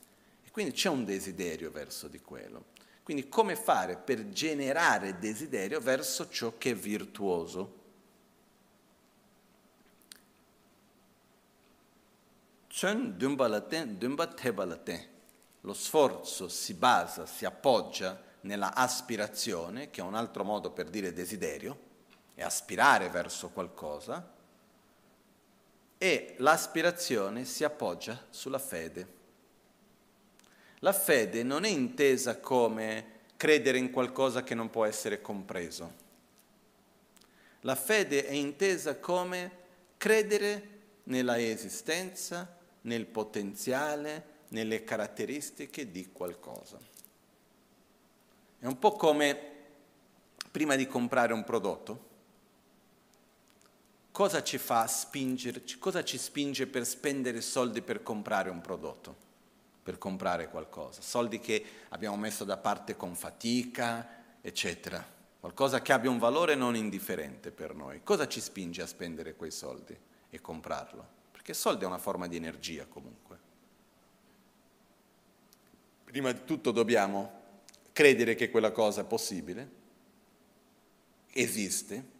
E 0.44 0.50
quindi 0.50 0.72
c'è 0.72 0.88
un 0.88 1.04
desiderio 1.04 1.70
verso 1.70 2.08
di 2.08 2.20
quello. 2.20 2.72
Quindi 3.02 3.28
come 3.28 3.54
fare 3.54 3.96
per 3.96 4.30
generare 4.30 5.18
desiderio 5.18 5.78
verso 5.80 6.28
ciò 6.30 6.56
che 6.56 6.70
è 6.70 6.74
virtuoso? 6.74 7.82
Lo 15.60 15.74
sforzo 15.74 16.48
si 16.48 16.74
basa, 16.74 17.26
si 17.26 17.44
appoggia 17.44 18.23
nella 18.44 18.74
aspirazione, 18.74 19.90
che 19.90 20.00
è 20.00 20.04
un 20.04 20.14
altro 20.14 20.44
modo 20.44 20.70
per 20.70 20.88
dire 20.88 21.12
desiderio, 21.12 21.78
è 22.34 22.42
aspirare 22.42 23.08
verso 23.08 23.50
qualcosa, 23.50 24.32
e 25.96 26.34
l'aspirazione 26.38 27.44
si 27.44 27.64
appoggia 27.64 28.26
sulla 28.30 28.58
fede. 28.58 29.22
La 30.80 30.92
fede 30.92 31.42
non 31.42 31.64
è 31.64 31.68
intesa 31.68 32.38
come 32.40 33.12
credere 33.36 33.78
in 33.78 33.90
qualcosa 33.90 34.42
che 34.42 34.54
non 34.54 34.68
può 34.68 34.84
essere 34.84 35.22
compreso. 35.22 36.02
La 37.60 37.74
fede 37.74 38.26
è 38.26 38.32
intesa 38.32 38.98
come 38.98 39.62
credere 39.96 40.68
nella 41.04 41.40
esistenza, 41.40 42.58
nel 42.82 43.06
potenziale, 43.06 44.32
nelle 44.48 44.84
caratteristiche 44.84 45.90
di 45.90 46.12
qualcosa. 46.12 46.92
È 48.64 48.66
un 48.66 48.78
po' 48.78 48.92
come 48.92 49.38
prima 50.50 50.74
di 50.74 50.86
comprare 50.86 51.34
un 51.34 51.44
prodotto, 51.44 52.08
cosa 54.10 54.42
ci 54.42 54.56
fa 54.56 54.86
spingere, 54.86 55.62
cosa 55.78 56.02
ci 56.02 56.16
spinge 56.16 56.66
per 56.66 56.86
spendere 56.86 57.42
soldi 57.42 57.82
per 57.82 58.02
comprare 58.02 58.48
un 58.48 58.62
prodotto, 58.62 59.14
per 59.82 59.98
comprare 59.98 60.48
qualcosa, 60.48 61.02
soldi 61.02 61.40
che 61.40 61.62
abbiamo 61.90 62.16
messo 62.16 62.44
da 62.44 62.56
parte 62.56 62.96
con 62.96 63.14
fatica, 63.14 64.38
eccetera, 64.40 65.06
qualcosa 65.40 65.82
che 65.82 65.92
abbia 65.92 66.08
un 66.08 66.18
valore 66.18 66.54
non 66.54 66.74
indifferente 66.74 67.50
per 67.50 67.74
noi. 67.74 68.00
Cosa 68.02 68.26
ci 68.26 68.40
spinge 68.40 68.80
a 68.80 68.86
spendere 68.86 69.34
quei 69.34 69.50
soldi 69.50 69.94
e 70.30 70.40
comprarlo? 70.40 71.06
Perché 71.32 71.50
il 71.50 71.58
soldo 71.58 71.84
è 71.84 71.86
una 71.86 71.98
forma 71.98 72.26
di 72.28 72.36
energia 72.36 72.86
comunque. 72.86 73.38
Prima 76.04 76.32
di 76.32 76.46
tutto 76.46 76.70
dobbiamo 76.70 77.42
credere 77.94 78.34
che 78.34 78.50
quella 78.50 78.72
cosa 78.72 79.02
è 79.02 79.04
possibile, 79.04 79.70
esiste, 81.32 82.12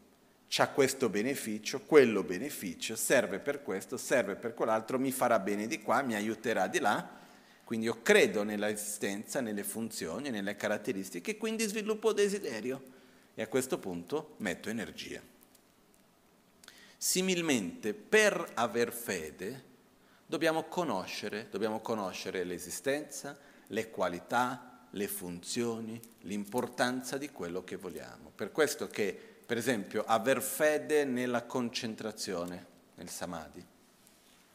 ha 0.56 0.68
questo 0.68 1.08
beneficio, 1.08 1.80
quello 1.80 2.22
beneficio, 2.22 2.94
serve 2.94 3.40
per 3.40 3.60
questo, 3.60 3.96
serve 3.96 4.36
per 4.36 4.54
quell'altro, 4.54 5.00
mi 5.00 5.10
farà 5.10 5.40
bene 5.40 5.66
di 5.66 5.82
qua, 5.82 6.00
mi 6.02 6.14
aiuterà 6.14 6.68
di 6.68 6.78
là. 6.78 7.22
Quindi 7.64 7.86
io 7.86 8.02
credo 8.02 8.44
nell'esistenza, 8.44 9.40
nelle 9.40 9.64
funzioni, 9.64 10.30
nelle 10.30 10.54
caratteristiche, 10.54 11.36
quindi 11.36 11.66
sviluppo 11.66 12.12
desiderio 12.12 12.80
e 13.34 13.42
a 13.42 13.48
questo 13.48 13.78
punto 13.78 14.36
metto 14.38 14.68
energia. 14.68 15.20
Similmente, 16.96 17.94
per 17.94 18.52
aver 18.54 18.92
fede, 18.92 19.64
dobbiamo 20.24 20.64
conoscere, 20.64 21.48
dobbiamo 21.50 21.80
conoscere 21.80 22.44
l'esistenza, 22.44 23.36
le 23.68 23.90
qualità, 23.90 24.73
le 24.94 25.06
funzioni, 25.06 26.00
l'importanza 26.22 27.16
di 27.18 27.30
quello 27.30 27.62
che 27.62 27.76
vogliamo. 27.76 28.32
Per 28.34 28.50
questo 28.50 28.88
che 28.88 29.32
per 29.46 29.56
esempio, 29.58 30.04
aver 30.06 30.40
fede 30.40 31.04
nella 31.04 31.44
concentrazione, 31.44 32.66
nel 32.94 33.10
samadhi. 33.10 33.64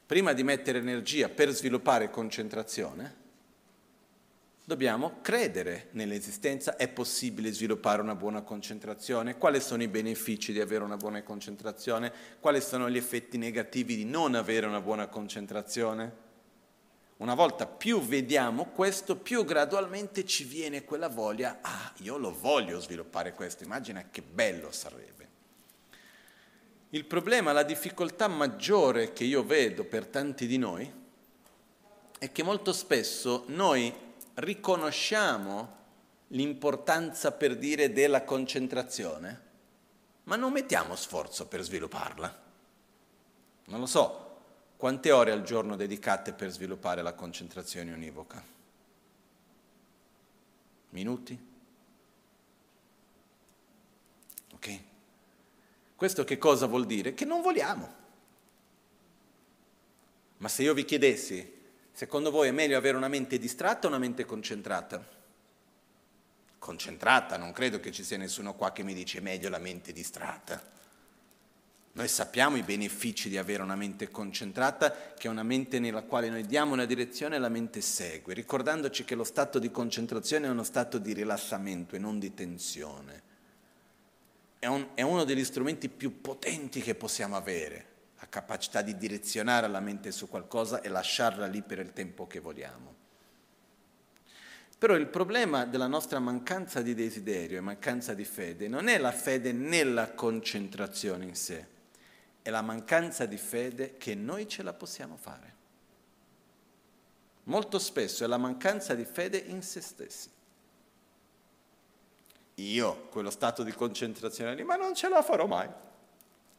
Prima 0.05 0.33
di 0.33 0.43
mettere 0.43 0.79
energia 0.79 1.29
per 1.29 1.49
sviluppare 1.51 2.09
concentrazione, 2.09 3.15
dobbiamo 4.63 5.19
credere 5.21 5.89
nell'esistenza, 5.91 6.75
è 6.75 6.87
possibile 6.87 7.51
sviluppare 7.51 8.01
una 8.01 8.15
buona 8.15 8.41
concentrazione, 8.41 9.37
quali 9.37 9.59
sono 9.61 9.83
i 9.83 9.87
benefici 9.87 10.51
di 10.51 10.59
avere 10.59 10.83
una 10.83 10.97
buona 10.97 11.21
concentrazione, 11.21 12.11
quali 12.39 12.59
sono 12.59 12.89
gli 12.89 12.97
effetti 12.97 13.37
negativi 13.37 13.95
di 13.95 14.05
non 14.05 14.33
avere 14.33 14.65
una 14.65 14.81
buona 14.81 15.07
concentrazione. 15.07 16.27
Una 17.19 17.33
volta 17.33 17.65
più 17.65 17.99
vediamo 18.01 18.67
questo, 18.67 19.17
più 19.17 19.43
gradualmente 19.43 20.25
ci 20.25 20.45
viene 20.45 20.85
quella 20.85 21.09
voglia, 21.09 21.59
ah, 21.61 21.91
io 21.97 22.17
lo 22.17 22.31
voglio 22.31 22.79
sviluppare 22.79 23.33
questo, 23.33 23.65
immagina 23.65 24.05
che 24.09 24.21
bello 24.21 24.71
sarebbe. 24.71 25.27
Il 26.91 27.03
problema, 27.03 27.51
la 27.51 27.63
difficoltà 27.63 28.29
maggiore 28.29 29.11
che 29.11 29.25
io 29.25 29.43
vedo 29.43 29.83
per 29.83 30.07
tanti 30.07 30.47
di 30.47 30.57
noi 30.57 30.89
è 32.17 32.31
che 32.31 32.41
molto 32.41 32.71
spesso 32.71 33.43
noi 33.47 33.93
riconosciamo 34.35 35.75
l'importanza 36.27 37.33
per 37.33 37.57
dire 37.57 37.91
della 37.91 38.23
concentrazione, 38.23 39.41
ma 40.23 40.37
non 40.37 40.53
mettiamo 40.53 40.95
sforzo 40.95 41.47
per 41.47 41.63
svilupparla. 41.63 42.41
Non 43.65 43.79
lo 43.81 43.85
so, 43.85 44.28
quante 44.79 45.11
ore 45.11 45.33
al 45.33 45.43
giorno 45.43 45.75
dedicate 45.75 46.31
per 46.31 46.51
sviluppare 46.51 47.01
la 47.01 47.11
concentrazione 47.11 47.91
univoca? 47.91 48.41
Minuti? 50.91 51.37
Ok? 54.53 54.79
Questo 55.97 56.23
che 56.23 56.37
cosa 56.37 56.65
vuol 56.67 56.85
dire? 56.85 57.13
Che 57.13 57.25
non 57.25 57.41
vogliamo. 57.41 57.93
Ma 60.37 60.47
se 60.47 60.63
io 60.63 60.73
vi 60.73 60.85
chiedessi, 60.85 61.59
secondo 61.91 62.31
voi 62.31 62.47
è 62.47 62.51
meglio 62.51 62.77
avere 62.77 62.95
una 62.95 63.09
mente 63.09 63.37
distratta 63.37 63.87
o 63.87 63.89
una 63.89 63.99
mente 63.99 64.23
concentrata? 64.23 65.05
Concentrata, 66.57 67.35
non 67.35 67.51
credo 67.51 67.81
che 67.81 67.91
ci 67.91 68.05
sia 68.05 68.15
nessuno 68.15 68.55
qua 68.55 68.71
che 68.71 68.83
mi 68.83 68.93
dice 68.93 69.19
meglio 69.19 69.49
la 69.49 69.59
mente 69.59 69.91
distratta. 69.91 70.78
Noi 71.91 72.07
sappiamo 72.07 72.55
i 72.55 72.63
benefici 72.63 73.29
di 73.29 73.37
avere 73.37 73.63
una 73.63 73.75
mente 73.75 74.09
concentrata, 74.09 75.13
che 75.17 75.27
è 75.27 75.31
una 75.31 75.43
mente 75.43 75.79
nella 75.79 76.03
quale 76.03 76.29
noi 76.29 76.45
diamo 76.45 76.73
una 76.73 76.85
direzione 76.85 77.35
e 77.35 77.39
la 77.39 77.49
mente 77.49 77.81
segue, 77.81 78.33
ricordandoci 78.33 79.03
che 79.03 79.15
lo 79.15 79.23
stato 79.23 79.59
di 79.59 79.71
concentrazione 79.71 80.47
è 80.47 80.49
uno 80.49 80.63
stato 80.63 80.97
di 80.97 81.13
rilassamento 81.13 81.95
e 81.95 81.99
non 81.99 82.19
di 82.19 82.33
tensione. 82.33 83.23
È, 84.59 84.67
un, 84.67 84.89
è 84.93 85.01
uno 85.01 85.23
degli 85.23 85.43
strumenti 85.43 85.89
più 85.89 86.21
potenti 86.21 86.81
che 86.81 86.95
possiamo 86.95 87.35
avere, 87.35 87.85
la 88.19 88.27
capacità 88.29 88.81
di 88.81 88.95
direzionare 88.95 89.67
la 89.67 89.79
mente 89.79 90.11
su 90.11 90.29
qualcosa 90.29 90.81
e 90.81 90.89
lasciarla 90.89 91.47
lì 91.47 91.61
per 91.61 91.79
il 91.79 91.91
tempo 91.91 92.27
che 92.27 92.39
vogliamo. 92.39 92.95
Però 94.77 94.95
il 94.95 95.07
problema 95.07 95.65
della 95.65 95.87
nostra 95.87 96.19
mancanza 96.19 96.81
di 96.81 96.93
desiderio 96.93 97.57
e 97.57 97.61
mancanza 97.61 98.13
di 98.13 98.23
fede 98.23 98.69
non 98.69 98.87
è 98.87 98.97
la 98.97 99.11
fede 99.11 99.51
nella 99.51 100.13
concentrazione 100.13 101.25
in 101.25 101.35
sé, 101.35 101.77
è 102.41 102.49
la 102.49 102.61
mancanza 102.61 103.25
di 103.25 103.37
fede 103.37 103.97
che 103.97 104.15
noi 104.15 104.47
ce 104.47 104.63
la 104.63 104.73
possiamo 104.73 105.17
fare. 105.17 105.57
Molto 107.43 107.79
spesso 107.79 108.23
è 108.23 108.27
la 108.27 108.37
mancanza 108.37 108.93
di 108.93 109.05
fede 109.05 109.37
in 109.37 109.61
se 109.61 109.81
stessi. 109.81 110.29
Io, 112.55 113.07
quello 113.09 113.29
stato 113.29 113.63
di 113.63 113.71
concentrazione 113.71 114.53
lì, 114.53 114.63
ma 114.63 114.75
non 114.75 114.93
ce 114.93 115.09
la 115.09 115.21
farò 115.21 115.47
mai. 115.47 115.67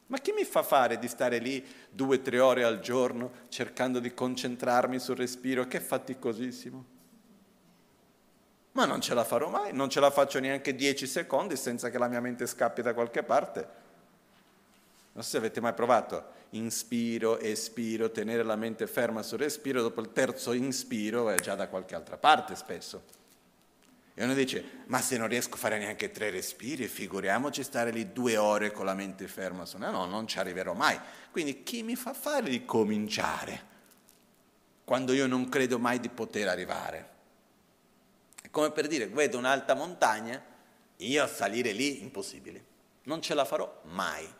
Ma 0.07 0.17
chi 0.17 0.33
mi 0.33 0.43
fa 0.43 0.63
fare 0.63 0.99
di 0.99 1.07
stare 1.07 1.37
lì 1.37 1.65
due 1.89 2.17
o 2.17 2.21
tre 2.21 2.39
ore 2.39 2.63
al 2.65 2.81
giorno 2.81 3.31
cercando 3.47 3.99
di 3.99 4.13
concentrarmi 4.13 4.99
sul 4.99 5.15
respiro? 5.15 5.67
Che 5.67 5.79
faticosissimo. 5.79 6.85
Ma 8.73 8.85
non 8.85 8.99
ce 8.99 9.13
la 9.13 9.23
farò 9.23 9.49
mai, 9.49 9.73
non 9.73 9.89
ce 9.89 9.99
la 9.99 10.11
faccio 10.11 10.39
neanche 10.39 10.75
dieci 10.75 11.07
secondi 11.07 11.55
senza 11.55 11.89
che 11.89 11.97
la 11.97 12.07
mia 12.07 12.19
mente 12.19 12.45
scappi 12.45 12.81
da 12.81 12.93
qualche 12.93 13.23
parte. 13.23 13.80
Non 15.13 15.23
so 15.23 15.29
se 15.31 15.37
avete 15.37 15.59
mai 15.59 15.73
provato 15.73 16.39
inspiro, 16.51 17.39
espiro, 17.39 18.11
tenere 18.11 18.43
la 18.43 18.55
mente 18.55 18.87
ferma 18.87 19.23
sul 19.23 19.39
respiro, 19.39 19.81
dopo 19.81 20.01
il 20.01 20.11
terzo 20.11 20.53
inspiro 20.53 21.29
è 21.29 21.39
già 21.39 21.55
da 21.55 21.67
qualche 21.67 21.95
altra 21.95 22.17
parte 22.17 22.55
spesso. 22.55 23.19
E 24.13 24.23
uno 24.23 24.33
dice, 24.33 24.83
ma 24.87 24.99
se 24.99 25.17
non 25.17 25.27
riesco 25.27 25.55
a 25.55 25.57
fare 25.57 25.77
neanche 25.77 26.11
tre 26.11 26.29
respiri, 26.29 26.87
figuriamoci 26.87 27.63
stare 27.63 27.91
lì 27.91 28.11
due 28.11 28.37
ore 28.37 28.71
con 28.71 28.85
la 28.85 28.93
mente 28.93 29.27
ferma 29.27 29.65
su... 29.65 29.77
No, 29.77 29.89
no, 29.89 30.05
non 30.05 30.27
ci 30.27 30.37
arriverò 30.37 30.73
mai. 30.73 30.99
Quindi 31.31 31.63
chi 31.63 31.81
mi 31.81 31.95
fa 31.95 32.13
fare 32.13 32.49
di 32.49 32.65
cominciare 32.65 33.69
quando 34.83 35.13
io 35.13 35.27
non 35.27 35.47
credo 35.47 35.79
mai 35.79 35.99
di 36.01 36.09
poter 36.09 36.49
arrivare? 36.49 37.09
È 38.41 38.49
come 38.49 38.71
per 38.71 38.87
dire, 38.87 39.07
vedo 39.07 39.37
un'alta 39.37 39.73
montagna, 39.73 40.43
io 40.97 41.27
salire 41.27 41.71
lì, 41.71 42.01
impossibile. 42.01 42.65
Non 43.03 43.21
ce 43.21 43.33
la 43.33 43.45
farò 43.45 43.81
mai. 43.85 44.39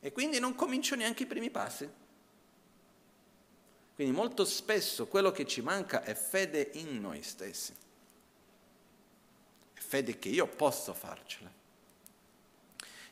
E 0.00 0.12
quindi 0.12 0.38
non 0.38 0.54
comincio 0.54 0.94
neanche 0.94 1.24
i 1.24 1.26
primi 1.26 1.50
passi. 1.50 1.88
Quindi 3.94 4.14
molto 4.14 4.44
spesso 4.44 5.06
quello 5.06 5.32
che 5.32 5.44
ci 5.44 5.60
manca 5.60 6.02
è 6.02 6.14
fede 6.14 6.70
in 6.74 7.00
noi 7.00 7.22
stessi. 7.22 7.74
fede 9.74 10.18
che 10.18 10.28
io 10.28 10.46
posso 10.46 10.92
farcela. 10.92 11.50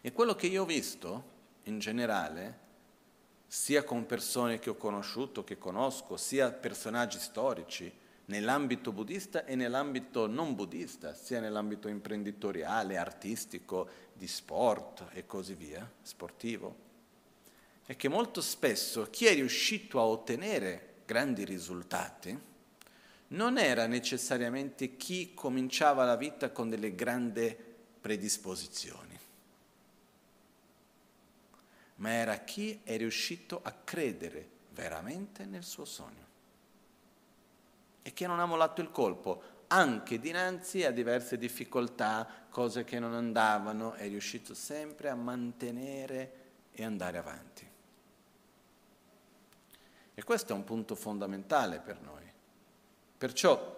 E 0.02 0.12
quello 0.12 0.34
che 0.34 0.46
io 0.46 0.62
ho 0.62 0.66
visto 0.66 1.24
in 1.64 1.78
generale, 1.78 2.58
sia 3.46 3.82
con 3.82 4.06
persone 4.06 4.58
che 4.58 4.70
ho 4.70 4.76
conosciuto, 4.76 5.42
che 5.42 5.56
conosco, 5.58 6.16
sia 6.16 6.52
personaggi 6.52 7.18
storici, 7.18 7.92
nell'ambito 8.26 8.92
buddista 8.92 9.44
e 9.44 9.54
nell'ambito 9.54 10.26
non 10.26 10.54
buddista, 10.54 11.14
sia 11.14 11.40
nell'ambito 11.40 11.88
imprenditoriale, 11.88 12.96
artistico, 12.96 13.88
di 14.12 14.26
sport 14.26 15.08
e 15.12 15.26
così 15.26 15.54
via, 15.54 15.88
sportivo, 16.02 16.84
è 17.84 17.96
che 17.96 18.08
molto 18.08 18.40
spesso 18.40 19.08
chi 19.10 19.26
è 19.26 19.34
riuscito 19.34 20.00
a 20.00 20.04
ottenere 20.04 20.94
grandi 21.04 21.44
risultati 21.44 22.54
non 23.28 23.58
era 23.58 23.86
necessariamente 23.86 24.96
chi 24.96 25.34
cominciava 25.34 26.04
la 26.04 26.16
vita 26.16 26.50
con 26.50 26.68
delle 26.68 26.94
grandi 26.94 27.56
predisposizioni, 28.00 29.18
ma 31.96 32.10
era 32.10 32.38
chi 32.38 32.80
è 32.82 32.96
riuscito 32.96 33.60
a 33.62 33.72
credere 33.72 34.48
veramente 34.70 35.44
nel 35.44 35.64
suo 35.64 35.84
sogno 35.84 36.25
e 38.06 38.12
che 38.12 38.28
non 38.28 38.38
ha 38.38 38.46
mollato 38.46 38.80
il 38.80 38.92
colpo 38.92 39.42
anche 39.66 40.20
dinanzi 40.20 40.84
a 40.84 40.92
diverse 40.92 41.36
difficoltà, 41.38 42.24
cose 42.50 42.84
che 42.84 43.00
non 43.00 43.14
andavano, 43.14 43.94
è 43.94 44.06
riuscito 44.06 44.54
sempre 44.54 45.08
a 45.08 45.16
mantenere 45.16 46.32
e 46.70 46.84
andare 46.84 47.18
avanti. 47.18 47.68
E 50.14 50.22
questo 50.22 50.52
è 50.52 50.54
un 50.54 50.62
punto 50.62 50.94
fondamentale 50.94 51.80
per 51.80 52.00
noi. 52.00 52.22
Perciò 53.18 53.74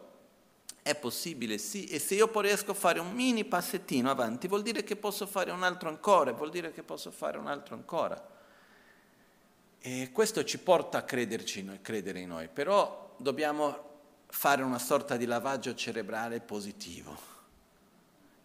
è 0.83 0.95
possibile, 0.95 1.57
sì, 1.57 1.87
e 1.87 1.99
se 1.99 2.15
io 2.15 2.29
poi 2.29 2.49
riesco 2.49 2.73
a 2.73 2.75
fare 2.75 3.01
un 3.01 3.13
mini 3.13 3.47
passettino 3.47 4.11
avanti, 4.11 4.47
vuol 4.47 4.61
dire 4.61 4.85
che 4.85 4.97
posso 4.97 5.27
fare 5.27 5.53
un 5.53 5.63
altro 5.63 5.89
ancora, 5.89 6.33
vuol 6.33 6.51
dire 6.51 6.71
che 6.71 6.83
posso 6.83 7.11
fare 7.11 7.39
un 7.39 7.47
altro 7.47 7.75
ancora. 7.75 8.37
E 9.79 10.11
questo 10.13 10.45
ci 10.45 10.59
porta 10.59 10.99
a 10.99 11.03
crederci 11.03 11.63
noi, 11.63 11.81
credere 11.81 12.21
in 12.21 12.29
noi, 12.29 12.49
però 12.49 13.15
dobbiamo 13.17 13.87
fare 14.31 14.63
una 14.63 14.79
sorta 14.79 15.17
di 15.17 15.25
lavaggio 15.25 15.75
cerebrale 15.75 16.41
positivo, 16.41 17.17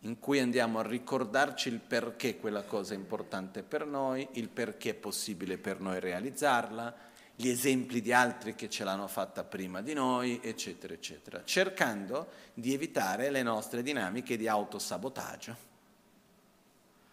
in 0.02 0.20
cui 0.20 0.40
andiamo 0.40 0.80
a 0.80 0.84
ricordarci 0.88 1.70
il 1.70 1.80
perché 1.80 2.38
quella 2.38 2.64
cosa 2.64 2.94
è 2.94 2.98
importante 2.98 3.64
per 3.64 3.86
noi, 3.86 4.28
il 4.34 4.50
perché 4.50 4.92
è 4.92 4.96
possibile 4.96 5.58
per 5.58 5.80
noi 5.80 6.00
realizzarla, 6.00 7.12
gli 7.36 7.50
esempi 7.50 8.02
di 8.02 8.14
altri 8.14 8.56
che 8.56 8.70
ce 8.70 8.84
l'hanno 8.84 9.08
fatta 9.08 9.44
prima 9.44 9.82
di 9.82 9.94
noi, 9.94 10.40
eccetera, 10.42 10.94
eccetera, 10.94 11.44
cercando 11.44 12.28
di 12.54 12.74
evitare 12.74 13.30
le 13.30 13.42
nostre 13.42 13.82
dinamiche 13.82 14.38
di 14.38 14.48
autosabotaggio, 14.48 15.72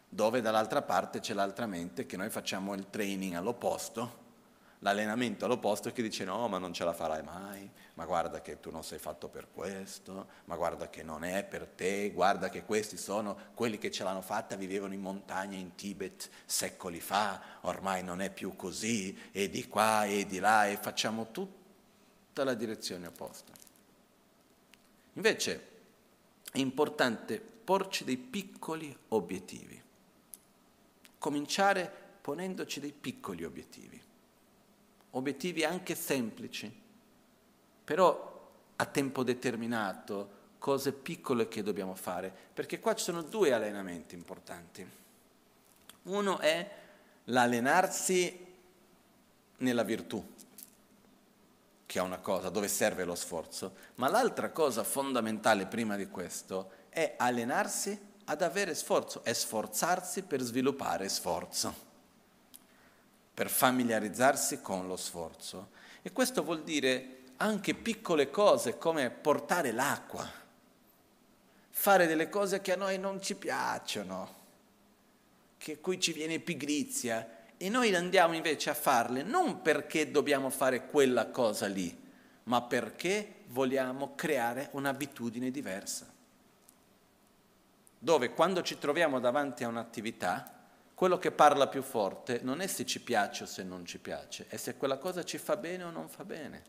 dove 0.09 0.41
dall'altra 0.41 0.83
parte 0.83 1.21
c'è 1.21 1.33
l'altra 1.33 1.67
mente 1.67 2.05
che 2.05 2.17
noi 2.17 2.29
facciamo 2.29 2.75
il 2.75 2.91
training 2.91 3.35
all'opposto, 3.35 4.20
l'allenamento 4.81 5.45
all'opposto 5.45 5.93
che 5.93 6.03
dice 6.03 6.25
no, 6.25 6.49
ma 6.49 6.59
non 6.59 6.73
ce 6.73 6.85
la 6.85 6.93
farai 6.93 7.23
mai, 7.23 7.69
ma 7.95 8.05
guarda 8.05 8.41
che 8.41 8.61
tu 8.61 8.71
non 8.71 8.83
sei 8.83 8.99
fatto 8.99 9.29
per 9.29 9.49
questo, 9.53 10.29
ma 10.47 10.57
guarda 10.57 10.89
che 10.89 11.03
non 11.03 11.25
è 11.25 11.45
per 11.45 11.67
te, 11.67 12.11
guarda 12.11 12.49
che 12.49 12.65
questi 12.65 12.97
sono 12.97 13.37
quelli 13.55 13.79
che 13.79 13.91
ce 13.91 14.05
l'hanno 14.05 14.23
fatta, 14.23 14.57
vivevano 14.57 14.95
in 14.95 15.01
montagna 15.01 15.57
in 15.57 15.75
Tibet 15.75 16.29
secoli 16.45 17.01
fa, 17.01 17.41
ormai 17.63 18.03
non 18.03 18.21
è 18.21 18.31
più 18.31 18.57
così, 18.57 19.17
e 19.33 19.51
di 19.51 19.67
qua 19.69 20.05
e 20.05 20.25
di 20.27 20.39
là, 20.39 20.67
e 20.67 20.77
facciamo 20.77 21.31
tutta 21.31 22.45
la 22.45 22.55
direzione 22.55 23.07
opposta. 23.07 23.53
Invece 25.15 25.69
è 26.51 26.59
importante 26.59 27.39
porci 27.39 28.05
dei 28.05 28.17
piccoli 28.17 28.97
obiettivi, 29.09 29.81
cominciare 31.19 31.93
ponendoci 32.23 32.81
dei 32.81 32.93
piccoli 32.93 33.45
obiettivi, 33.45 34.09
obiettivi 35.11 35.65
anche 35.65 35.95
semplici 35.95 36.81
però 37.91 38.39
a 38.77 38.87
tempo 38.87 39.25
determinato, 39.25 40.39
cose 40.59 40.93
piccole 40.93 41.49
che 41.49 41.65
dobbiamo 41.65 41.97
fare, 41.97 42.33
perché 42.55 42.79
qua 42.79 42.95
ci 42.95 43.03
sono 43.03 43.23
due 43.23 43.53
allenamenti 43.53 44.15
importanti. 44.15 44.89
Uno 46.05 46.39
è 46.39 46.71
l'allenarsi 47.25 48.47
nella 49.57 49.83
virtù, 49.83 50.25
che 51.85 51.99
è 51.99 52.03
una 52.03 52.19
cosa 52.19 52.49
dove 52.49 52.69
serve 52.69 53.03
lo 53.03 53.17
sforzo, 53.17 53.75
ma 53.97 54.09
l'altra 54.09 54.51
cosa 54.51 54.85
fondamentale 54.85 55.67
prima 55.67 55.97
di 55.97 56.07
questo 56.07 56.71
è 56.91 57.15
allenarsi 57.19 57.99
ad 58.27 58.41
avere 58.41 58.77
sforzo, 58.77 59.25
è 59.25 59.33
sforzarsi 59.33 60.23
per 60.23 60.43
sviluppare 60.43 61.09
sforzo, 61.09 61.75
per 63.41 63.49
familiarizzarsi 63.49 64.61
con 64.61 64.87
lo 64.87 64.97
sforzo. 64.97 65.71
E 66.03 66.13
questo 66.13 66.45
vuol 66.45 66.63
dire 66.63 67.23
anche 67.39 67.73
piccole 67.73 68.29
cose 68.29 68.77
come 68.77 69.09
portare 69.09 69.73
l'acqua, 69.73 70.31
fare 71.71 72.07
delle 72.07 72.29
cose 72.29 72.61
che 72.61 72.75
a 72.75 72.77
noi 72.77 72.99
non 72.99 73.23
ci 73.23 73.37
piacciono, 73.37 74.35
che 75.57 75.81
cui 75.81 75.99
ci 75.99 76.13
viene 76.13 76.39
pigrizia 76.39 77.47
e 77.57 77.71
noi 77.71 77.95
andiamo 77.95 78.35
invece 78.35 78.69
a 78.69 78.75
farle 78.75 79.23
non 79.23 79.63
perché 79.63 80.11
dobbiamo 80.11 80.51
fare 80.51 80.85
quella 80.85 81.29
cosa 81.29 81.67
lì, 81.67 81.99
ma 82.43 82.61
perché 82.61 83.37
vogliamo 83.47 84.15
creare 84.17 84.69
un'abitudine 84.73 85.51
diversa. 85.51 86.07
Dove 87.99 88.35
quando 88.35 88.61
ci 88.61 88.79
troviamo 88.79 89.19
davanti 89.19 89.65
a 89.65 89.69
un'attività, 89.69 90.60
quello 91.01 91.17
che 91.17 91.31
parla 91.31 91.67
più 91.67 91.81
forte 91.81 92.41
non 92.43 92.61
è 92.61 92.67
se 92.67 92.85
ci 92.85 93.01
piace 93.01 93.45
o 93.45 93.47
se 93.47 93.63
non 93.63 93.87
ci 93.87 93.99
piace, 93.99 94.45
è 94.49 94.59
se 94.59 94.77
quella 94.77 94.99
cosa 94.99 95.25
ci 95.25 95.39
fa 95.39 95.57
bene 95.57 95.85
o 95.85 95.91
non 95.91 96.11
fa 96.11 96.27
bene. 96.27 96.63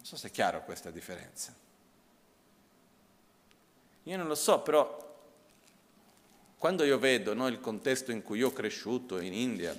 so 0.00 0.16
se 0.16 0.28
è 0.28 0.30
chiaro 0.30 0.64
questa 0.64 0.90
differenza. 0.90 1.54
Io 4.04 4.16
non 4.16 4.26
lo 4.26 4.34
so, 4.34 4.62
però 4.62 5.20
quando 6.56 6.82
io 6.84 6.98
vedo 6.98 7.34
no, 7.34 7.46
il 7.48 7.60
contesto 7.60 8.10
in 8.10 8.22
cui 8.22 8.38
io 8.38 8.48
ho 8.48 8.52
cresciuto 8.52 9.20
in 9.20 9.34
India, 9.34 9.78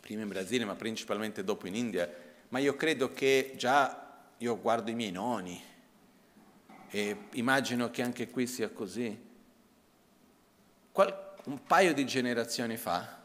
prima 0.00 0.22
in 0.22 0.28
Brasile, 0.28 0.64
ma 0.64 0.74
principalmente 0.74 1.44
dopo 1.44 1.66
in 1.66 1.74
India, 1.74 2.10
ma 2.48 2.60
io 2.60 2.76
credo 2.76 3.12
che 3.12 3.52
già 3.58 4.24
io 4.38 4.58
guardo 4.58 4.90
i 4.90 4.94
miei 4.94 5.12
nonni 5.12 5.62
e 6.88 7.24
immagino 7.32 7.90
che 7.90 8.00
anche 8.00 8.30
qui 8.30 8.46
sia 8.46 8.70
così. 8.70 9.25
Un 11.44 11.62
paio 11.66 11.94
di 11.94 12.06
generazioni 12.06 12.76
fa 12.76 13.16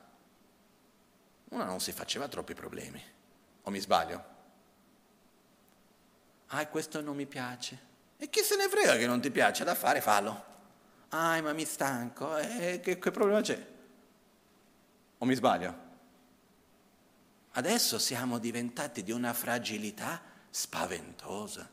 uno 1.52 1.66
non 1.66 1.82
si 1.82 1.92
faceva 1.92 2.28
troppi 2.30 2.54
problemi, 2.54 3.04
o 3.64 3.70
mi 3.70 3.80
sbaglio? 3.80 4.24
Ah, 6.48 6.66
questo 6.68 7.02
non 7.02 7.16
mi 7.16 7.26
piace. 7.26 7.90
E 8.18 8.30
chi 8.30 8.42
se 8.42 8.56
ne 8.56 8.70
frega 8.70 8.96
che 8.96 9.06
non 9.06 9.20
ti 9.20 9.32
piace 9.32 9.64
da 9.64 9.76
fare, 9.76 10.00
fallo. 10.00 10.46
Ah, 11.10 11.42
ma 11.42 11.52
mi 11.52 11.66
stanco. 11.66 12.38
Eh, 12.38 12.80
che, 12.82 13.00
che 13.00 13.12
problema 13.12 13.42
c'è? 13.42 13.68
O 15.18 15.26
mi 15.26 15.36
sbaglio? 15.36 15.90
Adesso 17.52 18.00
siamo 18.00 18.38
diventati 18.38 19.04
di 19.04 19.12
una 19.12 19.34
fragilità 19.34 20.22
spaventosa. 20.50 21.70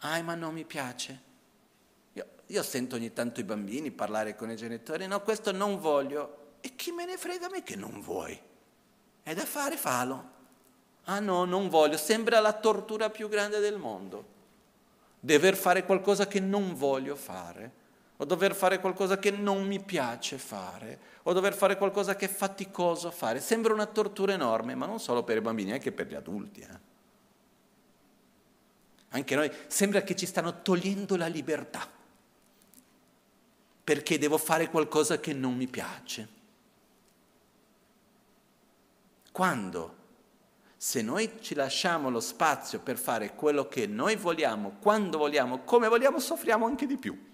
Ah, 0.00 0.20
ma 0.22 0.34
non 0.34 0.52
mi 0.52 0.64
piace. 0.64 1.23
Io, 2.46 2.62
sento 2.62 2.96
ogni 2.96 3.12
tanto 3.12 3.40
i 3.40 3.44
bambini 3.44 3.90
parlare 3.90 4.36
con 4.36 4.50
i 4.50 4.56
genitori, 4.56 5.06
no, 5.06 5.20
questo 5.22 5.52
non 5.52 5.78
voglio. 5.78 6.42
E 6.60 6.74
chi 6.76 6.92
me 6.92 7.04
ne 7.04 7.16
frega 7.16 7.46
a 7.46 7.50
me 7.50 7.62
che 7.62 7.76
non 7.76 8.00
vuoi? 8.00 8.38
È 9.22 9.34
da 9.34 9.44
fare, 9.44 9.76
fallo. 9.76 10.32
Ah 11.04 11.20
no, 11.20 11.44
non 11.44 11.68
voglio, 11.68 11.96
sembra 11.96 12.40
la 12.40 12.52
tortura 12.52 13.10
più 13.10 13.28
grande 13.28 13.58
del 13.60 13.78
mondo. 13.78 14.32
Dover 15.20 15.56
fare 15.56 15.84
qualcosa 15.84 16.26
che 16.26 16.40
non 16.40 16.74
voglio 16.74 17.16
fare, 17.16 17.72
o 18.16 18.24
dover 18.24 18.54
fare 18.54 18.78
qualcosa 18.80 19.18
che 19.18 19.30
non 19.30 19.66
mi 19.66 19.82
piace 19.82 20.38
fare, 20.38 20.98
o 21.22 21.32
dover 21.32 21.54
fare 21.54 21.76
qualcosa 21.76 22.16
che 22.16 22.26
è 22.26 22.28
faticoso 22.28 23.10
fare. 23.10 23.40
Sembra 23.40 23.72
una 23.72 23.86
tortura 23.86 24.32
enorme, 24.32 24.74
ma 24.74 24.86
non 24.86 25.00
solo 25.00 25.24
per 25.24 25.38
i 25.38 25.40
bambini, 25.40 25.72
anche 25.72 25.92
per 25.92 26.06
gli 26.06 26.14
adulti. 26.14 26.60
Eh. 26.60 26.92
Anche 29.10 29.34
noi 29.34 29.50
sembra 29.66 30.02
che 30.02 30.16
ci 30.16 30.26
stanno 30.26 30.62
togliendo 30.62 31.16
la 31.16 31.26
libertà, 31.26 31.88
perché 33.84 34.18
devo 34.18 34.38
fare 34.38 34.70
qualcosa 34.70 35.20
che 35.20 35.34
non 35.34 35.54
mi 35.54 35.66
piace. 35.66 36.28
Quando 39.30 40.02
se 40.76 41.02
noi 41.02 41.38
ci 41.40 41.54
lasciamo 41.54 42.10
lo 42.10 42.20
spazio 42.20 42.78
per 42.80 42.98
fare 42.98 43.34
quello 43.34 43.68
che 43.68 43.86
noi 43.86 44.16
vogliamo, 44.16 44.76
quando 44.80 45.18
vogliamo, 45.18 45.60
come 45.60 45.88
vogliamo, 45.88 46.18
soffriamo 46.18 46.66
anche 46.66 46.86
di 46.86 46.96
più. 46.96 47.32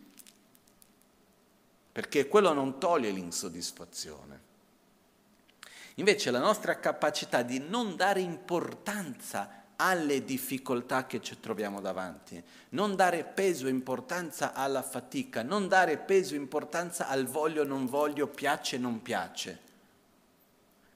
Perché 1.92 2.28
quello 2.28 2.52
non 2.52 2.78
toglie 2.78 3.10
l'insoddisfazione. 3.10 4.40
Invece 5.96 6.30
la 6.30 6.38
nostra 6.38 6.78
capacità 6.78 7.42
di 7.42 7.58
non 7.58 7.96
dare 7.96 8.20
importanza 8.20 9.59
alle 9.80 10.24
difficoltà 10.24 11.06
che 11.06 11.22
ci 11.22 11.40
troviamo 11.40 11.80
davanti, 11.80 12.42
non 12.70 12.96
dare 12.96 13.24
peso 13.24 13.66
e 13.66 13.70
importanza 13.70 14.52
alla 14.52 14.82
fatica, 14.82 15.42
non 15.42 15.68
dare 15.68 15.96
peso 15.96 16.34
e 16.34 16.36
importanza 16.36 17.08
al 17.08 17.24
voglio, 17.24 17.64
non 17.64 17.86
voglio, 17.86 18.26
piace, 18.26 18.76
non 18.76 19.00
piace. 19.00 19.68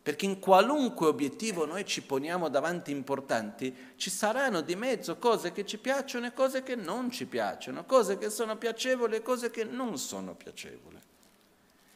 Perché 0.02 0.26
in 0.26 0.38
qualunque 0.38 1.06
obiettivo 1.06 1.64
noi 1.64 1.86
ci 1.86 2.02
poniamo 2.02 2.50
davanti 2.50 2.90
importanti, 2.90 3.74
ci 3.96 4.10
saranno 4.10 4.60
di 4.60 4.76
mezzo 4.76 5.16
cose 5.16 5.50
che 5.52 5.64
ci 5.64 5.78
piacciono 5.78 6.26
e 6.26 6.34
cose 6.34 6.62
che 6.62 6.74
non 6.74 7.10
ci 7.10 7.24
piacciono, 7.24 7.86
cose 7.86 8.18
che 8.18 8.28
sono 8.28 8.56
piacevoli 8.58 9.16
e 9.16 9.22
cose 9.22 9.50
che 9.50 9.64
non 9.64 9.96
sono 9.96 10.34
piacevoli. 10.34 11.00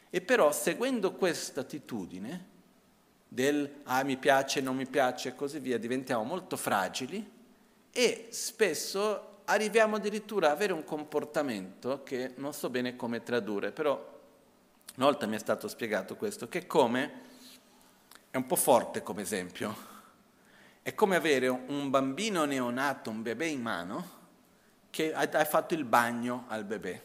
E 0.08 0.20
però 0.22 0.52
seguendo 0.52 1.12
questa 1.12 1.60
attitudine, 1.60 2.56
del 3.28 3.80
ah 3.84 4.02
mi 4.04 4.16
piace, 4.16 4.60
non 4.60 4.74
mi 4.74 4.86
piace 4.86 5.28
e 5.28 5.34
così 5.34 5.58
via, 5.58 5.78
diventiamo 5.78 6.24
molto 6.24 6.56
fragili 6.56 7.36
e 7.92 8.28
spesso 8.30 9.42
arriviamo 9.44 9.96
addirittura 9.96 10.46
ad 10.48 10.54
avere 10.54 10.72
un 10.72 10.84
comportamento 10.84 12.02
che 12.02 12.32
non 12.36 12.54
so 12.54 12.70
bene 12.70 12.96
come 12.96 13.22
tradurre, 13.22 13.70
però 13.70 14.16
una 14.96 15.06
volta 15.06 15.26
mi 15.26 15.36
è 15.36 15.38
stato 15.38 15.68
spiegato 15.68 16.16
questo, 16.16 16.48
che 16.48 16.66
come, 16.66 17.12
è 18.30 18.36
un 18.36 18.46
po' 18.46 18.56
forte 18.56 19.02
come 19.02 19.22
esempio, 19.22 19.76
è 20.82 20.94
come 20.94 21.16
avere 21.16 21.48
un 21.48 21.90
bambino 21.90 22.44
neonato, 22.44 23.10
un 23.10 23.22
bebè 23.22 23.44
in 23.44 23.60
mano, 23.60 24.16
che 24.90 25.12
ha 25.12 25.44
fatto 25.44 25.74
il 25.74 25.84
bagno 25.84 26.46
al 26.48 26.64
bebè. 26.64 27.02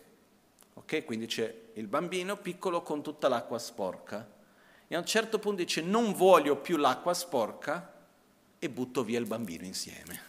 Ok? 0.76 1.06
Quindi 1.06 1.28
c'è 1.28 1.54
il 1.74 1.88
bambino 1.88 2.38
piccolo 2.38 2.82
con 2.82 3.04
tutta 3.04 3.28
l'acqua 3.28 3.60
sporca 3.60 4.28
e 4.94 4.96
a 4.96 5.00
un 5.00 5.06
certo 5.08 5.40
punto 5.40 5.64
dice 5.64 5.82
non 5.82 6.14
voglio 6.14 6.58
più 6.58 6.78
l'acqua 6.78 7.16
sporca 7.16 7.92
e 8.60 8.70
butto 8.70 9.04
via 9.04 9.18
il 9.18 9.26
bambino 9.26 9.66
insieme. 9.66 10.22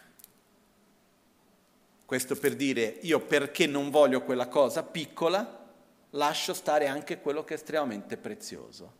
Questo 2.06 2.34
per 2.34 2.56
dire 2.56 2.98
io 3.02 3.20
perché 3.20 3.66
non 3.66 3.90
voglio 3.90 4.22
quella 4.22 4.48
cosa 4.48 4.82
piccola, 4.82 5.66
lascio 6.10 6.54
stare 6.54 6.86
anche 6.86 7.20
quello 7.20 7.44
che 7.44 7.52
è 7.52 7.56
estremamente 7.58 8.16
prezioso. 8.16 8.92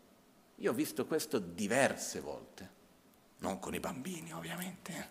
Io 0.56 0.70
ho 0.70 0.74
visto 0.74 1.06
questo 1.06 1.38
diverse 1.38 2.20
volte, 2.20 2.70
non 3.38 3.58
con 3.58 3.72
i 3.74 3.80
bambini 3.80 4.34
ovviamente. 4.34 5.08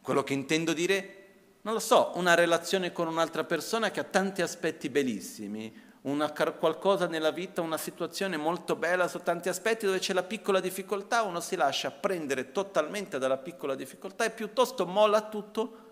Quello 0.00 0.22
che 0.22 0.32
intendo 0.32 0.72
dire, 0.72 1.24
non 1.62 1.74
lo 1.74 1.80
so, 1.80 2.12
una 2.14 2.34
relazione 2.34 2.92
con 2.92 3.08
un'altra 3.08 3.42
persona 3.42 3.90
che 3.90 3.98
ha 3.98 4.04
tanti 4.04 4.42
aspetti 4.42 4.88
bellissimi, 4.88 5.74
una, 6.04 6.30
qualcosa 6.32 7.06
nella 7.06 7.30
vita, 7.30 7.60
una 7.60 7.78
situazione 7.78 8.36
molto 8.36 8.76
bella 8.76 9.08
su 9.08 9.20
tanti 9.22 9.48
aspetti 9.48 9.86
dove 9.86 9.98
c'è 9.98 10.12
la 10.12 10.22
piccola 10.22 10.60
difficoltà, 10.60 11.22
uno 11.22 11.40
si 11.40 11.56
lascia 11.56 11.90
prendere 11.90 12.52
totalmente 12.52 13.18
dalla 13.18 13.38
piccola 13.38 13.74
difficoltà 13.74 14.24
e 14.24 14.30
piuttosto 14.30 14.86
molla 14.86 15.28
tutto, 15.28 15.82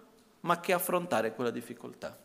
ma 0.40 0.60
che 0.60 0.72
affrontare 0.72 1.34
quella 1.34 1.50
difficoltà. 1.50 2.18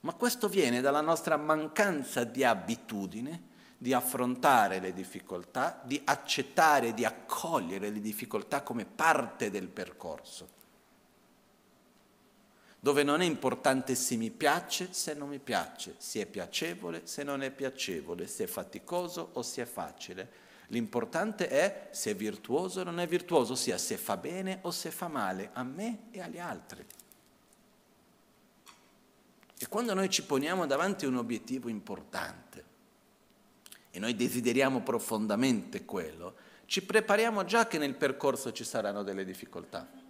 Ma 0.00 0.14
questo 0.14 0.48
viene 0.48 0.80
dalla 0.80 1.00
nostra 1.00 1.36
mancanza 1.36 2.24
di 2.24 2.42
abitudine 2.42 3.50
di 3.78 3.92
affrontare 3.92 4.78
le 4.78 4.92
difficoltà, 4.92 5.80
di 5.82 6.00
accettare, 6.04 6.94
di 6.94 7.04
accogliere 7.04 7.90
le 7.90 8.00
difficoltà 8.00 8.62
come 8.62 8.84
parte 8.84 9.50
del 9.50 9.66
percorso 9.66 10.61
dove 12.84 13.04
non 13.04 13.20
è 13.20 13.24
importante 13.24 13.94
se 13.94 14.16
mi 14.16 14.32
piace, 14.32 14.88
se 14.90 15.14
non 15.14 15.28
mi 15.28 15.38
piace, 15.38 15.94
se 15.98 16.22
è 16.22 16.26
piacevole, 16.26 17.02
se 17.04 17.22
non 17.22 17.40
è 17.44 17.52
piacevole, 17.52 18.26
se 18.26 18.42
è 18.42 18.46
faticoso 18.48 19.30
o 19.34 19.42
se 19.42 19.62
è 19.62 19.66
facile. 19.66 20.28
L'importante 20.66 21.46
è 21.46 21.90
se 21.92 22.10
è 22.10 22.16
virtuoso 22.16 22.80
o 22.80 22.82
non 22.82 22.98
è 22.98 23.06
virtuoso, 23.06 23.52
ossia 23.52 23.78
se 23.78 23.96
fa 23.96 24.16
bene 24.16 24.58
o 24.62 24.72
se 24.72 24.90
fa 24.90 25.06
male 25.06 25.50
a 25.52 25.62
me 25.62 26.06
e 26.10 26.20
agli 26.22 26.40
altri. 26.40 26.84
E 29.56 29.68
quando 29.68 29.94
noi 29.94 30.10
ci 30.10 30.24
poniamo 30.24 30.66
davanti 30.66 31.04
a 31.04 31.08
un 31.08 31.18
obiettivo 31.18 31.68
importante 31.68 32.64
e 33.92 34.00
noi 34.00 34.16
desideriamo 34.16 34.80
profondamente 34.80 35.84
quello, 35.84 36.34
ci 36.66 36.82
prepariamo 36.82 37.44
già 37.44 37.68
che 37.68 37.78
nel 37.78 37.94
percorso 37.94 38.50
ci 38.50 38.64
saranno 38.64 39.04
delle 39.04 39.24
difficoltà. 39.24 40.01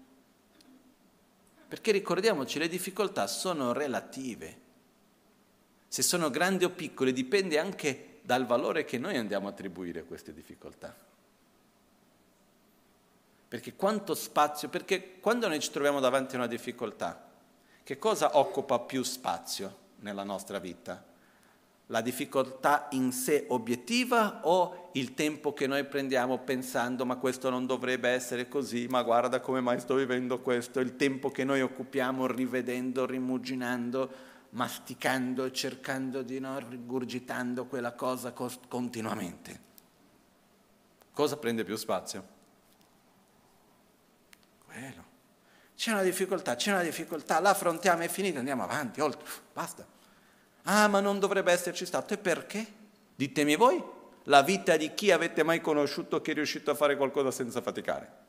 Perché 1.72 1.90
ricordiamoci, 1.90 2.58
le 2.58 2.68
difficoltà 2.68 3.26
sono 3.26 3.72
relative. 3.72 4.56
Se 5.88 6.02
sono 6.02 6.28
grandi 6.28 6.64
o 6.64 6.68
piccole 6.68 7.14
dipende 7.14 7.58
anche 7.58 8.18
dal 8.20 8.44
valore 8.44 8.84
che 8.84 8.98
noi 8.98 9.16
andiamo 9.16 9.46
a 9.46 9.52
attribuire 9.52 10.00
a 10.00 10.04
queste 10.04 10.34
difficoltà. 10.34 10.94
Perché 13.48 13.74
quanto 13.74 14.14
spazio, 14.14 14.68
perché 14.68 15.18
quando 15.18 15.48
noi 15.48 15.60
ci 15.60 15.70
troviamo 15.70 15.98
davanti 15.98 16.34
a 16.34 16.38
una 16.40 16.46
difficoltà, 16.46 17.30
che 17.82 17.98
cosa 17.98 18.36
occupa 18.36 18.78
più 18.78 19.02
spazio 19.02 19.76
nella 20.00 20.24
nostra 20.24 20.58
vita? 20.58 21.02
La 21.92 22.00
difficoltà 22.00 22.88
in 22.92 23.12
sé 23.12 23.44
obiettiva 23.50 24.40
o 24.44 24.88
il 24.92 25.12
tempo 25.12 25.52
che 25.52 25.66
noi 25.66 25.84
prendiamo 25.84 26.38
pensando 26.38 27.04
ma 27.04 27.16
questo 27.16 27.50
non 27.50 27.66
dovrebbe 27.66 28.08
essere 28.08 28.48
così, 28.48 28.86
ma 28.88 29.02
guarda 29.02 29.40
come 29.40 29.60
mai 29.60 29.78
sto 29.78 29.94
vivendo 29.94 30.40
questo, 30.40 30.80
il 30.80 30.96
tempo 30.96 31.30
che 31.30 31.44
noi 31.44 31.60
occupiamo 31.60 32.26
rivedendo, 32.26 33.04
rimuginando, 33.04 34.10
masticando, 34.50 35.50
cercando 35.50 36.22
di 36.22 36.40
non 36.40 36.66
rigurgitando 36.66 37.66
quella 37.66 37.92
cosa 37.92 38.32
continuamente. 38.32 39.70
Cosa 41.12 41.36
prende 41.36 41.62
più 41.62 41.76
spazio? 41.76 42.26
Quello. 44.64 45.10
C'è 45.76 45.92
una 45.92 46.02
difficoltà, 46.02 46.54
c'è 46.54 46.72
una 46.72 46.82
difficoltà, 46.82 47.38
la 47.38 47.50
affrontiamo, 47.50 48.00
è 48.00 48.08
finita, 48.08 48.38
andiamo 48.38 48.62
avanti, 48.62 49.02
oltre, 49.02 49.28
basta. 49.52 50.00
Ah, 50.64 50.86
ma 50.88 51.00
non 51.00 51.18
dovrebbe 51.18 51.52
esserci 51.52 51.86
stato. 51.86 52.14
E 52.14 52.18
perché? 52.18 52.66
Ditemi 53.14 53.56
voi, 53.56 53.82
la 54.24 54.42
vita 54.42 54.76
di 54.76 54.94
chi 54.94 55.10
avete 55.10 55.42
mai 55.42 55.60
conosciuto 55.60 56.20
che 56.20 56.32
è 56.32 56.34
riuscito 56.34 56.70
a 56.70 56.74
fare 56.74 56.96
qualcosa 56.96 57.30
senza 57.30 57.60
faticare? 57.60 58.20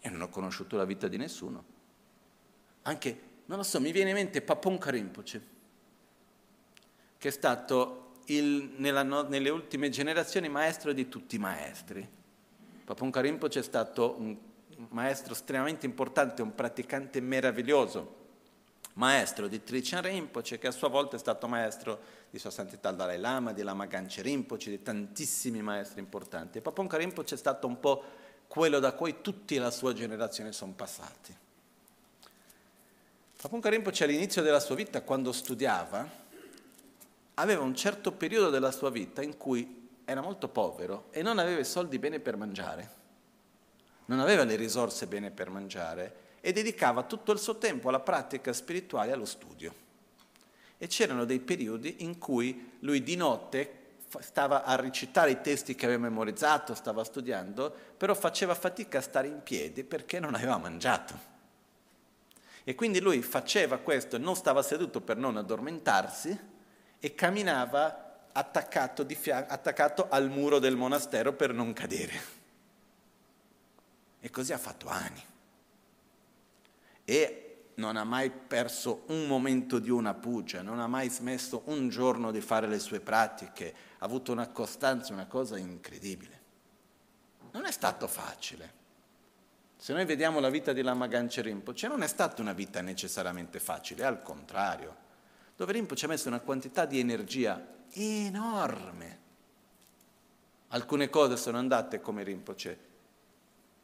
E 0.00 0.10
non 0.10 0.20
ho 0.20 0.28
conosciuto 0.28 0.76
la 0.76 0.84
vita 0.84 1.08
di 1.08 1.16
nessuno. 1.16 1.64
Anche, 2.82 3.20
non 3.46 3.58
lo 3.58 3.64
so, 3.64 3.80
mi 3.80 3.92
viene 3.92 4.10
in 4.10 4.16
mente 4.16 4.42
Papon 4.42 4.78
Karimpoce, 4.78 5.46
che 7.18 7.28
è 7.28 7.32
stato 7.32 8.12
il, 8.26 8.74
nella, 8.76 9.02
nelle 9.02 9.48
ultime 9.48 9.88
generazioni 9.88 10.48
maestro 10.48 10.92
di 10.92 11.08
tutti 11.08 11.36
i 11.36 11.38
maestri. 11.38 12.06
Papon 12.84 13.10
Karimpoce 13.10 13.60
è 13.60 13.62
stato 13.62 14.14
un 14.18 14.36
maestro 14.90 15.32
estremamente 15.32 15.86
importante, 15.86 16.42
un 16.42 16.54
praticante 16.54 17.20
meraviglioso 17.20 18.16
maestro 18.98 19.46
di 19.46 19.62
Trichan 19.62 20.02
Rinpoche, 20.02 20.58
che 20.58 20.66
a 20.66 20.72
sua 20.72 20.88
volta 20.88 21.16
è 21.16 21.18
stato 21.18 21.46
maestro 21.46 22.16
di 22.30 22.38
Sua 22.38 22.50
Santità 22.50 22.90
Dalai 22.90 23.18
Lama, 23.18 23.52
di 23.52 23.62
Lama 23.62 23.86
Ganche 23.86 24.22
Rinpoche, 24.22 24.70
di 24.70 24.82
tantissimi 24.82 25.62
maestri 25.62 26.00
importanti. 26.00 26.58
E 26.58 26.60
Paponka 26.60 26.96
Rinpoche 26.96 27.34
è 27.34 27.38
stato 27.38 27.66
un 27.66 27.78
po' 27.78 28.02
quello 28.48 28.80
da 28.80 28.92
cui 28.92 29.20
tutti 29.20 29.56
la 29.56 29.70
sua 29.70 29.92
generazione 29.92 30.52
sono 30.52 30.72
passati. 30.72 31.34
Paponka 33.40 33.68
Rinpoche 33.68 34.02
all'inizio 34.02 34.42
della 34.42 34.60
sua 34.60 34.74
vita, 34.74 35.00
quando 35.02 35.30
studiava, 35.30 36.26
aveva 37.34 37.62
un 37.62 37.76
certo 37.76 38.10
periodo 38.10 38.50
della 38.50 38.72
sua 38.72 38.90
vita 38.90 39.22
in 39.22 39.36
cui 39.36 39.90
era 40.04 40.20
molto 40.20 40.48
povero 40.48 41.06
e 41.10 41.22
non 41.22 41.38
aveva 41.38 41.60
i 41.60 41.64
soldi 41.64 42.00
bene 42.00 42.18
per 42.18 42.36
mangiare, 42.36 42.90
non 44.06 44.18
aveva 44.18 44.42
le 44.42 44.56
risorse 44.56 45.06
bene 45.06 45.30
per 45.30 45.50
mangiare 45.50 46.26
e 46.40 46.52
dedicava 46.52 47.02
tutto 47.02 47.32
il 47.32 47.38
suo 47.38 47.58
tempo 47.58 47.88
alla 47.88 48.00
pratica 48.00 48.52
spirituale 48.52 49.10
e 49.10 49.12
allo 49.12 49.24
studio. 49.24 49.86
E 50.78 50.86
c'erano 50.86 51.24
dei 51.24 51.40
periodi 51.40 51.96
in 52.04 52.18
cui 52.18 52.76
lui 52.80 53.02
di 53.02 53.16
notte 53.16 53.74
stava 54.20 54.64
a 54.64 54.76
recitare 54.76 55.32
i 55.32 55.40
testi 55.40 55.74
che 55.74 55.84
aveva 55.84 56.02
memorizzato, 56.02 56.74
stava 56.74 57.04
studiando, 57.04 57.74
però 57.96 58.14
faceva 58.14 58.54
fatica 58.54 58.98
a 58.98 59.02
stare 59.02 59.28
in 59.28 59.42
piedi 59.42 59.84
perché 59.84 60.20
non 60.20 60.34
aveva 60.34 60.56
mangiato. 60.56 61.36
E 62.64 62.74
quindi 62.74 63.00
lui 63.00 63.22
faceva 63.22 63.78
questo, 63.78 64.18
non 64.18 64.36
stava 64.36 64.62
seduto 64.62 65.00
per 65.00 65.16
non 65.16 65.36
addormentarsi 65.36 66.38
e 67.00 67.14
camminava 67.14 68.26
attaccato, 68.32 69.06
fia- 69.06 69.46
attaccato 69.48 70.06
al 70.08 70.30
muro 70.30 70.58
del 70.58 70.76
monastero 70.76 71.32
per 71.32 71.52
non 71.52 71.72
cadere. 71.72 72.36
E 74.20 74.30
così 74.30 74.52
ha 74.52 74.58
fatto 74.58 74.88
anni 74.88 75.36
e 77.08 77.70
non 77.76 77.96
ha 77.96 78.04
mai 78.04 78.30
perso 78.30 79.04
un 79.06 79.26
momento 79.26 79.78
di 79.78 79.88
una 79.88 80.12
pugia, 80.12 80.60
non 80.60 80.78
ha 80.78 80.86
mai 80.86 81.08
smesso 81.08 81.62
un 81.66 81.88
giorno 81.88 82.30
di 82.30 82.42
fare 82.42 82.66
le 82.66 82.78
sue 82.78 83.00
pratiche, 83.00 83.74
ha 83.96 84.04
avuto 84.04 84.30
una 84.30 84.48
costanza, 84.48 85.14
una 85.14 85.24
cosa 85.24 85.56
incredibile. 85.56 86.40
Non 87.52 87.64
è 87.64 87.72
stato 87.72 88.06
facile. 88.08 88.74
Se 89.74 89.94
noi 89.94 90.04
vediamo 90.04 90.38
la 90.38 90.50
vita 90.50 90.74
di 90.74 90.82
Lama 90.82 91.06
Ganche 91.06 91.40
Rinpoche, 91.40 91.88
non 91.88 92.02
è 92.02 92.08
stata 92.08 92.42
una 92.42 92.52
vita 92.52 92.82
necessariamente 92.82 93.58
facile, 93.58 94.04
al 94.04 94.20
contrario, 94.20 94.94
dove 95.56 95.72
Rinpoche 95.72 96.04
ha 96.04 96.08
messo 96.08 96.28
una 96.28 96.40
quantità 96.40 96.84
di 96.84 96.98
energia 96.98 97.66
enorme. 97.92 99.18
Alcune 100.68 101.08
cose 101.08 101.38
sono 101.38 101.56
andate 101.56 102.02
come 102.02 102.22
Rinpoche 102.22 102.87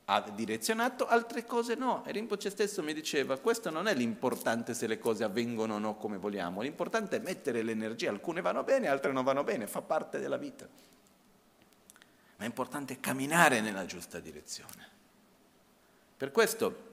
ha 0.06 0.20
direzionato, 0.20 1.06
altre 1.06 1.44
cose 1.44 1.74
no. 1.74 2.04
E 2.04 2.12
Rinpoche 2.12 2.50
stesso 2.50 2.82
mi 2.82 2.92
diceva, 2.92 3.38
questo 3.38 3.70
non 3.70 3.86
è 3.86 3.94
l'importante 3.94 4.74
se 4.74 4.86
le 4.86 4.98
cose 4.98 5.24
avvengono 5.24 5.74
o 5.74 5.78
no 5.78 5.96
come 5.96 6.18
vogliamo, 6.18 6.60
l'importante 6.60 7.16
è 7.16 7.20
mettere 7.20 7.62
l'energia, 7.62 8.10
alcune 8.10 8.40
vanno 8.40 8.64
bene, 8.64 8.88
altre 8.88 9.12
non 9.12 9.24
vanno 9.24 9.44
bene, 9.44 9.66
fa 9.66 9.80
parte 9.80 10.18
della 10.18 10.36
vita. 10.36 10.68
Ma 12.36 12.44
è 12.44 12.46
importante 12.46 13.00
camminare 13.00 13.60
nella 13.60 13.86
giusta 13.86 14.18
direzione. 14.20 14.92
Per 16.16 16.30
questo 16.30 16.92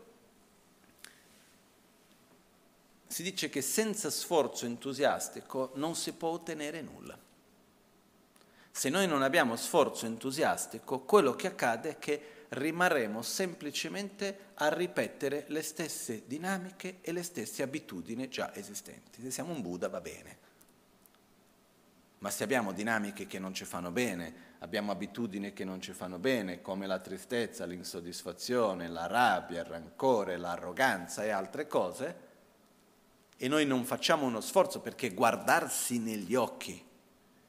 si 3.07 3.23
dice 3.23 3.49
che 3.49 3.61
senza 3.61 4.09
sforzo 4.09 4.65
entusiastico 4.65 5.71
non 5.75 5.95
si 5.95 6.13
può 6.13 6.29
ottenere 6.29 6.81
nulla. 6.81 7.17
Se 8.71 8.89
noi 8.89 9.05
non 9.05 9.21
abbiamo 9.21 9.57
sforzo 9.57 10.05
entusiastico, 10.05 11.01
quello 11.01 11.35
che 11.35 11.47
accade 11.47 11.89
è 11.89 11.99
che 11.99 12.40
rimarremo 12.51 13.21
semplicemente 13.21 14.49
a 14.55 14.73
ripetere 14.73 15.45
le 15.47 15.61
stesse 15.61 16.23
dinamiche 16.25 16.97
e 17.01 17.13
le 17.13 17.23
stesse 17.23 17.63
abitudini 17.63 18.27
già 18.27 18.53
esistenti. 18.53 19.21
Se 19.21 19.31
siamo 19.31 19.53
un 19.53 19.61
Buddha 19.61 19.87
va 19.87 20.01
bene, 20.01 20.37
ma 22.19 22.29
se 22.29 22.43
abbiamo 22.43 22.73
dinamiche 22.73 23.25
che 23.25 23.39
non 23.39 23.53
ci 23.53 23.63
fanno 23.63 23.89
bene, 23.91 24.49
abbiamo 24.59 24.91
abitudini 24.91 25.53
che 25.53 25.63
non 25.63 25.81
ci 25.81 25.93
fanno 25.93 26.19
bene, 26.19 26.61
come 26.61 26.87
la 26.87 26.99
tristezza, 26.99 27.65
l'insoddisfazione, 27.65 28.89
la 28.89 29.07
rabbia, 29.07 29.61
il 29.61 29.65
rancore, 29.65 30.37
l'arroganza 30.37 31.23
e 31.23 31.29
altre 31.29 31.67
cose, 31.67 32.29
e 33.37 33.47
noi 33.47 33.65
non 33.65 33.85
facciamo 33.85 34.25
uno 34.25 34.41
sforzo 34.41 34.81
perché 34.81 35.13
guardarsi 35.13 35.99
negli 35.99 36.35
occhi 36.35 36.85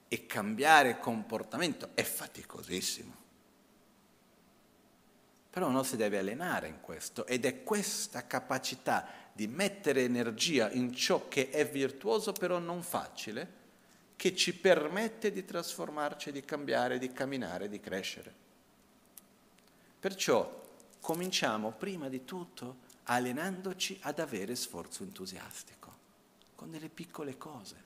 e 0.06 0.26
cambiare 0.26 0.98
comportamento 0.98 1.90
è 1.94 2.02
faticosissimo. 2.02 3.21
Però 5.52 5.68
uno 5.68 5.82
si 5.82 5.96
deve 5.96 6.16
allenare 6.16 6.66
in 6.66 6.80
questo 6.80 7.26
ed 7.26 7.44
è 7.44 7.62
questa 7.62 8.26
capacità 8.26 9.06
di 9.34 9.46
mettere 9.46 10.02
energia 10.02 10.70
in 10.70 10.94
ciò 10.94 11.28
che 11.28 11.50
è 11.50 11.68
virtuoso 11.68 12.32
però 12.32 12.58
non 12.58 12.82
facile 12.82 13.60
che 14.16 14.34
ci 14.34 14.56
permette 14.56 15.30
di 15.30 15.44
trasformarci, 15.44 16.32
di 16.32 16.42
cambiare, 16.42 16.98
di 16.98 17.12
camminare, 17.12 17.68
di 17.68 17.80
crescere. 17.80 18.32
Perciò 20.00 20.60
cominciamo 21.00 21.72
prima 21.72 22.08
di 22.08 22.24
tutto 22.24 22.76
allenandoci 23.04 23.98
ad 24.02 24.20
avere 24.20 24.54
sforzo 24.54 25.02
entusiastico, 25.02 25.92
con 26.54 26.70
delle 26.70 26.88
piccole 26.88 27.36
cose. 27.36 27.76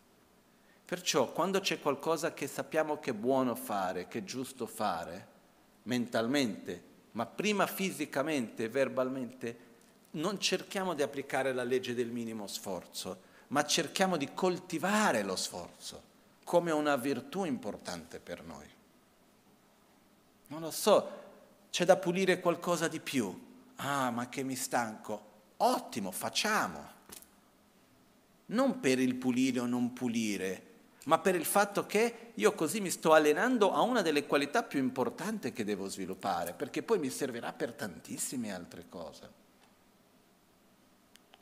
Perciò 0.84 1.32
quando 1.32 1.58
c'è 1.58 1.80
qualcosa 1.80 2.32
che 2.32 2.46
sappiamo 2.46 3.00
che 3.00 3.10
è 3.10 3.14
buono 3.14 3.56
fare, 3.56 4.06
che 4.06 4.18
è 4.18 4.24
giusto 4.24 4.66
fare, 4.66 5.26
mentalmente, 5.84 6.94
ma 7.16 7.24
prima 7.24 7.66
fisicamente 7.66 8.64
e 8.64 8.68
verbalmente, 8.68 9.58
non 10.12 10.38
cerchiamo 10.38 10.92
di 10.94 11.00
applicare 11.00 11.54
la 11.54 11.64
legge 11.64 11.94
del 11.94 12.10
minimo 12.10 12.46
sforzo, 12.46 13.20
ma 13.48 13.64
cerchiamo 13.64 14.18
di 14.18 14.32
coltivare 14.34 15.22
lo 15.22 15.34
sforzo 15.34 16.14
come 16.44 16.70
una 16.70 16.94
virtù 16.96 17.44
importante 17.44 18.20
per 18.20 18.44
noi. 18.44 18.66
Non 20.48 20.60
lo 20.60 20.70
so, 20.70 21.10
c'è 21.70 21.84
da 21.84 21.96
pulire 21.96 22.38
qualcosa 22.38 22.86
di 22.86 23.00
più. 23.00 23.44
Ah, 23.76 24.10
ma 24.10 24.28
che 24.28 24.42
mi 24.42 24.54
stanco. 24.54 25.34
Ottimo, 25.56 26.12
facciamo. 26.12 26.94
Non 28.46 28.78
per 28.78 29.00
il 29.00 29.16
pulire 29.16 29.58
o 29.58 29.66
non 29.66 29.92
pulire, 29.92 30.65
ma 31.06 31.18
per 31.18 31.34
il 31.34 31.44
fatto 31.44 31.86
che 31.86 32.32
io 32.34 32.52
così 32.52 32.80
mi 32.80 32.90
sto 32.90 33.12
allenando 33.12 33.72
a 33.72 33.80
una 33.80 34.02
delle 34.02 34.26
qualità 34.26 34.62
più 34.62 34.80
importanti 34.80 35.52
che 35.52 35.64
devo 35.64 35.88
sviluppare, 35.88 36.52
perché 36.52 36.82
poi 36.82 36.98
mi 36.98 37.10
servirà 37.10 37.52
per 37.52 37.72
tantissime 37.72 38.52
altre 38.52 38.86
cose. 38.88 39.30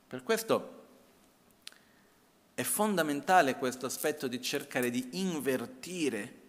Per 0.06 0.22
questo 0.22 0.82
è 2.54 2.62
fondamentale 2.62 3.56
questo 3.56 3.86
aspetto 3.86 4.28
di 4.28 4.40
cercare 4.40 4.90
di 4.90 5.08
invertire 5.12 6.42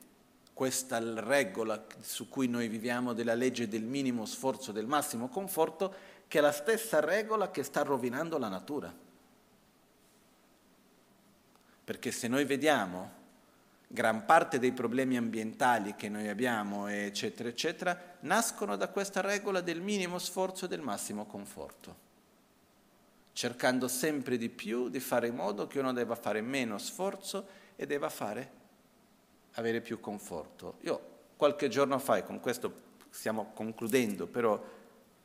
questa 0.53 0.99
regola 1.21 1.85
su 2.01 2.27
cui 2.27 2.47
noi 2.47 2.67
viviamo 2.67 3.13
della 3.13 3.33
legge 3.33 3.69
del 3.69 3.83
minimo 3.83 4.25
sforzo, 4.25 4.73
del 4.73 4.87
massimo 4.87 5.29
conforto, 5.29 5.93
che 6.27 6.39
è 6.39 6.41
la 6.41 6.51
stessa 6.51 6.99
regola 6.99 7.49
che 7.49 7.63
sta 7.63 7.81
rovinando 7.81 8.37
la 8.37 8.49
natura. 8.49 9.04
Perché 11.85 12.11
se 12.11 12.27
noi 12.27 12.45
vediamo 12.45 13.23
gran 13.87 14.25
parte 14.25 14.57
dei 14.57 14.71
problemi 14.71 15.17
ambientali 15.17 15.93
che 15.93 16.09
noi 16.09 16.27
abbiamo, 16.27 16.87
eccetera, 16.87 17.47
eccetera, 17.47 18.17
nascono 18.21 18.75
da 18.75 18.89
questa 18.89 19.21
regola 19.21 19.61
del 19.61 19.81
minimo 19.81 20.17
sforzo 20.17 20.65
e 20.65 20.67
del 20.67 20.81
massimo 20.81 21.25
conforto, 21.25 21.95
cercando 23.33 23.87
sempre 23.87 24.37
di 24.37 24.49
più 24.49 24.89
di 24.89 24.99
fare 24.99 25.27
in 25.27 25.35
modo 25.35 25.67
che 25.67 25.79
uno 25.79 25.93
debba 25.93 26.15
fare 26.15 26.41
meno 26.41 26.79
sforzo 26.79 27.47
e 27.75 27.85
debba 27.85 28.09
fare, 28.09 28.51
avere 29.53 29.79
più 29.81 29.99
conforto. 29.99 30.77
Io 30.81 31.13
qualche 31.37 31.67
giorno 31.69 31.99
fa, 31.99 32.17
e 32.17 32.23
con 32.23 32.39
questo 32.39 32.83
stiamo 33.11 33.51
concludendo, 33.53 34.25
però 34.25 34.61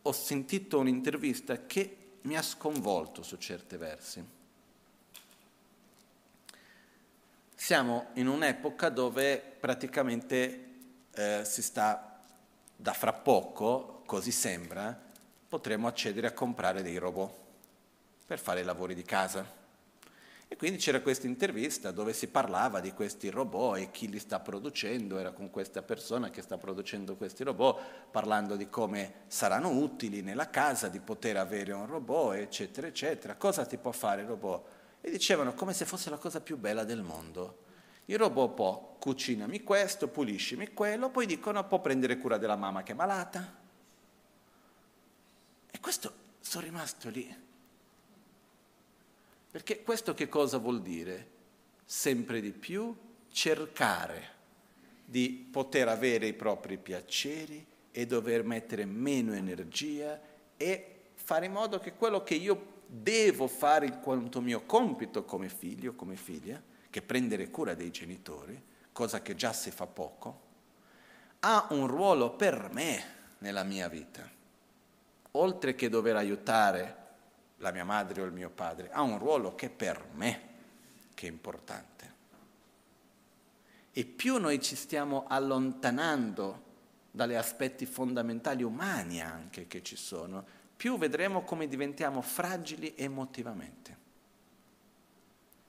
ho 0.02 0.12
sentito 0.12 0.78
un'intervista 0.78 1.64
che 1.64 1.96
mi 2.22 2.36
ha 2.36 2.42
sconvolto 2.42 3.22
su 3.22 3.38
certi 3.38 3.76
versi 3.76 4.38
Siamo 7.62 8.06
in 8.14 8.26
un'epoca 8.26 8.88
dove 8.88 9.36
praticamente 9.60 10.68
eh, 11.12 11.42
si 11.44 11.60
sta, 11.60 12.22
da 12.74 12.94
fra 12.94 13.12
poco, 13.12 14.00
così 14.06 14.30
sembra, 14.32 14.98
potremo 15.46 15.86
accedere 15.86 16.26
a 16.26 16.32
comprare 16.32 16.80
dei 16.82 16.96
robot 16.96 17.30
per 18.24 18.38
fare 18.38 18.60
i 18.60 18.64
lavori 18.64 18.94
di 18.94 19.02
casa. 19.02 19.44
E 20.48 20.56
quindi 20.56 20.78
c'era 20.78 21.02
questa 21.02 21.26
intervista 21.26 21.90
dove 21.90 22.14
si 22.14 22.28
parlava 22.28 22.80
di 22.80 22.94
questi 22.94 23.28
robot 23.28 23.76
e 23.76 23.90
chi 23.90 24.08
li 24.08 24.18
sta 24.18 24.40
producendo, 24.40 25.18
era 25.18 25.32
con 25.32 25.50
questa 25.50 25.82
persona 25.82 26.30
che 26.30 26.40
sta 26.40 26.56
producendo 26.56 27.14
questi 27.14 27.44
robot, 27.44 27.78
parlando 28.10 28.56
di 28.56 28.70
come 28.70 29.24
saranno 29.26 29.68
utili 29.68 30.22
nella 30.22 30.48
casa, 30.48 30.88
di 30.88 30.98
poter 30.98 31.36
avere 31.36 31.72
un 31.72 31.84
robot, 31.84 32.36
eccetera, 32.36 32.86
eccetera. 32.86 33.34
Cosa 33.34 33.66
ti 33.66 33.76
può 33.76 33.92
fare 33.92 34.22
il 34.22 34.28
robot? 34.28 34.78
E 35.00 35.10
dicevano 35.10 35.54
come 35.54 35.72
se 35.72 35.84
fosse 35.84 36.10
la 36.10 36.18
cosa 36.18 36.40
più 36.40 36.56
bella 36.56 36.84
del 36.84 37.02
mondo. 37.02 37.68
Il 38.06 38.18
robot 38.18 38.54
può 38.54 38.96
cucinami 38.98 39.62
questo, 39.62 40.08
puliscimi 40.08 40.72
quello, 40.72 41.10
poi 41.10 41.26
dicono 41.26 41.66
può 41.66 41.80
prendere 41.80 42.18
cura 42.18 42.38
della 42.38 42.56
mamma 42.56 42.82
che 42.82 42.92
è 42.92 42.94
malata. 42.94 43.58
E 45.70 45.80
questo 45.80 46.12
sono 46.40 46.64
rimasto 46.64 47.08
lì. 47.08 47.48
Perché 49.50 49.82
questo 49.82 50.14
che 50.14 50.28
cosa 50.28 50.58
vuol 50.58 50.82
dire? 50.82 51.38
Sempre 51.84 52.40
di 52.40 52.52
più 52.52 52.94
cercare 53.30 54.38
di 55.10 55.48
poter 55.50 55.88
avere 55.88 56.26
i 56.26 56.34
propri 56.34 56.78
piaceri 56.78 57.66
e 57.90 58.06
dover 58.06 58.44
mettere 58.44 58.84
meno 58.84 59.32
energia 59.32 60.20
e 60.56 60.96
fare 61.14 61.46
in 61.46 61.52
modo 61.52 61.80
che 61.80 61.94
quello 61.94 62.22
che 62.22 62.34
io 62.34 62.69
devo 62.92 63.46
fare 63.46 63.86
in 63.86 64.00
quanto 64.00 64.40
mio 64.40 64.62
compito 64.62 65.24
come 65.24 65.48
figlio, 65.48 65.94
come 65.94 66.16
figlia, 66.16 66.60
che 66.90 67.02
prendere 67.02 67.48
cura 67.48 67.74
dei 67.74 67.92
genitori, 67.92 68.60
cosa 68.90 69.22
che 69.22 69.36
già 69.36 69.52
si 69.52 69.70
fa 69.70 69.86
poco, 69.86 70.48
ha 71.40 71.68
un 71.70 71.86
ruolo 71.86 72.32
per 72.34 72.68
me 72.72 73.04
nella 73.38 73.62
mia 73.62 73.88
vita. 73.88 74.28
Oltre 75.32 75.76
che 75.76 75.88
dover 75.88 76.16
aiutare 76.16 76.96
la 77.58 77.70
mia 77.70 77.84
madre 77.84 78.22
o 78.22 78.24
il 78.24 78.32
mio 78.32 78.50
padre, 78.50 78.90
ha 78.90 79.02
un 79.02 79.18
ruolo 79.18 79.54
che 79.54 79.70
per 79.70 80.04
me 80.14 80.48
che 81.14 81.28
è 81.28 81.30
importante. 81.30 81.98
E 83.92 84.04
più 84.04 84.38
noi 84.38 84.60
ci 84.60 84.74
stiamo 84.74 85.26
allontanando 85.28 86.68
dagli 87.12 87.34
aspetti 87.34 87.86
fondamentali 87.86 88.64
umani 88.64 89.20
anche 89.20 89.68
che 89.68 89.82
ci 89.82 89.96
sono, 89.96 90.58
più 90.80 90.96
vedremo 90.96 91.42
come 91.42 91.68
diventiamo 91.68 92.22
fragili 92.22 92.94
emotivamente. 92.96 93.98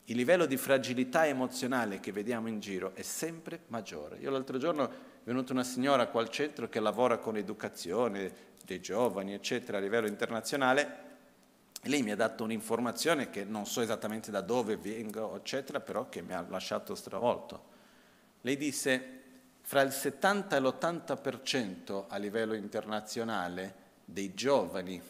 Il 0.05 0.15
livello 0.15 0.45
di 0.45 0.55
fragilità 0.55 1.27
emozionale 1.27 1.99
che 1.99 2.13
vediamo 2.13 2.47
in 2.47 2.61
giro 2.61 2.95
è 2.95 3.01
sempre 3.01 3.63
maggiore. 3.67 4.19
Io 4.19 4.29
l'altro 4.29 4.57
giorno 4.57 4.89
è 4.89 4.93
venuta 5.25 5.51
una 5.51 5.65
signora 5.65 6.07
qua 6.07 6.21
al 6.21 6.29
centro 6.29 6.69
che 6.69 6.79
lavora 6.79 7.17
con 7.17 7.35
educazione 7.35 8.33
dei 8.63 8.79
giovani, 8.79 9.33
eccetera, 9.33 9.79
a 9.79 9.81
livello 9.81 10.07
internazionale, 10.07 10.99
e 11.81 11.89
lei 11.89 12.03
mi 12.03 12.11
ha 12.11 12.15
dato 12.15 12.45
un'informazione 12.45 13.29
che 13.29 13.43
non 13.43 13.65
so 13.65 13.81
esattamente 13.81 14.31
da 14.31 14.39
dove 14.39 14.77
vengo, 14.77 15.35
eccetera, 15.35 15.81
però 15.81 16.07
che 16.07 16.21
mi 16.21 16.31
ha 16.31 16.45
lasciato 16.47 16.95
stravolto. 16.95 17.65
Lei 18.43 18.55
disse, 18.55 19.21
fra 19.59 19.81
il 19.81 19.91
70 19.91 20.55
e 20.55 20.59
l'80% 20.61 22.05
a 22.07 22.15
livello 22.15 22.53
internazionale 22.53 23.80
dei 24.11 24.33
giovani, 24.33 25.01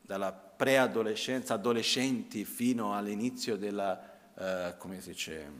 dalla 0.00 0.32
preadolescenza, 0.32 1.54
adolescenti 1.54 2.44
fino 2.44 2.94
all'inizio 2.94 3.56
della, 3.56 3.98
eh, 4.36 4.74
dice, 5.02 5.50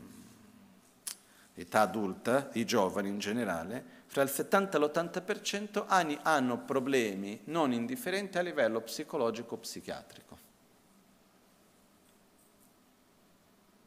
età 1.55 1.81
adulta, 1.81 2.49
i 2.53 2.65
giovani 2.65 3.09
in 3.09 3.19
generale, 3.19 3.83
fra 4.05 4.21
il 4.21 4.29
70 4.29 4.77
e 4.77 4.79
l'80% 4.79 6.19
hanno 6.21 6.59
problemi 6.59 7.41
non 7.45 7.73
indifferenti 7.73 8.37
a 8.37 8.41
livello 8.41 8.81
psicologico-psichiatrico. 8.81 10.37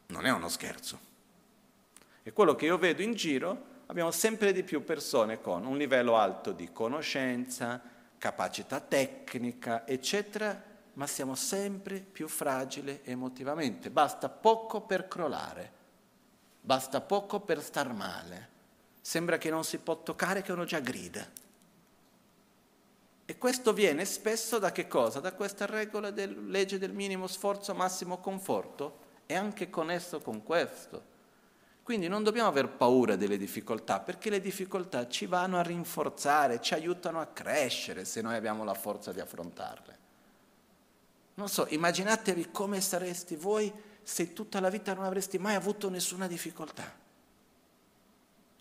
Non 0.09 0.27
è 0.27 0.33
uno 0.33 0.49
scherzo. 0.49 1.07
E 2.23 2.33
quello 2.33 2.55
che 2.55 2.67
io 2.67 2.79
vedo 2.79 3.03
in 3.03 3.15
giro, 3.15 3.77
abbiamo 3.89 4.11
sempre 4.11 4.53
di 4.53 4.63
più 4.63 4.83
persone 4.83 5.43
con 5.43 5.67
un 5.67 5.77
livello 5.77 6.17
alto 6.17 6.53
di 6.53 6.73
conoscenza, 6.73 7.83
capacità 8.17 8.81
tecnica, 8.81 9.87
eccetera, 9.87 10.65
ma 10.95 11.07
siamo 11.07 11.35
sempre 11.35 11.99
più 11.99 12.27
fragili 12.27 13.01
emotivamente. 13.05 13.91
Basta 13.91 14.31
poco 14.31 14.81
per 14.81 15.07
crollare, 15.09 15.73
basta 16.61 17.03
poco 17.03 17.41
per 17.41 17.63
star 17.63 17.93
male 17.93 18.57
sembra 19.09 19.39
che 19.39 19.49
non 19.49 19.65
si 19.65 19.79
può 19.79 20.03
toccare, 20.03 20.43
che 20.43 20.53
uno 20.53 20.67
già 20.67 20.81
grida. 20.81 21.27
E 23.25 23.39
questo 23.39 23.73
viene 23.73 24.05
spesso 24.05 24.59
da 24.59 24.71
che 24.71 24.87
cosa? 24.87 25.19
Da 25.19 25.33
questa 25.33 25.65
regola 25.65 26.11
della 26.11 26.39
legge 26.43 26.77
del 26.77 26.93
minimo 26.93 27.27
sforzo, 27.27 27.75
massimo 27.75 28.19
conforto, 28.19 29.07
e 29.25 29.35
anche 29.35 29.71
connesso 29.71 30.21
con 30.21 30.43
questo. 30.43 31.08
Quindi 31.89 32.07
non 32.07 32.23
dobbiamo 32.23 32.51
aver 32.51 32.69
paura 32.69 33.17
delle 33.17 33.39
difficoltà, 33.39 33.99
perché 33.99 34.29
le 34.29 34.43
difficoltà 34.43 35.09
ci 35.09 35.25
vanno 35.25 35.57
a 35.57 35.63
rinforzare, 35.63 36.61
ci 36.61 36.75
aiutano 36.75 37.19
a 37.19 37.29
crescere 37.29 38.05
se 38.05 38.21
noi 38.21 38.35
abbiamo 38.35 38.63
la 38.63 38.75
forza 38.75 39.11
di 39.11 39.21
affrontarle. 39.21 39.99
Non 41.37 41.49
so, 41.49 41.65
immaginatevi 41.67 42.51
come 42.51 42.83
saresti 42.83 43.37
voi 43.37 43.73
se 44.03 44.35
tutta 44.35 44.61
la 44.61 44.69
vita 44.69 44.93
non 44.93 45.07
avresti 45.07 45.39
mai 45.39 45.55
avuto 45.55 45.89
nessuna 45.89 46.27
difficoltà 46.27 46.95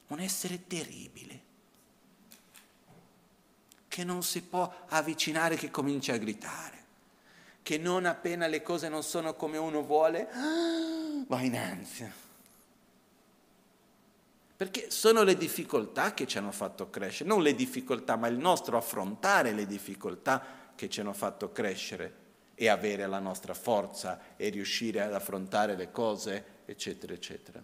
un 0.08 0.20
essere 0.22 0.66
terribile, 0.66 1.42
che 3.90 4.06
non 4.06 4.24
si 4.24 4.42
può 4.42 4.74
avvicinare, 4.88 5.58
che 5.58 5.70
comincia 5.70 6.14
a 6.14 6.18
gritare, 6.18 6.84
che 7.62 7.78
non 7.78 8.06
appena 8.06 8.48
le 8.48 8.62
cose 8.62 8.88
non 8.88 9.04
sono 9.04 9.34
come 9.34 9.58
uno 9.58 9.84
vuole, 9.84 10.30
va 11.28 11.42
in 11.42 11.58
ansia. 11.58 12.26
Perché 14.58 14.90
sono 14.90 15.22
le 15.22 15.38
difficoltà 15.38 16.16
che 16.16 16.26
ci 16.26 16.40
hanno 16.40 16.52
fatto 16.52 16.90
crescere, 16.90 17.30
non 17.30 17.44
le 17.44 17.54
difficoltà, 17.54 18.16
ma 18.16 18.28
il 18.28 18.40
nostro 18.40 18.76
affrontare 18.76 19.52
le 19.54 19.68
difficoltà 19.68 20.44
che 20.74 20.90
ci 20.90 21.00
hanno 21.00 21.14
fatto 21.14 21.52
crescere 21.52 22.26
e 22.56 22.68
avere 22.68 23.06
la 23.06 23.20
nostra 23.20 23.54
forza 23.54 24.36
e 24.36 24.50
riuscire 24.50 25.02
ad 25.02 25.14
affrontare 25.14 25.76
le 25.76 25.92
cose, 25.92 26.44
eccetera, 26.66 27.14
eccetera. 27.14 27.64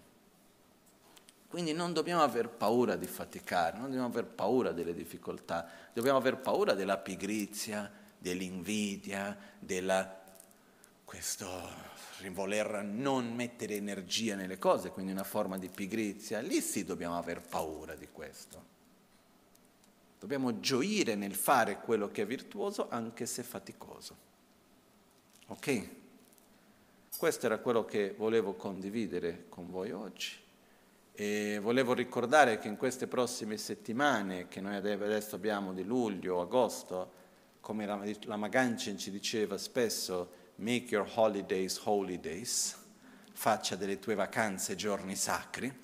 Quindi 1.48 1.74
non 1.74 1.94
dobbiamo 1.94 2.22
aver 2.22 2.50
paura 2.50 2.96
di 2.96 3.08
faticare, 3.08 3.78
non 3.78 3.86
dobbiamo 3.86 4.08
aver 4.08 4.26
paura 4.26 4.72
delle 4.72 4.94
difficoltà, 4.94 5.68
dobbiamo 5.94 6.20
aver 6.20 6.38
paura 6.38 6.74
della 6.74 6.98
pigrizia, 6.98 7.92
dell'invidia, 8.20 9.36
della 9.58 10.23
questo 11.14 11.48
voler 12.32 12.82
non 12.84 13.36
mettere 13.36 13.76
energia 13.76 14.36
nelle 14.36 14.58
cose, 14.58 14.90
quindi 14.90 15.12
una 15.12 15.24
forma 15.24 15.60
di 15.60 15.70
pigrizia. 15.70 16.40
Lì 16.40 16.60
sì 16.60 16.84
dobbiamo 16.86 17.20
aver 17.20 17.40
paura 17.40 17.94
di 17.94 18.08
questo. 18.12 18.72
Dobbiamo 20.20 20.60
gioire 20.60 21.14
nel 21.14 21.36
fare 21.36 21.82
quello 21.82 22.08
che 22.10 22.24
è 22.24 22.26
virtuoso 22.26 22.88
anche 22.90 23.28
se 23.28 23.44
faticoso. 23.44 24.16
Ok? 25.50 25.90
Questo 27.16 27.46
era 27.46 27.60
quello 27.60 27.86
che 27.86 28.16
volevo 28.18 28.56
condividere 28.56 29.46
con 29.50 29.70
voi 29.70 29.92
oggi. 29.92 30.32
E 31.14 31.60
volevo 31.62 31.94
ricordare 31.94 32.58
che 32.58 32.70
in 32.70 32.78
queste 32.78 33.06
prossime 33.06 33.58
settimane, 33.58 34.48
che 34.48 34.62
noi 34.62 34.78
adesso 34.78 35.36
abbiamo 35.36 35.74
di 35.74 35.84
luglio, 35.84 36.42
agosto, 36.42 37.22
come 37.60 37.86
la, 37.86 38.36
Magancin 38.36 38.98
ci 38.98 39.12
diceva 39.12 39.60
spesso, 39.60 40.42
make 40.56 40.94
your 40.94 41.10
holidays 41.16 41.80
holidays, 41.84 42.76
faccia 43.32 43.76
delle 43.76 44.00
tue 44.00 44.16
vacanze 44.16 44.76
giorni 44.76 45.16
sacri. 45.16 45.82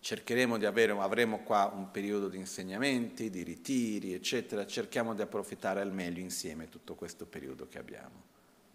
Cercheremo 0.00 0.58
di 0.58 0.66
avere, 0.66 0.92
avremo 0.92 1.42
qua 1.42 1.72
un 1.74 1.90
periodo 1.90 2.28
di 2.28 2.36
insegnamenti, 2.36 3.30
di 3.30 3.42
ritiri, 3.42 4.12
eccetera. 4.12 4.66
Cerchiamo 4.66 5.14
di 5.14 5.22
approfittare 5.22 5.80
al 5.80 5.92
meglio 5.92 6.20
insieme 6.20 6.68
tutto 6.68 6.94
questo 6.94 7.24
periodo 7.24 7.66
che 7.68 7.78
abbiamo. 7.78 8.22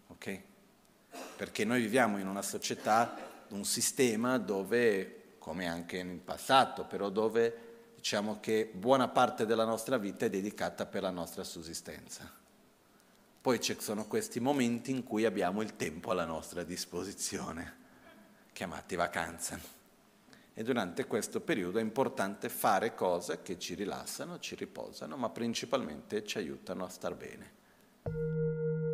Ok? 0.08 0.40
Perché 1.36 1.64
noi 1.64 1.80
viviamo 1.80 2.18
in 2.18 2.26
una 2.26 2.42
società 2.42 3.28
un 3.50 3.64
sistema 3.64 4.38
dove, 4.38 5.34
come 5.38 5.68
anche 5.68 6.02
nel 6.02 6.18
passato, 6.18 6.84
però 6.84 7.10
dove 7.10 7.68
diciamo 7.94 8.40
che 8.40 8.70
buona 8.72 9.08
parte 9.08 9.46
della 9.46 9.64
nostra 9.64 9.98
vita 9.98 10.26
è 10.26 10.30
dedicata 10.30 10.86
per 10.86 11.02
la 11.02 11.10
nostra 11.10 11.44
sussistenza. 11.44 12.39
Poi 13.42 13.58
ci 13.58 13.74
sono 13.78 14.06
questi 14.06 14.38
momenti 14.38 14.90
in 14.90 15.02
cui 15.02 15.24
abbiamo 15.24 15.62
il 15.62 15.74
tempo 15.74 16.10
alla 16.10 16.26
nostra 16.26 16.62
disposizione, 16.62 17.76
chiamati 18.52 18.96
vacanza. 18.96 19.58
E 20.52 20.62
durante 20.62 21.06
questo 21.06 21.40
periodo 21.40 21.78
è 21.78 21.82
importante 21.82 22.50
fare 22.50 22.94
cose 22.94 23.40
che 23.40 23.58
ci 23.58 23.72
rilassano, 23.72 24.38
ci 24.40 24.54
riposano, 24.56 25.16
ma 25.16 25.30
principalmente 25.30 26.22
ci 26.22 26.36
aiutano 26.36 26.84
a 26.84 26.88
star 26.90 27.14
bene. 27.14 28.89